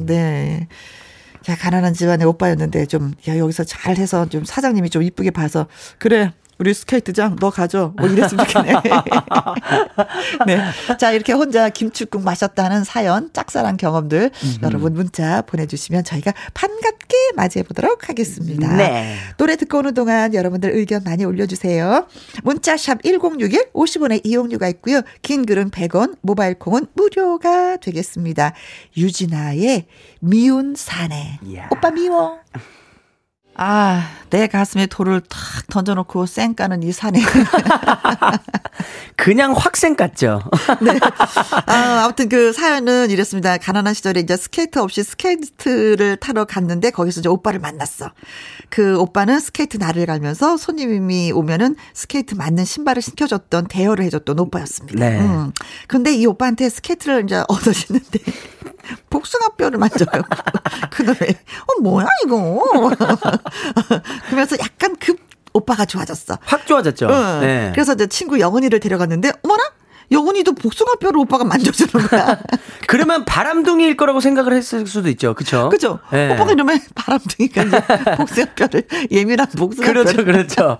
음. 0.02 0.06
네. 0.06 0.68
자, 1.42 1.56
가난한 1.56 1.94
집안의 1.94 2.26
오빠였는데 2.26 2.86
좀, 2.86 3.14
야, 3.28 3.38
여기서 3.38 3.64
잘 3.64 3.96
해서 3.96 4.28
좀 4.28 4.44
사장님이 4.44 4.90
좀 4.90 5.02
이쁘게 5.02 5.30
봐서, 5.30 5.66
그래, 5.98 6.32
우리 6.60 6.74
스케이트장 6.74 7.36
너 7.40 7.48
가져. 7.48 7.94
뭐 7.96 8.06
이랬으면 8.06 8.46
좋겠네. 8.46 8.74
네. 10.46 10.60
자, 10.98 11.10
이렇게 11.10 11.32
혼자 11.32 11.70
김축국 11.70 12.22
마셨다는 12.22 12.84
사연, 12.84 13.32
짝사랑 13.32 13.78
경험들 13.78 14.30
음 14.44 14.56
여러분 14.62 14.92
문자 14.92 15.40
보내주시면 15.42 16.04
저희가 16.04 16.34
반갑게 16.52 17.16
맞이해 17.34 17.62
보도록 17.62 18.10
하겠습니다. 18.10 18.76
네. 18.76 19.16
노래 19.38 19.56
듣고 19.56 19.78
오는 19.78 19.94
동안 19.94 20.34
여러분들 20.34 20.70
의견 20.76 21.02
많이 21.02 21.24
올려주세요. 21.24 22.06
문자샵 22.44 23.02
1061 23.04 23.70
50원의 23.72 24.20
이용료가 24.24 24.68
있고요. 24.68 25.00
긴 25.22 25.46
글은 25.46 25.70
100원, 25.70 26.18
모바일 26.20 26.58
콩은 26.58 26.88
무료가 26.92 27.78
되겠습니다. 27.78 28.52
유진아의 28.98 29.86
미운 30.20 30.74
사내. 30.76 31.38
오빠 31.70 31.90
미워. 31.90 32.38
아, 33.54 34.08
내 34.30 34.46
가슴에 34.46 34.86
돌을 34.86 35.20
탁 35.28 35.66
던져놓고 35.68 36.26
쌩 36.26 36.54
까는 36.54 36.82
이 36.82 36.92
사내. 36.92 37.20
그냥 39.16 39.52
확 39.54 39.71
쌩 39.71 39.96
깠죠. 39.96 40.40
네. 40.80 40.98
아, 41.66 42.04
아무튼 42.04 42.28
그 42.28 42.52
사연은 42.52 43.10
이랬습니다. 43.10 43.58
가난한 43.58 43.92
시절에 43.92 44.20
이제 44.20 44.36
스케이트 44.36 44.78
없이 44.78 45.02
스케이트를 45.02 46.16
타러 46.16 46.44
갔는데 46.46 46.90
거기서 46.90 47.20
이제 47.20 47.28
오빠를 47.28 47.60
만났어. 47.60 48.12
그 48.70 48.98
오빠는 48.98 49.40
스케이트 49.40 49.76
날을 49.76 50.06
갈면서 50.06 50.56
손님이 50.56 51.32
오면은 51.32 51.76
스케이트 51.92 52.34
맞는 52.34 52.64
신발을 52.64 53.02
신켜줬던 53.02 53.66
대여를 53.66 54.04
해줬던 54.06 54.38
오빠였습니다. 54.38 54.98
네. 54.98 55.20
음. 55.20 55.52
근데 55.86 56.14
이 56.14 56.24
오빠한테 56.24 56.70
스케이트를 56.70 57.24
이제 57.24 57.42
얻어주는데 57.48 58.18
복숭아 59.10 59.48
뼈를 59.56 59.78
만져요. 59.78 60.08
그다음에 60.90 61.34
어 61.66 61.80
뭐야 61.82 62.06
이거? 62.24 62.62
그러면서 64.26 64.56
약간 64.60 64.96
급 64.98 65.18
오빠가 65.52 65.84
좋아졌어. 65.84 66.38
확 66.42 66.66
좋아졌죠. 66.66 67.08
응. 67.08 67.40
네. 67.40 67.70
그래서 67.74 67.94
이제 67.94 68.06
친구 68.06 68.38
영은이를 68.40 68.80
데려갔는데 68.80 69.32
어머나 69.42 69.64
영훈이도 70.12 70.54
복숭아 70.54 70.94
뼈를 71.00 71.18
오빠가 71.18 71.44
만져주는 71.44 72.06
거야. 72.08 72.38
그러면 72.88 73.24
바람둥이일 73.24 73.96
거라고 73.96 74.20
생각을 74.20 74.52
했을 74.52 74.86
수도 74.86 75.08
있죠. 75.10 75.34
그쵸? 75.34 75.68
그죠? 75.68 76.00
네. 76.10 76.34
오빠가 76.34 76.52
이러면 76.52 76.80
바람둥이가 76.94 77.62
이제 77.62 77.80
복숭아 78.16 78.46
뼈를, 78.56 78.82
예민한 79.10 79.46
복숭아뼈를. 79.56 80.04
그렇죠, 80.04 80.24
그렇죠. 80.24 80.78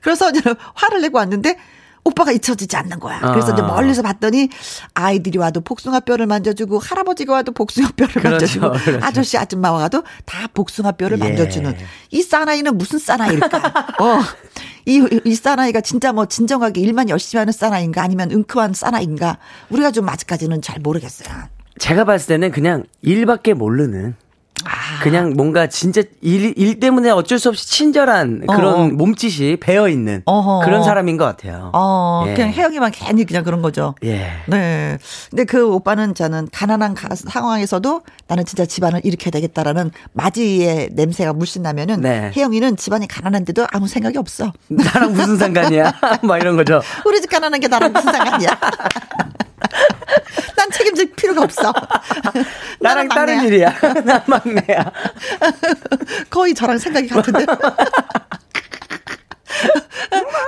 그래서 0.00 0.30
이제 0.30 0.42
화를 0.74 1.00
내고 1.00 1.18
왔는데 1.18 1.58
오빠가 2.04 2.32
잊혀지지 2.32 2.76
않는 2.76 2.98
거야. 2.98 3.20
그래서 3.20 3.50
아. 3.50 3.52
이제 3.54 3.62
멀리서 3.62 4.02
봤더니 4.02 4.48
아이들이 4.94 5.38
와도 5.38 5.60
복숭아 5.60 6.00
뼈를 6.00 6.26
만져주고 6.26 6.78
할아버지가 6.78 7.32
와도 7.32 7.52
복숭아 7.52 7.90
뼈를 7.96 8.14
그렇죠, 8.14 8.30
만져주고 8.30 8.72
그렇죠. 8.72 9.06
아저씨 9.06 9.38
아줌마 9.38 9.70
와도 9.70 10.02
다 10.24 10.48
복숭아 10.52 10.92
뼈를 10.92 11.18
예. 11.20 11.24
만져주는 11.24 11.76
이 12.10 12.22
사나이는 12.22 12.76
무슨 12.76 12.98
사나이일까? 12.98 13.58
어. 14.02 14.20
이, 14.84 15.20
이 15.24 15.34
사나이가 15.36 15.80
진짜 15.80 16.12
뭐 16.12 16.26
진정하게 16.26 16.80
일만 16.80 17.08
열심히 17.08 17.38
하는 17.38 17.52
사나이인가 17.52 18.02
아니면 18.02 18.32
은큼한 18.32 18.74
사나이인가 18.74 19.38
우리가 19.70 19.92
좀 19.92 20.08
아직까지는 20.08 20.60
잘 20.60 20.80
모르겠어요. 20.80 21.32
제가 21.78 22.04
봤을 22.04 22.28
때는 22.28 22.50
그냥 22.50 22.84
일밖에 23.02 23.54
모르는 23.54 24.16
아. 24.64 25.02
그냥 25.02 25.34
뭔가 25.34 25.66
진짜 25.66 26.02
일, 26.20 26.54
일 26.56 26.80
때문에 26.80 27.10
어쩔 27.10 27.38
수 27.38 27.48
없이 27.48 27.68
친절한 27.68 28.46
그런 28.46 28.74
어어. 28.74 28.88
몸짓이 28.88 29.56
배어 29.56 29.88
있는 29.88 30.22
그런 30.64 30.82
사람인 30.84 31.16
것 31.16 31.24
같아요. 31.24 31.70
어, 31.72 32.24
예. 32.28 32.34
그냥 32.34 32.50
혜영이만 32.52 32.92
괜히 32.92 33.24
그냥 33.24 33.44
그런 33.44 33.62
거죠. 33.62 33.94
예. 34.04 34.30
네. 34.46 34.98
근데 35.30 35.44
그 35.44 35.72
오빠는 35.72 36.14
저는 36.14 36.48
가난한 36.52 36.94
가, 36.94 37.14
상황에서도 37.14 38.02
나는 38.28 38.44
진짜 38.44 38.64
집안을 38.66 39.00
일으켜야 39.04 39.30
되겠다라는 39.30 39.90
마지의 40.12 40.90
냄새가 40.92 41.32
물씬 41.32 41.62
나면은 41.62 42.00
네. 42.00 42.30
혜영이는 42.36 42.76
집안이 42.76 43.08
가난한데도 43.08 43.66
아무 43.72 43.88
생각이 43.88 44.18
없어. 44.18 44.52
나랑 44.68 45.12
무슨 45.12 45.36
상관이야? 45.36 45.92
막 46.22 46.38
이런 46.38 46.56
거죠. 46.56 46.80
우리 47.06 47.20
집 47.20 47.30
가난한 47.30 47.60
게 47.60 47.68
나랑 47.68 47.92
무슨 47.92 48.12
상관이야? 48.12 48.48
난 50.56 50.70
책임질 50.70 51.12
필요가 51.12 51.42
없어. 51.42 51.72
나랑 52.80 53.08
다른 53.08 53.44
일이야. 53.44 53.74
난 54.04 54.22
막내야. 54.26 54.92
거의 56.30 56.54
저랑 56.54 56.78
생각이 56.78 57.08
같은데. 57.08 57.46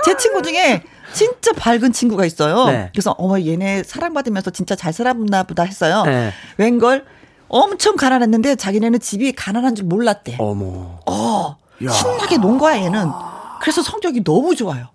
제 0.05 0.17
친구 0.17 0.41
중에 0.41 0.83
진짜 1.13 1.51
밝은 1.53 1.93
친구가 1.93 2.25
있어요. 2.25 2.65
네. 2.65 2.89
그래서 2.93 3.11
어머 3.17 3.39
얘네 3.39 3.83
사랑받으면서 3.83 4.51
진짜 4.51 4.75
잘 4.75 4.91
살았나 4.93 5.43
보다 5.43 5.63
했어요. 5.63 6.03
네. 6.05 6.31
웬걸 6.57 7.05
엄청 7.47 7.95
가난했는데 7.95 8.55
자기네는 8.55 8.99
집이 8.99 9.33
가난한 9.33 9.75
줄 9.75 9.85
몰랐대. 9.85 10.37
어머. 10.39 10.99
어. 11.05 11.57
야. 11.85 11.89
신나게 11.91 12.37
논 12.37 12.57
거야 12.57 12.77
얘는. 12.77 13.09
그래서 13.61 13.81
성적이 13.81 14.23
너무 14.23 14.55
좋아요. 14.55 14.87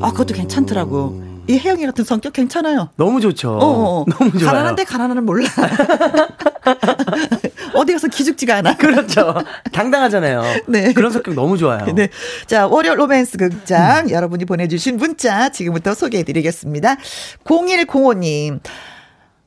아, 0.00 0.10
그것도 0.12 0.34
괜찮더라고. 0.34 1.28
이 1.48 1.58
혜영이 1.58 1.84
같은 1.86 2.04
성격 2.04 2.32
괜찮아요. 2.32 2.90
너무 2.96 3.20
좋죠. 3.20 3.50
어, 3.50 3.64
어. 3.64 4.00
어. 4.00 4.04
너무 4.08 4.30
좋아요. 4.38 4.52
가난한데 4.52 4.84
가난한은 4.84 5.26
몰라. 5.26 5.48
어디 7.74 7.92
가서 7.92 8.06
기죽지가 8.08 8.56
않아. 8.58 8.76
그렇죠. 8.76 9.34
당당하잖아요. 9.72 10.42
네. 10.68 10.92
그런 10.92 11.10
성격 11.10 11.34
너무 11.34 11.58
좋아요. 11.58 11.86
네. 11.94 12.08
자, 12.46 12.66
월요 12.68 12.94
로맨스 12.94 13.38
극장 13.38 14.06
음. 14.06 14.10
여러분이 14.14 14.44
보내주신 14.44 14.96
문자 14.96 15.48
지금부터 15.48 15.94
소개해드리겠습니다. 15.94 16.96
0105님. 17.44 18.60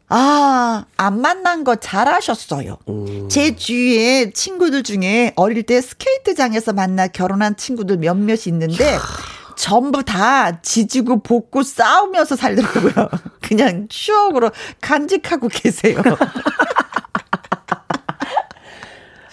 아, 0.10 0.86
안 0.98 1.22
만난 1.22 1.64
거 1.64 1.76
잘하셨어요. 1.78 2.78
오. 2.86 3.28
제 3.30 3.56
주위에 3.56 4.32
친구들 4.32 4.84
중에 4.84 5.32
어릴 5.36 5.64
때 5.64 5.82
스케이트장에서 5.82 6.74
만나 6.74 7.08
결혼한 7.08 7.56
친구들 7.56 7.98
몇몇 7.98 8.46
있는데, 8.46 8.98
전부 9.56 10.04
다 10.04 10.62
지지고 10.62 11.22
볶고 11.22 11.64
싸우면서 11.64 12.36
살더라고요. 12.36 13.10
그냥 13.42 13.88
추억으로 13.90 14.52
간직하고 14.82 15.48
계세요. 15.48 16.02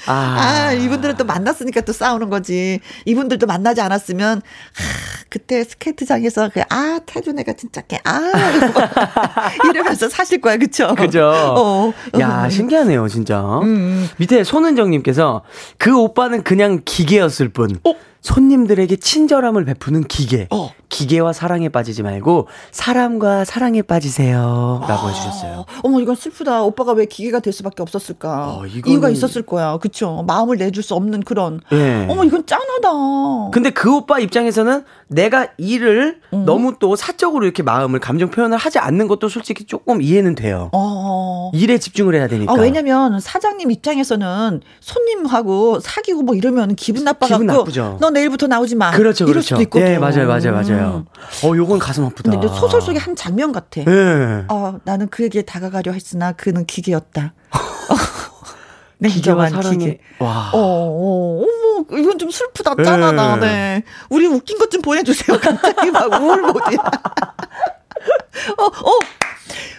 아. 0.07 0.13
아, 0.13 0.73
이분들은 0.73 1.17
또 1.17 1.25
만났으니까 1.25 1.83
또 1.83 1.93
싸우는 1.93 2.31
거지. 2.31 2.81
이분들도 3.05 3.47
만나지 3.47 3.81
않았으면, 3.81 4.39
하, 4.39 5.25
그때 5.29 5.63
스케이트장에서, 5.63 6.51
그, 6.53 6.63
아, 6.69 7.01
태준애가 7.07 7.53
진짜 7.53 7.81
깨, 7.83 8.01
아, 8.05 8.19
이러면서 9.71 10.09
사실 10.09 10.41
거야, 10.41 10.57
그쵸? 10.57 10.95
그죠. 10.97 11.31
어. 11.31 11.93
야, 12.19 12.49
신기하네요, 12.49 13.07
진짜. 13.09 13.41
음. 13.41 13.65
음. 13.65 14.09
밑에 14.17 14.43
손은정님께서, 14.43 15.43
그 15.79 15.97
오빠는 15.97 16.43
그냥 16.43 16.81
기계였을 16.85 17.51
뿐. 17.51 17.79
어? 17.85 17.95
손님들에게 18.23 18.97
친절함을 18.97 19.65
베푸는 19.65 20.05
기계. 20.05 20.47
어. 20.51 20.71
기계와 20.89 21.33
사랑에 21.33 21.69
빠지지 21.69 22.03
말고 22.03 22.49
사람과 22.73 23.45
사랑에 23.45 23.81
빠지세요. 23.81 24.85
라고 24.89 25.07
아. 25.07 25.09
해주셨어요. 25.09 25.65
어머, 25.85 26.01
이건 26.01 26.17
슬프다. 26.17 26.63
오빠가 26.65 26.93
왜 26.93 27.07
기계가 27.07 27.41
될 27.41 27.53
수밖에 27.53 27.83
없었을까. 27.83 28.57
어, 28.59 28.67
이거는... 28.67 28.91
이유가 28.91 29.09
있었을 29.09 29.43
거야. 29.43 29.79
그쵸. 29.79 30.25
마음을 30.27 30.57
내줄 30.57 30.83
수 30.83 30.95
없는 30.95 31.23
그런. 31.23 31.61
네. 31.71 32.07
어머, 32.11 32.25
이건 32.25 32.45
짠하다. 32.45 33.51
근데 33.53 33.71
그 33.71 33.95
오빠 33.95 34.19
입장에서는 34.19 34.85
내가 35.07 35.49
일을 35.59 36.21
음. 36.33 36.45
너무 36.45 36.75
또 36.79 36.97
사적으로 36.97 37.45
이렇게 37.45 37.63
마음을 37.63 38.01
감정 38.01 38.31
표현을 38.31 38.59
하지 38.59 38.79
않는 38.79 39.07
것도 39.07 39.29
솔직히 39.29 39.65
조금 39.65 40.03
이해는 40.03 40.35
돼요. 40.35 40.71
어. 40.73 41.51
일에 41.55 41.79
집중을 41.79 42.15
해야 42.15 42.27
되니까. 42.29 42.53
아, 42.53 42.57
왜냐면 42.57 43.21
사장님 43.21 43.71
입장에서는 43.71 44.61
손님하고 44.81 45.81
사귀고 45.81 46.23
뭐 46.23 46.35
이러면 46.35 46.75
기분 46.75 47.05
나빠갖고. 47.05 47.39
기분 47.39 47.47
나쁘죠. 47.47 47.99
너 48.11 48.13
내일부터 48.13 48.47
나오지 48.49 48.75
마. 48.75 48.91
그렇죠, 48.91 49.25
그렇죠. 49.25 49.57
네, 49.57 49.99
맞아요, 49.99 50.27
맞아요, 50.27 50.53
맞아요. 50.53 51.05
음. 51.07 51.49
어, 51.49 51.57
요건 51.57 51.79
가슴 51.79 52.05
아프다. 52.05 52.31
근데 52.33 52.49
소설 52.49 52.81
속의 52.83 52.99
한 53.01 53.15
장면 53.15 53.53
같아. 53.53 53.83
네. 53.85 54.45
어, 54.49 54.79
나는 54.85 55.09
그에게 55.09 55.43
다가가려 55.43 55.93
했으나 55.93 56.33
그는 56.33 56.67
기계였다. 56.67 57.33
네, 58.99 59.09
기계와 59.09 59.49
사랑이. 59.49 59.79
기계. 59.79 59.99
와. 60.19 60.51
어, 60.53 60.59
어, 60.59 61.43
어머, 61.43 61.99
이건 61.99 62.19
좀 62.19 62.31
슬프다, 62.31 62.75
짠하다, 62.83 63.37
네. 63.37 63.41
네. 63.47 63.83
우리 64.11 64.27
웃긴 64.27 64.59
것 64.59 64.69
좀 64.71 64.83
보내주세요. 64.83 65.39
갑자기 65.41 65.91
막 65.91 66.11
우울 66.21 66.43
모드야. 66.43 66.79
어, 68.59 68.65
어. 68.65 68.99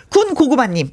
군 0.10 0.34
고구마님. 0.34 0.90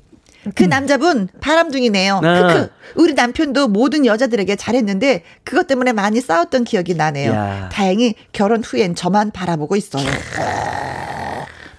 그 0.54 0.64
음. 0.64 0.68
남자분 0.68 1.28
바람둥이네요. 1.40 2.20
아. 2.22 2.46
크크. 2.46 2.70
우리 2.96 3.14
남편도 3.14 3.68
모든 3.68 4.06
여자들에게 4.06 4.56
잘했는데 4.56 5.22
그것 5.44 5.66
때문에 5.66 5.92
많이 5.92 6.20
싸웠던 6.20 6.64
기억이 6.64 6.94
나네요. 6.94 7.32
야. 7.32 7.68
다행히 7.72 8.14
결혼 8.32 8.62
후엔 8.62 8.94
저만 8.94 9.30
바라보고 9.30 9.76
있어요. 9.76 10.06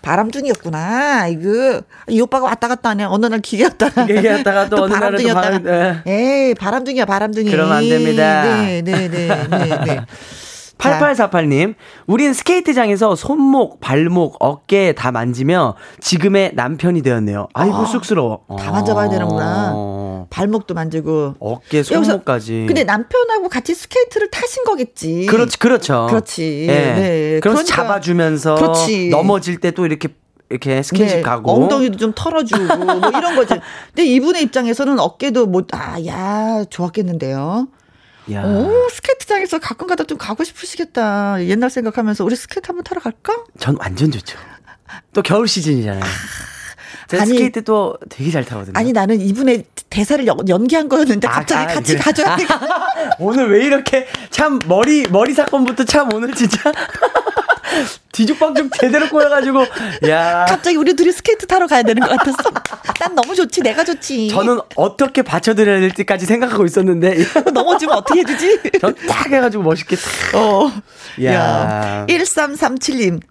바람둥이였구나. 0.02 1.28
이거 1.28 1.82
이 2.08 2.22
오빠가 2.22 2.46
왔다 2.46 2.68
갔다 2.68 2.90
하네. 2.92 3.04
어느 3.04 3.26
날 3.26 3.42
기계였다가 3.42 4.06
기계였다가 4.06 4.70
또, 4.70 4.78
또 4.78 4.84
어느 4.84 4.94
바람둥이였다가. 4.94 5.60
바람, 5.60 5.64
네. 5.64 6.02
에이 6.48 6.54
바람둥이야 6.56 7.06
바람둥이. 7.06 7.52
그러면 7.52 7.78
안 7.78 7.90
됩니다. 7.90 8.44
네네네 8.44 8.82
네, 8.82 9.12
네, 9.12 9.48
네, 9.50 9.86
네. 9.86 10.00
8848님, 10.80 11.76
우린 12.08 12.34
스케이트장에서 12.34 13.16
손목, 13.16 13.80
발목, 13.80 14.38
어깨 14.40 14.94
다 14.94 15.12
만지며 15.12 15.76
지금의 16.00 16.54
남편이 16.56 17.02
되었네요. 17.02 17.48
아이고, 17.54 17.76
어, 17.76 17.86
쑥스러워. 17.86 18.42
다 18.58 18.72
만져봐야 18.72 19.10
되는구나. 19.10 19.72
어. 19.76 20.28
발목도 20.30 20.74
만지고. 20.74 21.36
어깨, 21.40 21.84
손목까지. 21.84 22.66
근데 22.68 22.84
남편하고 22.84 23.50
같이 23.50 23.76
스케이트를 23.76 24.30
타신 24.32 24.64
거겠지. 24.64 25.26
그렇지, 25.28 25.60
그렇죠. 25.60 26.08
그렇지. 26.10 26.66
네. 26.68 26.94
네. 26.96 27.40
그럼 27.42 27.56
그러니까. 27.58 27.64
잡아주면서 27.76 28.56
그렇지. 28.56 29.10
넘어질 29.10 29.60
때 29.60 29.70
또 29.72 29.86
이렇게 29.86 30.10
이렇게 30.50 30.82
스킨십 30.82 31.18
네, 31.18 31.22
가고 31.22 31.52
엉덩이도 31.52 31.98
좀 31.98 32.12
털어주고 32.16 32.78
뭐 32.78 32.96
이런 33.10 33.36
거지. 33.36 33.54
근데 33.94 34.04
이분의 34.06 34.42
입장에서는 34.44 35.00
어깨도 35.00 35.46
뭐아야 35.46 36.66
좋았겠는데요. 36.72 37.68
야. 38.32 38.44
오, 38.44 38.88
스케이트장에서 38.92 39.60
가끔 39.60 39.88
가다 39.88 40.04
좀 40.04 40.18
가고 40.18 40.44
싶으시겠다. 40.44 41.44
옛날 41.46 41.70
생각하면서 41.70 42.24
우리 42.24 42.36
스케이트 42.36 42.68
한번 42.68 42.84
타러 42.84 43.02
갈까? 43.02 43.34
전 43.60 43.76
완전 43.80 44.12
좋죠. 44.12 44.38
또 45.14 45.22
겨울 45.22 45.48
시즌이잖아요. 45.48 46.04
아, 46.04 46.08
제가 47.08 47.24
아니, 47.24 47.34
스케이트 47.34 47.64
또 47.64 47.98
되게 48.10 48.30
잘 48.30 48.46
타거든요. 48.46 48.74
아니 48.78 48.92
나는 48.94 49.20
이분의 49.20 49.66
대사를 49.90 50.26
연기한 50.28 50.88
거였는데 50.90 51.28
아, 51.28 51.32
갑자기 51.32 51.72
아, 51.72 51.74
같이 51.76 51.94
그래. 51.94 52.04
가져야 52.04 52.36
돼. 52.38 52.46
오늘 53.20 53.50
왜 53.52 53.66
이렇게 53.66 54.08
참 54.30 54.60
머리 54.68 55.08
머리 55.10 55.34
사건부터 55.34 55.86
참 55.86 56.14
오늘 56.14 56.34
진짜 56.34 56.72
뒤죽박죽 58.12 58.72
제대로 58.80 59.08
꼬여가지고 59.10 59.66
야 60.10 60.46
갑자기 60.48 60.78
우리 60.78 60.94
둘이 60.96 61.12
스케이트 61.12 61.46
타러 61.46 61.68
가야 61.68 61.84
되는 61.84 62.02
것 62.02 62.10
같았어. 62.10 62.38
난 63.00 63.16
너무 63.16 63.36
좋지, 63.36 63.62
내가 63.62 63.84
좋지. 63.84 64.30
저는 64.30 64.60
어떻게 64.76 65.22
받쳐드려야 65.22 65.80
될지까지 65.80 66.26
생각하고 66.26 66.66
있었는데 66.66 67.18
넘어지면 67.54 67.96
어떻게 67.98 68.22
해주지? 68.22 68.60
전딱 68.82 69.32
해가지고 69.32 69.64
멋있게 69.64 69.96
어. 70.34 70.72
야. 71.24 71.34
야. 71.34 72.06
1337님. 72.10 73.22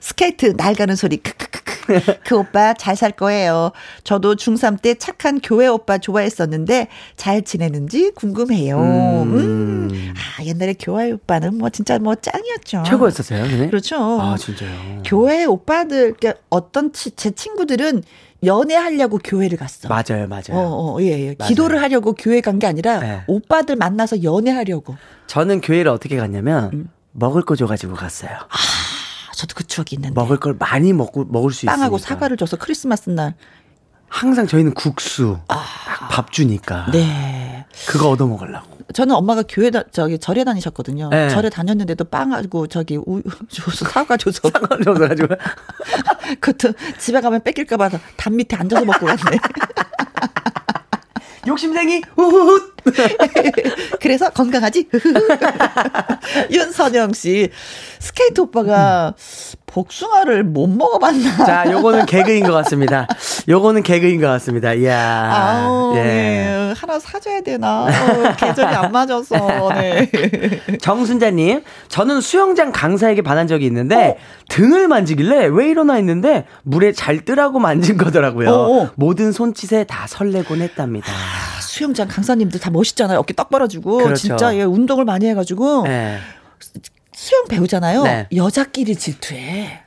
스케이트 0.00 0.56
날 0.56 0.74
가는 0.74 0.96
소리 0.96 1.16
크크크크 1.18 1.47
그 2.24 2.36
오빠 2.36 2.74
잘 2.74 2.96
살 2.96 3.12
거예요. 3.12 3.72
저도 4.04 4.34
중3 4.34 4.80
때 4.82 4.94
착한 4.94 5.40
교회 5.40 5.66
오빠 5.66 5.98
좋아했었는데 5.98 6.88
잘 7.16 7.42
지내는지 7.42 8.10
궁금해요. 8.14 8.78
음. 8.78 9.34
음. 9.34 10.14
아, 10.16 10.44
옛날에 10.44 10.74
교회 10.78 11.12
오빠는 11.12 11.56
뭐 11.58 11.70
진짜 11.70 11.98
뭐 11.98 12.14
짱이었죠. 12.14 12.82
최고였었어요, 12.86 13.46
네? 13.46 13.66
그렇죠. 13.68 13.96
아, 14.20 14.36
진짜요. 14.36 15.02
교회 15.04 15.44
오빠들 15.44 16.14
그러니까 16.14 16.40
어떤 16.50 16.92
치, 16.92 17.10
제 17.12 17.30
친구들은 17.30 18.02
연애하려고 18.44 19.18
교회를 19.18 19.58
갔어. 19.58 19.88
맞아요, 19.88 20.28
맞아요. 20.28 20.52
어, 20.52 20.94
어, 20.96 21.02
예, 21.02 21.06
예. 21.06 21.34
맞아요. 21.38 21.48
기도를 21.48 21.80
하려고 21.82 22.12
교회 22.14 22.40
간 22.40 22.58
게 22.58 22.66
아니라 22.66 22.98
네. 23.00 23.22
오빠들 23.26 23.76
만나서 23.76 24.22
연애하려고. 24.22 24.96
저는 25.26 25.60
교회를 25.60 25.90
어떻게 25.90 26.16
갔냐면 26.16 26.70
음. 26.72 26.88
먹을 27.12 27.42
거 27.42 27.56
줘가지고 27.56 27.94
갔어요. 27.94 28.30
아. 28.32 28.56
저도 29.38 29.54
그 29.54 29.64
추억이 29.64 29.90
있는데. 29.92 30.14
먹을 30.14 30.36
걸 30.38 30.56
많이 30.58 30.92
먹고 30.92 31.24
먹을 31.28 31.52
수 31.52 31.64
빵하고 31.66 31.96
있으니까. 31.96 32.14
사과를 32.14 32.36
줘서 32.36 32.56
크리스마스 32.56 33.08
날. 33.08 33.34
항상 34.08 34.48
저희는 34.48 34.74
국수, 34.74 35.38
아, 35.46 35.64
밥 36.10 36.32
주니까. 36.32 36.90
네. 36.90 37.64
그거 37.86 38.08
얻어 38.08 38.26
먹으려고. 38.26 38.66
저는 38.92 39.14
엄마가 39.14 39.44
교회 39.48 39.70
다, 39.70 39.84
저기 39.92 40.18
절에 40.18 40.42
다니셨거든요. 40.42 41.10
네. 41.10 41.28
절에 41.28 41.50
다녔는데도 41.50 42.06
빵하고 42.06 42.66
저기 42.66 42.96
우 42.96 43.22
줘서 43.48 43.84
사과 43.84 44.16
줘서 44.16 44.50
사과 44.50 44.76
줘서 44.82 45.06
가지고 45.06 45.28
그것도 46.40 46.74
집에 46.98 47.20
가면 47.20 47.44
뺏길까봐 47.44 47.90
담 48.16 48.34
밑에 48.36 48.56
앉아서 48.56 48.84
먹고 48.84 49.06
갔네. 49.06 49.38
욕심쟁이 51.48 52.02
후후훗. 52.14 52.72
그래서 54.00 54.30
건강하지 54.30 54.88
윤선영 56.50 57.12
씨 57.12 57.50
스케이트 57.98 58.40
오빠가 58.40 59.14
복숭아를 59.68 60.44
못 60.44 60.66
먹어봤나 60.66 61.44
자 61.44 61.70
요거는 61.70 62.06
개그인 62.06 62.44
것 62.46 62.52
같습니다 62.52 63.06
요거는 63.48 63.82
개그인 63.82 64.20
것 64.20 64.26
같습니다 64.26 64.74
이야 64.74 65.30
아우, 65.32 65.96
예. 65.96 66.02
네. 66.02 66.74
하나 66.76 66.98
사줘야 66.98 67.40
되나 67.40 67.84
어, 67.84 67.88
계절이 68.36 68.66
안 68.66 68.92
맞아서 68.92 69.70
네. 69.74 70.10
정순자님 70.80 71.62
저는 71.88 72.20
수영장 72.20 72.72
강사에게 72.72 73.22
반한 73.22 73.46
적이 73.46 73.66
있는데 73.66 73.96
어? 73.96 74.16
등을 74.48 74.88
만지길래 74.88 75.46
왜 75.46 75.68
이러나 75.68 75.94
했는데 75.94 76.46
물에 76.62 76.92
잘 76.92 77.24
뜨라고 77.24 77.58
만진 77.58 77.96
거더라고요 77.96 78.50
어, 78.50 78.82
어. 78.82 78.90
모든 78.96 79.32
손짓에 79.32 79.84
다 79.84 80.06
설레곤 80.06 80.60
했답니다 80.60 81.12
아, 81.12 81.60
수영장 81.60 82.08
강사님들 82.08 82.58
다 82.58 82.70
멋있잖아요. 82.70 83.18
어깨 83.18 83.34
떡 83.34 83.50
벌어주고 83.50 83.98
그렇죠. 83.98 84.16
진짜 84.16 84.56
예, 84.56 84.62
운동을 84.64 85.04
많이 85.04 85.26
해가지고 85.26 85.84
네. 85.84 86.18
수영 87.18 87.46
배우잖아요. 87.48 88.02
네. 88.04 88.28
여자끼리 88.36 88.94
질투해. 88.94 89.82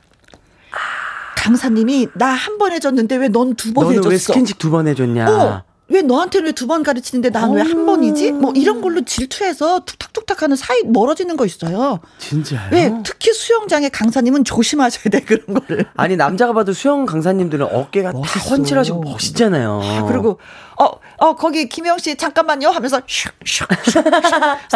강사님이 1.36 2.08
나 2.14 2.34
한 2.34 2.58
번 2.58 2.72
해줬는데 2.72 3.16
왜 3.16 3.28
넌 3.30 3.54
두 3.56 3.72
번 3.72 3.90
해줬어? 3.90 4.08
왜 4.10 4.18
스킨십 4.18 4.58
두 4.58 4.70
번 4.70 4.86
해줬냐? 4.86 5.30
어. 5.30 5.62
왜 5.88 6.02
너한테는 6.02 6.46
왜 6.48 6.52
두 6.52 6.66
번 6.66 6.82
가르치는데 6.82 7.30
난 7.30 7.54
왜 7.56 7.62
한 7.62 7.86
번이지? 7.86 8.32
뭐 8.32 8.52
이런 8.54 8.82
걸로 8.82 9.00
질투해서 9.02 9.80
툭탁툭탁 9.86 10.42
하는 10.42 10.56
사이 10.56 10.82
멀어지는 10.84 11.36
거 11.38 11.46
있어요. 11.46 12.00
진짜요? 12.18 12.68
왜 12.70 12.92
특히 13.02 13.32
수영장의 13.32 13.88
강사님은 13.90 14.44
조심하셔야 14.44 15.04
돼 15.10 15.20
그런 15.20 15.46
거를. 15.58 15.86
아니 15.96 16.16
남자가 16.16 16.52
봐도 16.52 16.74
수영 16.74 17.06
강사님들은 17.06 17.66
어깨가 17.72 18.12
멋있어. 18.12 18.40
다 18.40 18.54
훤칠하시고 18.56 19.00
멋있잖아요. 19.00 19.80
아, 19.82 20.04
그리고 20.06 20.38
어, 20.82 21.00
어, 21.18 21.36
거기 21.36 21.68
김영 21.68 21.98
씨 21.98 22.16
잠깐만요 22.16 22.70
하면서 22.70 22.98
슉슉 23.00 23.68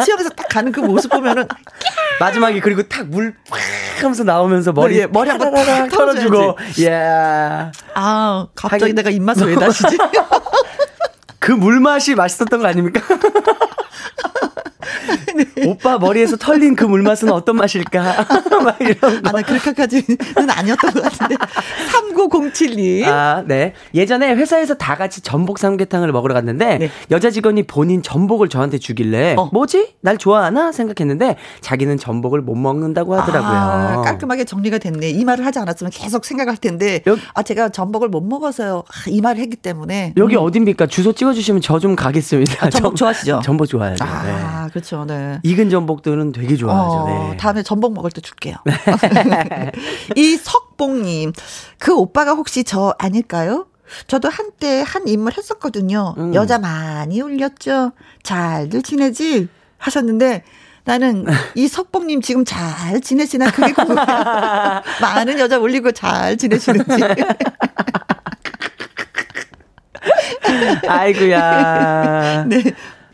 수영에서 0.05 0.31
딱 0.31 0.49
가는 0.49 0.71
그 0.71 0.81
모습 0.81 1.11
보면은 1.11 1.49
마지막에 2.21 2.61
그리고 2.61 2.83
탁 2.85 3.07
물 3.07 3.35
팍 3.49 3.61
하면서 3.99 4.23
나오면서 4.25 4.73
머리 4.73 4.99
네, 4.99 5.07
머리 5.07 5.31
한번 5.31 5.53
탁 5.55 5.89
털어주고 5.89 6.59
예. 6.81 6.91
아, 7.95 8.47
갑자기 8.55 8.85
하긴, 8.85 8.95
내가 8.97 9.11
입맛을 9.11 9.49
왜 9.49 9.55
다시지? 9.57 9.97
그 11.39 11.53
물맛이 11.53 12.15
맛있었던 12.15 12.61
거 12.61 12.67
아닙니까? 12.67 13.01
네. 15.37 15.45
오빠 15.66 15.99
머리에서 15.99 16.37
털린 16.37 16.74
그 16.76 16.84
물맛은 16.84 17.30
어떤 17.30 17.57
맛일까? 17.57 18.26
막 18.64 18.80
이런 18.80 18.99
거. 19.22 19.28
아, 19.28 19.32
나 19.32 19.43
그렇게까지는 19.43 20.05
아니었던 20.51 20.91
것 20.93 21.03
같은데. 21.03 21.37
3907님. 21.93 23.05
아, 23.07 23.45
네. 23.47 23.72
예전에 23.95 24.34
회사에서 24.34 24.74
다 24.74 24.97
같이 24.97 25.20
전복 25.20 25.59
삼계탕을 25.59 26.12
먹으러 26.12 26.34
갔는데 26.34 26.78
네. 26.78 26.91
여자 27.11 27.30
직원이 27.30 27.62
본인 27.64 28.03
전복을 28.03 28.49
저한테 28.49 28.78
주길래 28.78 29.37
어. 29.39 29.49
뭐지? 29.53 29.95
날 30.01 30.18
좋아하나? 30.18 30.72
생각했는데 30.72 31.37
자기는 31.61 31.97
전복을 31.99 32.41
못 32.41 32.55
먹는다고 32.57 33.14
하더라고요. 33.14 33.51
아, 33.51 34.03
깔끔하게 34.03 34.45
정리가 34.45 34.78
됐네. 34.78 35.11
이 35.11 35.24
말을 35.24 35.45
하지 35.47 35.59
않았으면 35.59 35.91
계속 35.93 36.24
생각할 36.24 36.57
텐데. 36.57 37.03
여기, 37.07 37.20
아, 37.34 37.43
제가 37.43 37.68
전복을 37.68 38.09
못 38.09 38.22
먹어서요. 38.22 38.82
아, 38.87 38.93
이 39.09 39.20
말을 39.20 39.41
했기 39.41 39.57
때문에. 39.57 40.14
여기 40.16 40.37
음. 40.37 40.41
어딘입니까? 40.43 40.87
주소 40.87 41.12
찍어 41.12 41.32
주시면 41.32 41.61
저 41.62 41.76
좀 41.76 41.95
가겠습니다. 41.95 42.66
아, 42.66 42.70
전복 42.70 42.97
좋아하시죠? 42.97 43.41
전복 43.45 43.66
좋아해요. 43.66 43.97
아, 44.01 44.22
네. 44.64 44.70
그렇죠. 44.70 45.05
네. 45.07 45.26
익은 45.43 45.70
전복들은 45.70 46.33
되게 46.33 46.57
좋아하죠. 46.57 46.97
어, 46.97 47.29
네. 47.31 47.37
다음에 47.37 47.62
전복 47.62 47.95
먹을 47.95 48.11
때 48.11 48.20
줄게요. 48.20 48.57
네. 48.64 48.74
이 50.16 50.37
석봉님, 50.37 51.33
그 51.79 51.95
오빠가 51.95 52.33
혹시 52.33 52.64
저 52.64 52.95
아닐까요? 52.99 53.66
저도 54.07 54.29
한때 54.29 54.83
한 54.87 55.07
인물 55.07 55.33
했었거든요. 55.37 56.14
음. 56.18 56.35
여자 56.35 56.59
많이 56.59 57.20
울렸죠. 57.20 57.93
잘들 58.22 58.83
지내지? 58.83 59.49
하셨는데, 59.79 60.43
나는 60.85 61.27
이 61.57 61.66
석봉님 61.66 62.20
지금 62.22 62.45
잘 62.45 63.01
지내시나 63.01 63.51
그게 63.51 63.72
궁금해요. 63.72 64.07
많은 65.03 65.39
여자 65.39 65.59
올리고 65.59 65.93
잘 65.93 66.37
지내시는지. 66.37 67.03
아이구야. 70.89 72.45
네. 72.49 72.62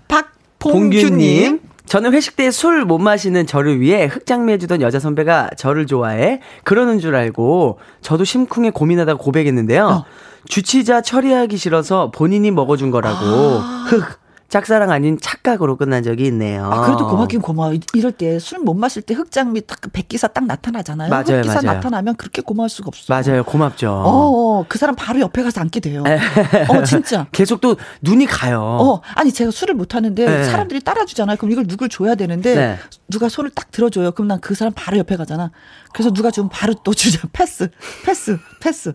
박봉규님. 0.08 1.60
저는 1.92 2.14
회식 2.14 2.36
때 2.36 2.46
술 2.46 2.86
못 2.86 2.96
마시는 2.96 3.46
저를 3.46 3.78
위해 3.78 4.06
흑장미 4.06 4.50
해주던 4.54 4.80
여자 4.80 4.98
선배가 4.98 5.50
저를 5.58 5.84
좋아해 5.86 6.40
그러는 6.64 6.98
줄 7.00 7.14
알고 7.14 7.80
저도 8.00 8.24
심쿵에 8.24 8.70
고민하다가 8.70 9.18
고백했는데요. 9.18 9.86
어. 9.86 10.04
주치자 10.46 11.02
처리하기 11.02 11.58
싫어서 11.58 12.10
본인이 12.10 12.50
먹어준 12.50 12.90
거라고 12.90 13.18
아. 13.20 13.84
흑 13.90 14.21
짝사랑 14.52 14.90
아닌 14.90 15.18
착각으로 15.18 15.76
끝난 15.78 16.02
적이 16.02 16.26
있네요. 16.26 16.66
아, 16.70 16.84
그래도 16.84 17.08
고맙긴 17.08 17.40
고마워. 17.40 17.72
이럴 17.94 18.12
때 18.12 18.34
술 18.36 18.62
못 18.62 18.74
마실 18.74 19.00
때 19.00 19.14
흑장미 19.14 19.66
딱그 19.66 19.88
백기사 19.90 20.28
딱 20.28 20.44
나타나잖아요. 20.44 21.08
맞아요, 21.08 21.38
흑기사 21.38 21.62
맞아요. 21.62 21.76
나타나면 21.78 22.16
그렇게 22.16 22.42
고마울 22.42 22.68
수가 22.68 22.88
없어. 22.88 23.06
맞아요. 23.08 23.44
고맙죠. 23.44 23.90
어, 23.90 24.60
어, 24.60 24.64
그 24.68 24.76
사람 24.76 24.94
바로 24.94 25.20
옆에 25.20 25.42
가서 25.42 25.62
앉게 25.62 25.80
돼요. 25.80 26.04
어, 26.68 26.84
진짜. 26.84 27.26
계속 27.32 27.62
또 27.62 27.76
눈이 28.02 28.26
가요. 28.26 28.60
어, 28.62 29.00
아니 29.14 29.32
제가 29.32 29.50
술을 29.50 29.74
못 29.74 29.94
하는데 29.94 30.22
네. 30.22 30.44
사람들이 30.44 30.80
따라주잖아요. 30.80 31.38
그럼 31.38 31.52
이걸 31.52 31.66
누굴 31.66 31.88
줘야 31.88 32.14
되는데 32.14 32.54
네. 32.54 32.78
누가 33.08 33.30
손을 33.30 33.50
딱 33.50 33.70
들어줘요. 33.70 34.12
그럼 34.12 34.28
난 34.28 34.38
그 34.42 34.54
사람 34.54 34.74
바로 34.76 34.98
옆에 34.98 35.16
가잖아. 35.16 35.50
그래서 35.94 36.10
누가 36.12 36.30
좀 36.30 36.50
바로 36.52 36.74
또 36.84 36.92
주자. 36.92 37.26
패스, 37.32 37.70
패스, 38.04 38.36
패스. 38.60 38.92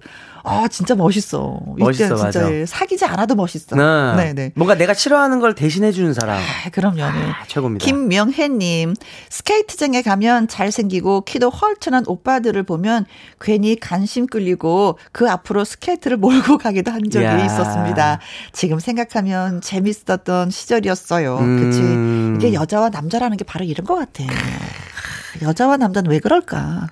아, 0.48 0.68
진짜 0.68 0.96
멋있어. 0.96 1.60
멋있어, 1.78 2.16
진짜 2.16 2.42
맞아. 2.42 2.66
사귀지 2.66 3.06
않아도 3.06 3.36
멋있어. 3.36 3.76
네. 3.76 4.16
네, 4.16 4.34
네. 4.34 4.52
뭔가 4.56 4.76
내가 4.76 4.94
싫어하는 4.94 5.40
걸 5.40 5.56
대신해 5.56 5.92
주는 5.92 6.14
사람. 6.14 6.38
아, 6.38 6.70
그럼요. 6.72 6.96
네. 6.98 7.02
아, 7.04 7.44
최고입니다. 7.48 7.86
김명혜 7.86 8.48
님. 8.50 8.94
스케이트장에 9.30 10.02
가면 10.02 10.48
잘생기고 10.48 11.22
키도 11.22 11.50
헌칠한 11.50 12.06
오빠들을 12.08 12.62
보면 12.64 13.06
괜히 13.40 13.80
관심 13.80 14.28
끌리고 14.28 14.98
그 15.12 15.30
앞으로 15.30 15.64
스케이트를 15.64 16.18
몰고 16.18 16.58
가기도 16.58 16.92
한 16.92 17.10
적이 17.10 17.26
야. 17.26 17.46
있었습니다. 17.46 18.20
지금 18.54 18.80
생각하면 18.80 19.62
재밌었던 19.62 20.50
시절이었어요. 20.50 21.38
음. 21.38 22.38
그치? 22.38 22.48
이게 22.48 22.54
여자와 22.54 22.90
남자라는 22.90 23.38
게 23.38 23.44
바로 23.44 23.66
이런 23.66 23.86
것 23.86 23.96
같아. 23.96 24.24
여자와 25.42 25.78
남자는 25.78 26.10
왜 26.10 26.20
그럴까? 26.20 26.88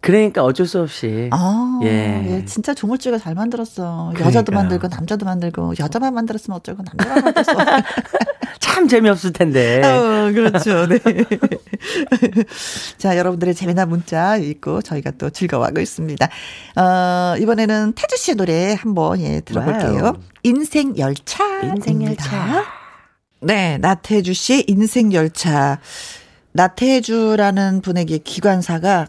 그러니까 0.00 0.42
어쩔 0.42 0.66
수 0.66 0.80
없이. 0.80 1.28
아, 1.32 1.80
예. 1.82 1.88
예 2.26 2.44
진짜 2.46 2.72
조물주가 2.72 3.18
잘 3.18 3.34
만들었어. 3.34 4.10
그러니까요. 4.14 4.26
여자도 4.26 4.52
만들고 4.52 4.88
남자도 4.88 5.26
만들고 5.26 5.74
여자만 5.78 6.14
만들었으면 6.14 6.56
어쩌고 6.56 6.82
남자만 6.82 7.24
만들었어. 7.24 7.52
참 8.60 8.88
재미없을 8.88 9.32
텐데. 9.32 9.82
어, 9.84 10.32
그렇죠. 10.32 10.86
네. 10.86 10.98
자, 12.98 13.16
여러분들의 13.16 13.54
재미난 13.54 13.88
문자 13.88 14.36
읽고 14.36 14.82
저희가 14.82 15.12
또 15.12 15.28
즐거워하고 15.28 15.80
있습니다. 15.80 16.28
어, 16.76 17.34
이번에는 17.38 17.92
태주 17.94 18.16
씨의 18.16 18.36
노래 18.36 18.74
한번 18.74 19.20
예, 19.20 19.40
들어볼게요. 19.40 20.02
Wow. 20.02 20.14
인생 20.42 20.96
열차. 20.96 21.44
인생 21.62 22.02
열차. 22.02 22.64
네, 23.40 23.78
나태주 23.78 24.32
씨의 24.32 24.64
인생 24.68 25.12
열차. 25.12 25.78
나태주라는 26.52 27.80
분에게 27.82 28.18
기관사가 28.18 29.06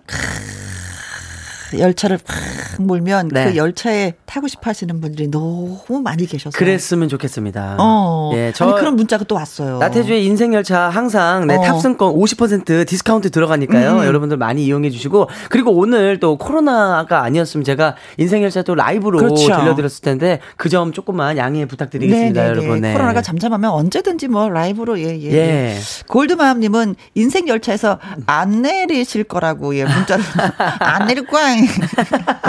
열차를 1.79 2.17
팍 2.25 2.81
몰면 2.81 3.29
네. 3.29 3.45
그 3.45 3.55
열차에 3.55 4.13
타고 4.25 4.47
싶어 4.47 4.69
하시는 4.71 4.99
분들이 4.99 5.27
너무 5.29 6.01
많이 6.03 6.25
계셔서 6.25 6.57
그랬으면 6.57 7.07
좋겠습니다. 7.09 7.75
어. 7.79 8.31
예, 8.33 8.51
저 8.55 8.65
아니, 8.65 8.75
그런 8.79 8.95
문자가 8.95 9.23
또 9.25 9.35
왔어요. 9.35 9.77
나태주의 9.77 10.25
인생 10.25 10.53
열차 10.53 10.89
항상 10.89 11.45
내 11.47 11.55
어. 11.55 11.61
탑승권 11.61 12.15
50% 12.15 12.87
디스카운트 12.87 13.29
들어가니까요. 13.29 13.99
음. 13.99 14.05
여러분들 14.05 14.37
많이 14.37 14.65
이용해 14.65 14.89
주시고 14.89 15.29
그리고 15.49 15.71
오늘 15.71 16.19
또 16.19 16.37
코로나가 16.37 17.23
아니었으면 17.23 17.63
제가 17.63 17.95
인생 18.17 18.43
열차 18.43 18.63
또 18.63 18.73
라이브로 18.75 19.19
그렇죠. 19.19 19.45
들려드렸을 19.47 20.01
텐데 20.01 20.39
그 20.57 20.71
점 20.71 20.93
조금만 20.93 21.35
양해 21.35 21.65
부탁드리겠습니다, 21.65 22.41
네네네. 22.43 22.57
여러분. 22.57 22.79
네. 22.81 22.93
코로나가 22.93 23.21
잠잠하면 23.21 23.71
언제든지 23.71 24.29
뭐 24.29 24.47
라이브로 24.49 24.97
예 25.01 25.19
예. 25.19 25.31
예. 25.31 25.35
예. 25.35 25.77
골드마음님은 26.07 26.95
인생 27.15 27.47
열차에서 27.49 27.99
안 28.25 28.61
내리실 28.61 29.25
거라고 29.25 29.75
예 29.75 29.83
문자를 29.83 30.23
안 30.79 31.07
내릴 31.07 31.25
거야. 31.27 31.51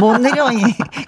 못 0.00 0.18
내려. 0.22 0.48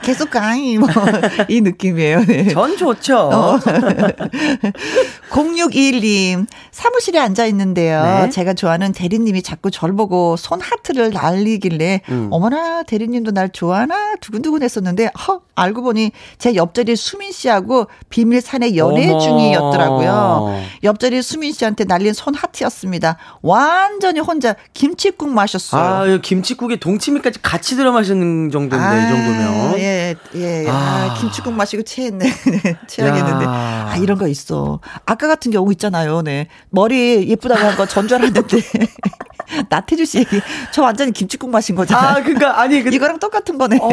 계속 0.03 0.31
강이 0.31 0.79
뭐이 0.79 1.61
느낌이에요. 1.63 2.25
네. 2.25 2.49
전 2.49 2.77
좋죠. 2.77 3.19
어. 3.19 3.59
0621님 5.31 6.47
사무실에 6.71 7.19
앉아 7.19 7.47
있는데요. 7.47 8.03
네? 8.03 8.31
제가 8.31 8.55
좋아하는 8.55 8.93
대리님이 8.93 9.43
자꾸 9.43 9.71
저를 9.71 9.95
보고 9.97 10.37
손 10.37 10.61
하트를 10.61 11.11
날리길래 11.11 12.03
음. 12.09 12.29
어머나 12.31 12.83
대리님도 12.85 13.33
날 13.33 13.51
좋아하나 13.51 14.15
두근두근 14.21 14.63
했었는데 14.63 15.11
허 15.27 15.41
알고 15.57 15.83
보니 15.83 16.11
제 16.39 16.55
옆자리 16.57 16.97
수민 16.97 17.31
씨하고 17.33 17.87
비밀 18.11 18.41
사내 18.41 18.75
연애 18.77 19.09
어머. 19.09 19.19
중이었더라고요. 19.21 20.63
옆자리 20.83 21.23
수민 21.23 21.53
씨한테 21.53 21.85
날린 21.85 22.13
손 22.13 22.35
하트였습니다. 22.35 23.17
완전히 23.43 24.19
혼자 24.21 24.57
김치국 24.73 25.29
마셨어요. 25.29 25.83
아, 26.15 26.19
김치국에 26.21 26.77
동치미까지 26.77 27.41
같이 27.43 27.77
들어 27.77 27.93
마시는 27.95 28.51
정도인데 28.51 28.87
아, 28.87 28.97
이 28.99 29.09
정도면. 29.09 29.79
예, 29.79 30.15
예. 30.35 30.67
아, 30.69 30.73
아 30.73 31.15
김치국 31.19 31.53
마시고 31.55 31.83
체했네. 31.83 32.27
체하겠는데. 32.87 33.45
아, 33.47 33.97
이런 33.99 34.19
거 34.19 34.29
있어. 34.29 34.81
아까 35.07 35.27
같은 35.29 35.51
경우 35.51 35.71
있잖아요. 35.73 36.23
네. 36.23 36.49
머리 36.71 37.29
예쁘다고 37.29 37.61
한 37.65 37.77
거 37.77 37.87
전주알았는데. 37.87 38.59
나태주 39.69 40.05
씨 40.05 40.19
얘기. 40.19 40.41
저 40.73 40.83
완전히 40.83 41.13
김치국 41.13 41.51
마신 41.51 41.75
거잖아요. 41.75 42.09
아, 42.09 42.15
그러니까 42.23 42.61
아니 42.61 42.83
그, 42.83 42.95
이거랑 42.95 43.19
똑같은 43.19 43.59
거네. 43.59 43.79
어, 43.81 43.89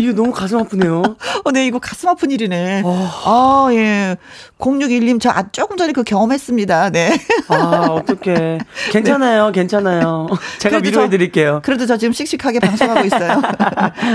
이거 0.00 0.12
너무 0.12 0.32
가슴 0.32 0.58
아프네요. 0.58 1.02
어, 1.44 1.50
네, 1.52 1.66
이거 1.66 1.78
가슴 1.78 2.08
아픈 2.08 2.30
일이네. 2.30 2.82
어. 2.84 3.10
아, 3.24 3.68
예. 3.72 4.16
0621님 4.58 5.20
저 5.20 5.30
아, 5.30 5.50
조금 5.50 5.76
전에 5.76 5.92
그 5.92 6.02
경험했습니다. 6.02 6.90
네. 6.90 7.18
아, 7.48 7.86
어떡해. 7.90 8.58
괜찮아요. 8.90 9.46
네. 9.46 9.52
괜찮아요. 9.52 10.26
제가 10.58 10.78
위로해 10.82 11.08
드릴게요. 11.10 11.60
그래도 11.64 11.86
저 11.86 11.96
지금 11.96 12.12
씩씩하게 12.12 12.60
방송하고 12.60 13.04
있어요. 13.06 13.42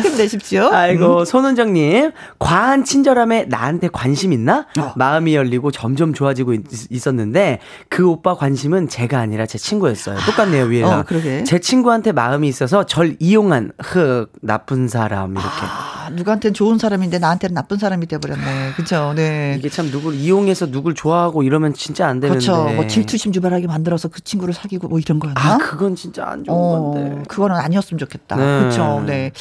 힘내십시오. 0.03 0.69
아이고, 0.71 1.19
음. 1.19 1.25
손은정 1.25 1.73
님. 1.73 2.11
과한 2.39 2.83
친절함에 2.83 3.45
나한테 3.49 3.89
관심 3.91 4.33
있나? 4.33 4.65
어. 4.79 4.93
마음이 4.95 5.35
열리고 5.35 5.71
점점 5.71 6.13
좋아지고 6.13 6.53
있, 6.53 7.07
었는데그 7.07 8.07
오빠 8.07 8.35
관심은 8.35 8.89
제가 8.89 9.19
아니라 9.19 9.45
제 9.45 9.57
친구였어요. 9.57 10.17
똑같네요. 10.25 10.65
위에 10.65 10.78
가. 10.81 10.99
어, 10.99 11.05
제 11.45 11.59
친구한테 11.59 12.11
마음이 12.11 12.47
있어서 12.47 12.85
절 12.85 13.15
이용한 13.19 13.71
흑 13.79 14.31
나쁜 14.41 14.87
사람 14.87 15.31
이렇게. 15.31 15.47
아, 15.47 15.65
아, 15.65 15.98
누구한테는 16.15 16.53
좋은 16.53 16.77
사람인데 16.77 17.19
나한테는 17.19 17.53
나쁜 17.53 17.77
사람이 17.77 18.05
돼버렸네. 18.07 18.73
그죠? 18.75 19.13
네. 19.15 19.55
이게 19.57 19.69
참 19.69 19.89
누굴 19.91 20.15
이용해서 20.15 20.67
누굴 20.71 20.95
좋아하고 20.95 21.43
이러면 21.43 21.73
진짜 21.73 22.07
안 22.07 22.19
되는데. 22.19 22.45
그렇죠. 22.45 22.73
뭐 22.73 22.87
질투심 22.87 23.33
유발하게 23.33 23.67
만들어서 23.67 24.07
그 24.07 24.21
친구를 24.21 24.53
사귀고 24.53 24.87
뭐 24.87 24.99
이런 24.99 25.19
거였나? 25.19 25.39
아, 25.39 25.57
그건 25.57 25.95
진짜 25.95 26.25
안 26.25 26.43
좋은 26.43 26.57
어, 26.57 26.91
건데. 26.91 27.23
그거는 27.27 27.55
아니었으면 27.55 27.97
좋겠다. 27.99 28.35
네. 28.35 28.59
그렇죠. 28.59 29.03
네. 29.05 29.31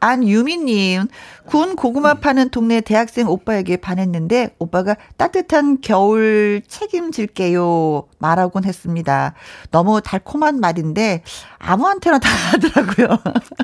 안유미님, 0.00 1.08
군 1.46 1.74
고구마 1.74 2.14
파는 2.14 2.50
동네 2.50 2.80
대학생 2.80 3.28
오빠에게 3.28 3.78
반했는데 3.78 4.54
오빠가 4.58 4.96
따뜻한 5.16 5.80
겨울 5.80 6.62
책임질게요 6.68 8.04
말하곤 8.18 8.64
했습니다. 8.64 9.34
너무 9.70 10.00
달콤한 10.00 10.60
말인데 10.60 11.22
아무한테나 11.58 12.18
다 12.18 12.28
하더라고요. 12.52 13.18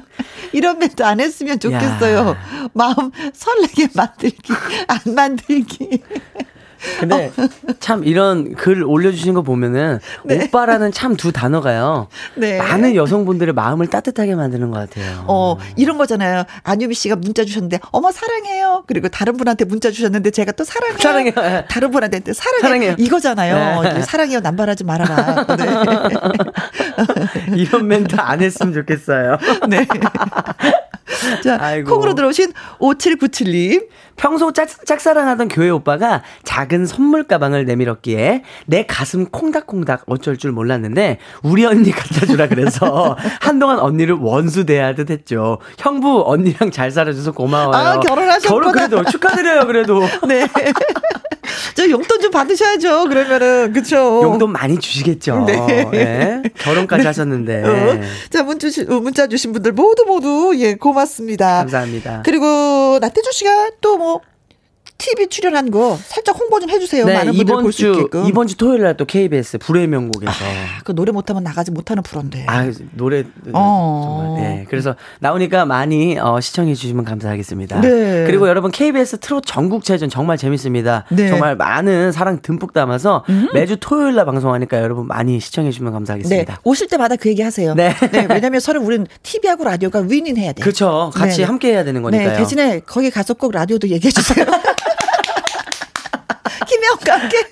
이런 0.52 0.78
멘트 0.78 1.02
안 1.02 1.20
했으면 1.20 1.58
좋겠어요. 1.58 2.18
야. 2.30 2.36
마음 2.72 3.10
설레게 3.32 3.88
만들기, 3.94 4.52
안 4.88 5.14
만들기. 5.14 6.02
근데 7.00 7.32
참 7.80 8.04
이런 8.04 8.54
글 8.54 8.84
올려주신 8.84 9.34
거 9.34 9.42
보면은 9.42 10.00
네. 10.24 10.44
오빠라는 10.44 10.92
참 10.92 11.14
두 11.16 11.30
단어가요. 11.32 12.08
네. 12.34 12.58
많은 12.58 12.96
여성분들의 12.96 13.54
마음을 13.54 13.86
따뜻하게 13.86 14.34
만드는 14.34 14.70
것 14.72 14.78
같아요. 14.78 15.24
어 15.28 15.56
이런 15.76 15.96
거잖아요. 15.96 16.42
안유미 16.64 16.94
씨가 16.94 17.16
문자 17.16 17.44
주셨는데 17.44 17.78
어머 17.92 18.10
사랑해요. 18.10 18.82
그리고 18.86 19.08
다른 19.08 19.36
분한테 19.36 19.64
문자 19.64 19.90
주셨는데 19.90 20.30
제가 20.32 20.52
또 20.52 20.64
사랑해요. 20.64 20.98
사랑해요. 20.98 21.32
네. 21.36 21.64
다른 21.70 21.90
분한테 21.92 22.20
사랑해요. 22.32 22.60
사랑해요. 22.62 22.94
이거잖아요. 22.98 23.82
네. 23.82 24.02
사랑해요. 24.02 24.40
남발하지 24.40 24.84
말아라. 24.84 25.46
네. 25.56 25.64
이런 27.56 27.86
멘트 27.86 28.16
안 28.18 28.42
했으면 28.42 28.72
좋겠어요. 28.74 29.38
네. 29.68 29.86
자, 31.42 31.58
아이고. 31.60 31.90
콩으로 31.94 32.14
들어오신 32.14 32.52
5797님. 32.78 33.88
평소 34.16 34.52
짝, 34.52 34.68
짝사랑하던 34.86 35.48
교회 35.48 35.70
오빠가 35.70 36.22
작은 36.44 36.86
선물 36.86 37.24
가방을 37.24 37.64
내밀었기에 37.64 38.42
내 38.66 38.86
가슴 38.86 39.26
콩닥콩닥 39.26 40.04
어쩔 40.06 40.36
줄 40.36 40.52
몰랐는데 40.52 41.18
우리 41.42 41.64
언니 41.66 41.90
갖다 41.90 42.24
주라 42.24 42.46
그래서 42.48 43.16
한동안 43.40 43.80
언니를 43.80 44.14
원수 44.14 44.64
대하듯 44.66 45.10
했죠. 45.10 45.58
형부 45.78 46.22
언니랑 46.26 46.70
잘 46.70 46.92
살아줘서 46.92 47.32
고마워요. 47.32 47.74
아, 47.76 47.98
결혼하셨구나. 48.00 48.48
결혼 48.48 48.72
그래도 48.72 49.04
축하드려요, 49.10 49.66
그래도. 49.66 50.00
네. 50.28 50.46
저 51.74 51.88
용돈 51.90 52.20
좀 52.20 52.30
받으셔야죠. 52.30 53.08
그러면은 53.08 53.72
그렇죠. 53.72 54.22
용돈 54.22 54.52
많이 54.52 54.78
주시겠죠. 54.78 55.44
네. 55.46 55.90
네. 55.90 56.42
결혼까지 56.56 57.02
네. 57.02 57.06
하셨는데. 57.08 57.62
어. 57.64 58.00
자, 58.30 58.42
문자 58.42 58.68
주신 58.68 58.86
문자 59.02 59.26
주신 59.26 59.52
분들 59.52 59.72
모두 59.72 60.04
모두 60.04 60.52
예, 60.56 60.74
고맙습니다. 60.74 61.58
감사합니다. 61.58 62.22
그리고 62.24 62.98
나태주 63.00 63.32
씨가 63.32 63.70
또뭐 63.80 63.98
뭐 63.98 64.20
TV 64.96 65.26
출연한 65.28 65.70
거 65.70 65.98
살짝 66.02 66.38
홍보 66.38 66.60
좀 66.60 66.70
해주세요. 66.70 67.04
네, 67.04 67.14
많은 67.14 67.32
분들 67.34 67.54
볼 67.56 67.72
수 67.72 67.90
있게끔. 67.90 68.26
이번 68.26 68.46
주 68.46 68.56
토요일 68.56 68.82
날 68.82 68.94
또 68.96 69.04
KBS 69.04 69.58
불의 69.58 69.88
명곡에서 69.88 70.30
아, 70.32 70.80
그 70.84 70.94
노래 70.94 71.10
못하면 71.10 71.42
나가지 71.42 71.72
못하는 71.72 72.02
프로인데. 72.04 72.44
아 72.46 72.70
노래 72.92 73.24
어. 73.52 74.24
정말 74.28 74.42
네. 74.42 74.66
그래서 74.70 74.94
나오니까 75.18 75.64
많이 75.66 76.16
어, 76.18 76.40
시청해 76.40 76.74
주시면 76.74 77.04
감사하겠습니다. 77.04 77.80
네. 77.80 78.24
그리고 78.26 78.48
여러분 78.48 78.70
KBS 78.70 79.18
트롯 79.18 79.44
전국체전 79.46 80.08
정말 80.10 80.38
재밌습니다. 80.38 81.04
네. 81.10 81.28
정말 81.28 81.56
많은 81.56 82.12
사랑 82.12 82.40
듬뿍 82.40 82.72
담아서 82.72 83.24
음. 83.30 83.48
매주 83.52 83.76
토요일 83.80 84.14
날 84.14 84.24
방송하니까 84.26 84.80
여러분 84.80 85.06
많이 85.08 85.40
시청해 85.40 85.70
주시면 85.72 85.92
감사하겠습니다. 85.92 86.52
네. 86.54 86.60
오실 86.62 86.86
때마다 86.88 87.16
그 87.16 87.28
얘기 87.28 87.42
하세요. 87.42 87.74
네. 87.74 87.92
네. 88.12 88.26
왜냐면 88.30 88.60
서로 88.60 88.80
우리는 88.80 89.06
TV하고 89.24 89.64
라디오가 89.64 89.98
윈윈 90.00 90.36
해야 90.38 90.52
돼. 90.52 90.62
그렇죠. 90.62 91.10
같이 91.14 91.38
네. 91.38 91.44
함께 91.44 91.72
해야 91.72 91.82
되는 91.82 92.00
거니까요. 92.02 92.28
네. 92.30 92.36
대신에 92.36 92.80
거기 92.86 93.10
가서 93.10 93.34
꼭 93.34 93.50
라디오도 93.52 93.88
얘기해 93.88 94.10
주세요. 94.12 94.46
김혜영과 96.64 97.18
함께. 97.18 97.36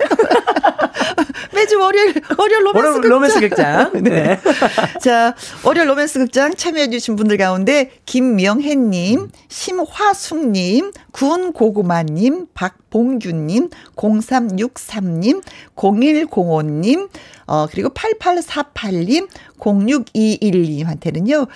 매주 1.55 1.79
월요일, 1.79 2.15
월요일 2.39 2.65
로맨스 2.67 2.93
극장. 3.01 3.11
로맨스 3.11 3.41
극장. 3.41 3.93
네. 4.01 4.01
네. 4.01 4.41
자, 5.01 5.35
월요일 5.65 5.89
로맨스 5.91 6.19
극장 6.19 6.55
참여해 6.55 6.91
주신 6.91 7.17
분들 7.17 7.37
가운데 7.37 7.91
김명혜 8.07 8.75
님, 8.75 9.31
심화숙님, 9.49 10.93
군고구마 11.13 12.05
님, 12.05 12.47
박봉규 12.55 13.33
님, 13.33 13.69
0363 13.97 15.21
님, 15.21 15.41
0105 15.77 16.63
님, 16.63 17.09
어, 17.47 17.67
그리고 17.71 17.91
8848 17.91 18.93
님, 19.05 19.29
0621 19.59 20.63
님한테는요, 20.63 21.47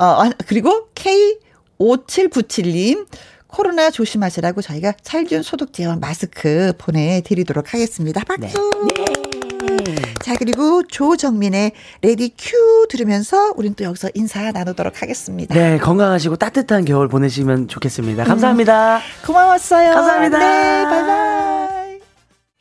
어, 0.00 0.04
아, 0.04 0.30
그리고 0.46 0.88
K5797님, 0.94 3.06
코로나 3.48 3.90
조심하시라고 3.90 4.62
저희가 4.62 4.92
살균 5.02 5.42
소독제와 5.42 5.96
마스크 5.96 6.72
보내드리도록 6.78 7.74
하겠습니다. 7.74 8.22
박수! 8.24 8.70
네. 8.94 9.04
네. 9.84 9.94
자, 10.22 10.34
그리고 10.38 10.82
조정민의 10.86 11.72
Ready 12.02 12.34
Q 12.38 12.86
들으면서 12.88 13.52
우린 13.56 13.74
또 13.74 13.84
여기서 13.84 14.10
인사 14.14 14.50
나누도록 14.52 15.02
하겠습니다. 15.02 15.54
네, 15.54 15.78
건강하시고 15.78 16.36
따뜻한 16.36 16.84
겨울 16.84 17.08
보내시면 17.08 17.68
좋겠습니다. 17.68 18.24
감사합니다. 18.24 18.98
음, 18.98 19.02
고마웠어요. 19.26 19.94
감사합니다. 19.94 20.38
네, 20.38 20.84
바이바이. 20.84 21.77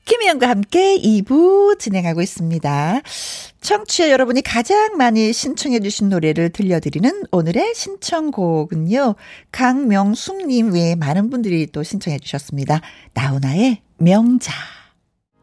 김희영과 0.07 0.47
함께 0.47 0.97
2부 0.97 1.77
진행하고 1.77 2.21
있습니다. 2.21 3.01
청취자 3.59 4.09
여러분이 4.09 4.41
가장 4.41 4.95
많이 4.95 5.33
신청해 5.33 5.81
주신 5.81 6.07
노래를 6.07 6.49
들려드리는 6.51 7.23
오늘의 7.29 7.75
신청곡은요. 7.75 9.15
강명숙님 9.51 10.73
외에 10.73 10.95
많은 10.95 11.29
분들이 11.29 11.67
또 11.67 11.83
신청해 11.83 12.19
주셨습니다. 12.19 12.79
나훈아의 13.15 13.81
명자. 13.97 14.53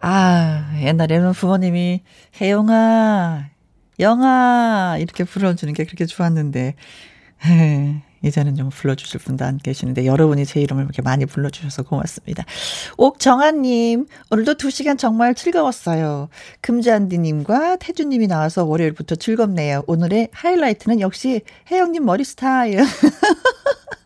아, 0.01 0.75
옛날에는 0.81 1.33
부모님이 1.35 2.03
혜영아, 2.41 3.51
영아 4.01 4.97
이렇게 4.99 5.25
불러주는 5.25 5.75
게 5.75 5.85
그렇게 5.85 6.07
좋았는데 6.07 6.75
이 7.45 8.01
제는 8.31 8.57
좀 8.57 8.71
불러주실 8.71 9.21
분도 9.21 9.45
안 9.45 9.59
계시는데 9.59 10.07
여러분이 10.07 10.47
제 10.47 10.61
이름을 10.61 10.85
이렇게 10.85 11.03
많이 11.03 11.27
불러주셔서 11.27 11.83
고맙습니다. 11.83 12.45
옥정아님, 12.97 14.07
오늘도 14.31 14.55
두 14.55 14.71
시간 14.71 14.97
정말 14.97 15.35
즐거웠어요. 15.35 16.29
금잔디님과 16.61 17.77
태주님이 17.77 18.27
나와서 18.27 18.65
월요일부터 18.65 19.17
즐겁네요. 19.17 19.85
오늘의 19.87 20.29
하이라이트는 20.33 21.01
역시 21.01 21.43
혜영님 21.71 22.05
머리 22.05 22.25
스타일. 22.25 22.81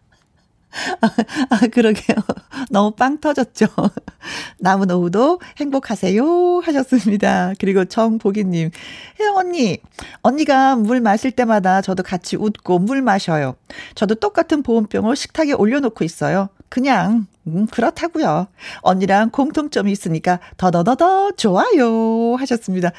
아, 1.01 1.09
아, 1.51 1.67
그러게요. 1.69 2.17
너무 2.71 2.91
빵 2.93 3.19
터졌죠. 3.19 3.67
남은 4.61 4.91
오후도 4.91 5.41
행복하세요. 5.57 6.61
하셨습니다. 6.63 7.53
그리고 7.59 7.85
정보기님. 7.85 8.71
혜영 9.21 9.37
언니, 9.37 9.79
언니가 10.23 10.77
물 10.77 11.01
마실 11.01 11.31
때마다 11.31 11.81
저도 11.81 12.03
같이 12.03 12.37
웃고 12.37 12.81
물 12.81 13.03
마셔요. 13.03 13.57
저도 13.95 14.17
똑같은 14.17 14.63
보온병을 14.63 15.17
식탁에 15.17 15.53
올려놓고 15.53 16.05
있어요. 16.05 16.49
그냥, 16.69 17.27
음, 17.47 17.67
그렇다고요. 17.67 18.49
언니랑 18.83 19.31
공통점이 19.31 19.91
있으니까 19.91 20.39
더더더더 20.59 21.33
좋아요. 21.33 22.35
하셨습니다. 22.39 22.93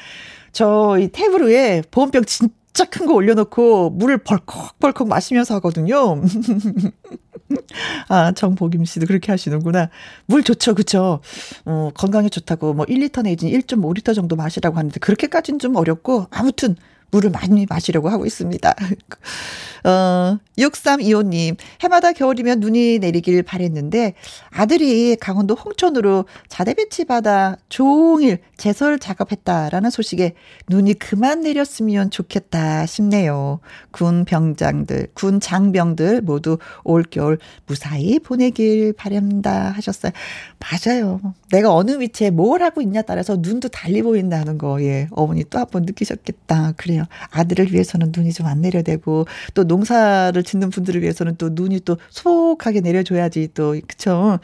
저이 0.52 1.10
위에 1.46 1.82
보온병 1.90 2.24
진짜 2.24 2.52
진짜 2.72 2.88
큰 2.88 3.06
거 3.06 3.14
올려놓고 3.14 3.90
물을 3.90 4.18
벌컥벌컥 4.18 5.08
마시면서 5.08 5.54
하거든요. 5.56 6.20
아, 8.08 8.32
정복임 8.32 8.84
씨도 8.84 9.06
그렇게 9.06 9.32
하시는구나. 9.32 9.90
물 10.26 10.42
좋죠, 10.44 10.74
그쵸? 10.74 11.20
어, 11.64 11.90
건강에 11.94 12.28
좋다고 12.28 12.74
뭐 12.74 12.86
1리터 12.86 13.22
내지 13.22 13.46
1.5리터 13.50 14.14
정도 14.14 14.36
마시라고 14.36 14.76
하는데 14.78 14.98
그렇게까지는 15.00 15.58
좀 15.58 15.76
어렵고 15.76 16.26
아무튼 16.30 16.76
물을 17.10 17.30
많이 17.30 17.66
마시려고 17.68 18.08
하고 18.08 18.26
있습니다. 18.26 18.74
어, 19.84 20.38
6325님, 20.58 21.56
해마다 21.82 22.12
겨울이면 22.12 22.60
눈이 22.60 22.98
내리길 22.98 23.42
바랬는데, 23.42 24.14
아들이 24.50 25.16
강원도 25.16 25.54
홍천으로 25.54 26.26
자대배치 26.48 27.06
받아 27.06 27.56
종일 27.70 28.40
제설 28.58 28.98
작업했다라는 28.98 29.88
소식에 29.90 30.34
눈이 30.68 30.94
그만 30.94 31.40
내렸으면 31.40 32.10
좋겠다 32.10 32.84
싶네요. 32.86 33.60
군 33.90 34.24
병장들, 34.26 35.08
군 35.14 35.40
장병들 35.40 36.20
모두 36.22 36.58
올겨울 36.84 37.38
무사히 37.66 38.18
보내길 38.18 38.92
바랍니다 38.92 39.72
하셨어요. 39.74 40.12
맞아요. 40.60 41.20
내가 41.50 41.74
어느 41.74 41.98
위치에 42.00 42.30
뭘 42.30 42.62
하고 42.62 42.82
있냐 42.82 43.00
따라서 43.02 43.36
눈도 43.40 43.68
달리 43.68 44.02
보인다는 44.02 44.58
거, 44.58 44.82
예. 44.82 45.08
어머니 45.12 45.44
또 45.44 45.58
한 45.58 45.66
번 45.70 45.82
느끼셨겠다. 45.84 46.72
그래요. 46.76 46.99
있거든요. 47.00 47.06
아들을 47.30 47.72
위해서는 47.72 48.12
눈이 48.14 48.32
좀 48.32 48.50
안 48.50 48.60
내려대고 48.62 49.26
또 49.54 49.62
농사를 49.64 50.42
짓는 50.42 50.70
분들을 50.70 51.02
위해서는 51.02 51.36
또 51.36 51.50
눈이 51.52 51.80
또 51.84 51.98
소복하게 52.10 52.80
내려줘야지 52.80 53.50
또 53.54 53.76
그쵸. 53.86 54.40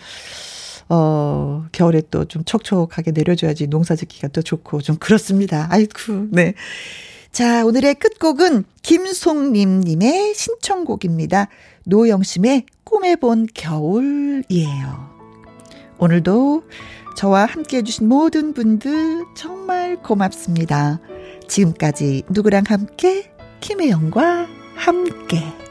어, 0.88 1.66
겨울에 1.72 2.02
또 2.10 2.24
좀 2.26 2.44
촉촉하게 2.44 3.10
내려줘야지 3.10 3.66
농사 3.66 3.96
짓기가 3.96 4.28
또 4.28 4.42
좋고 4.42 4.82
좀 4.82 4.96
그렇습니다. 4.96 5.66
아이쿠, 5.70 6.28
네. 6.30 6.54
자, 7.32 7.64
오늘의 7.66 7.96
끝곡은 7.96 8.64
김송림님의 8.82 10.34
신청곡입니다. 10.34 11.48
노영심의 11.84 12.66
꿈에 12.84 13.16
본 13.16 13.48
겨울이에요. 13.52 15.16
오늘도 15.98 16.62
저와 17.16 17.46
함께 17.46 17.78
해주신 17.78 18.06
모든 18.08 18.52
분들 18.54 19.24
정말 19.34 19.96
고맙습니다. 20.02 21.00
지금까지 21.48 22.22
누구랑 22.28 22.64
함께? 22.66 23.30
김혜영과 23.60 24.46
함께. 24.74 25.65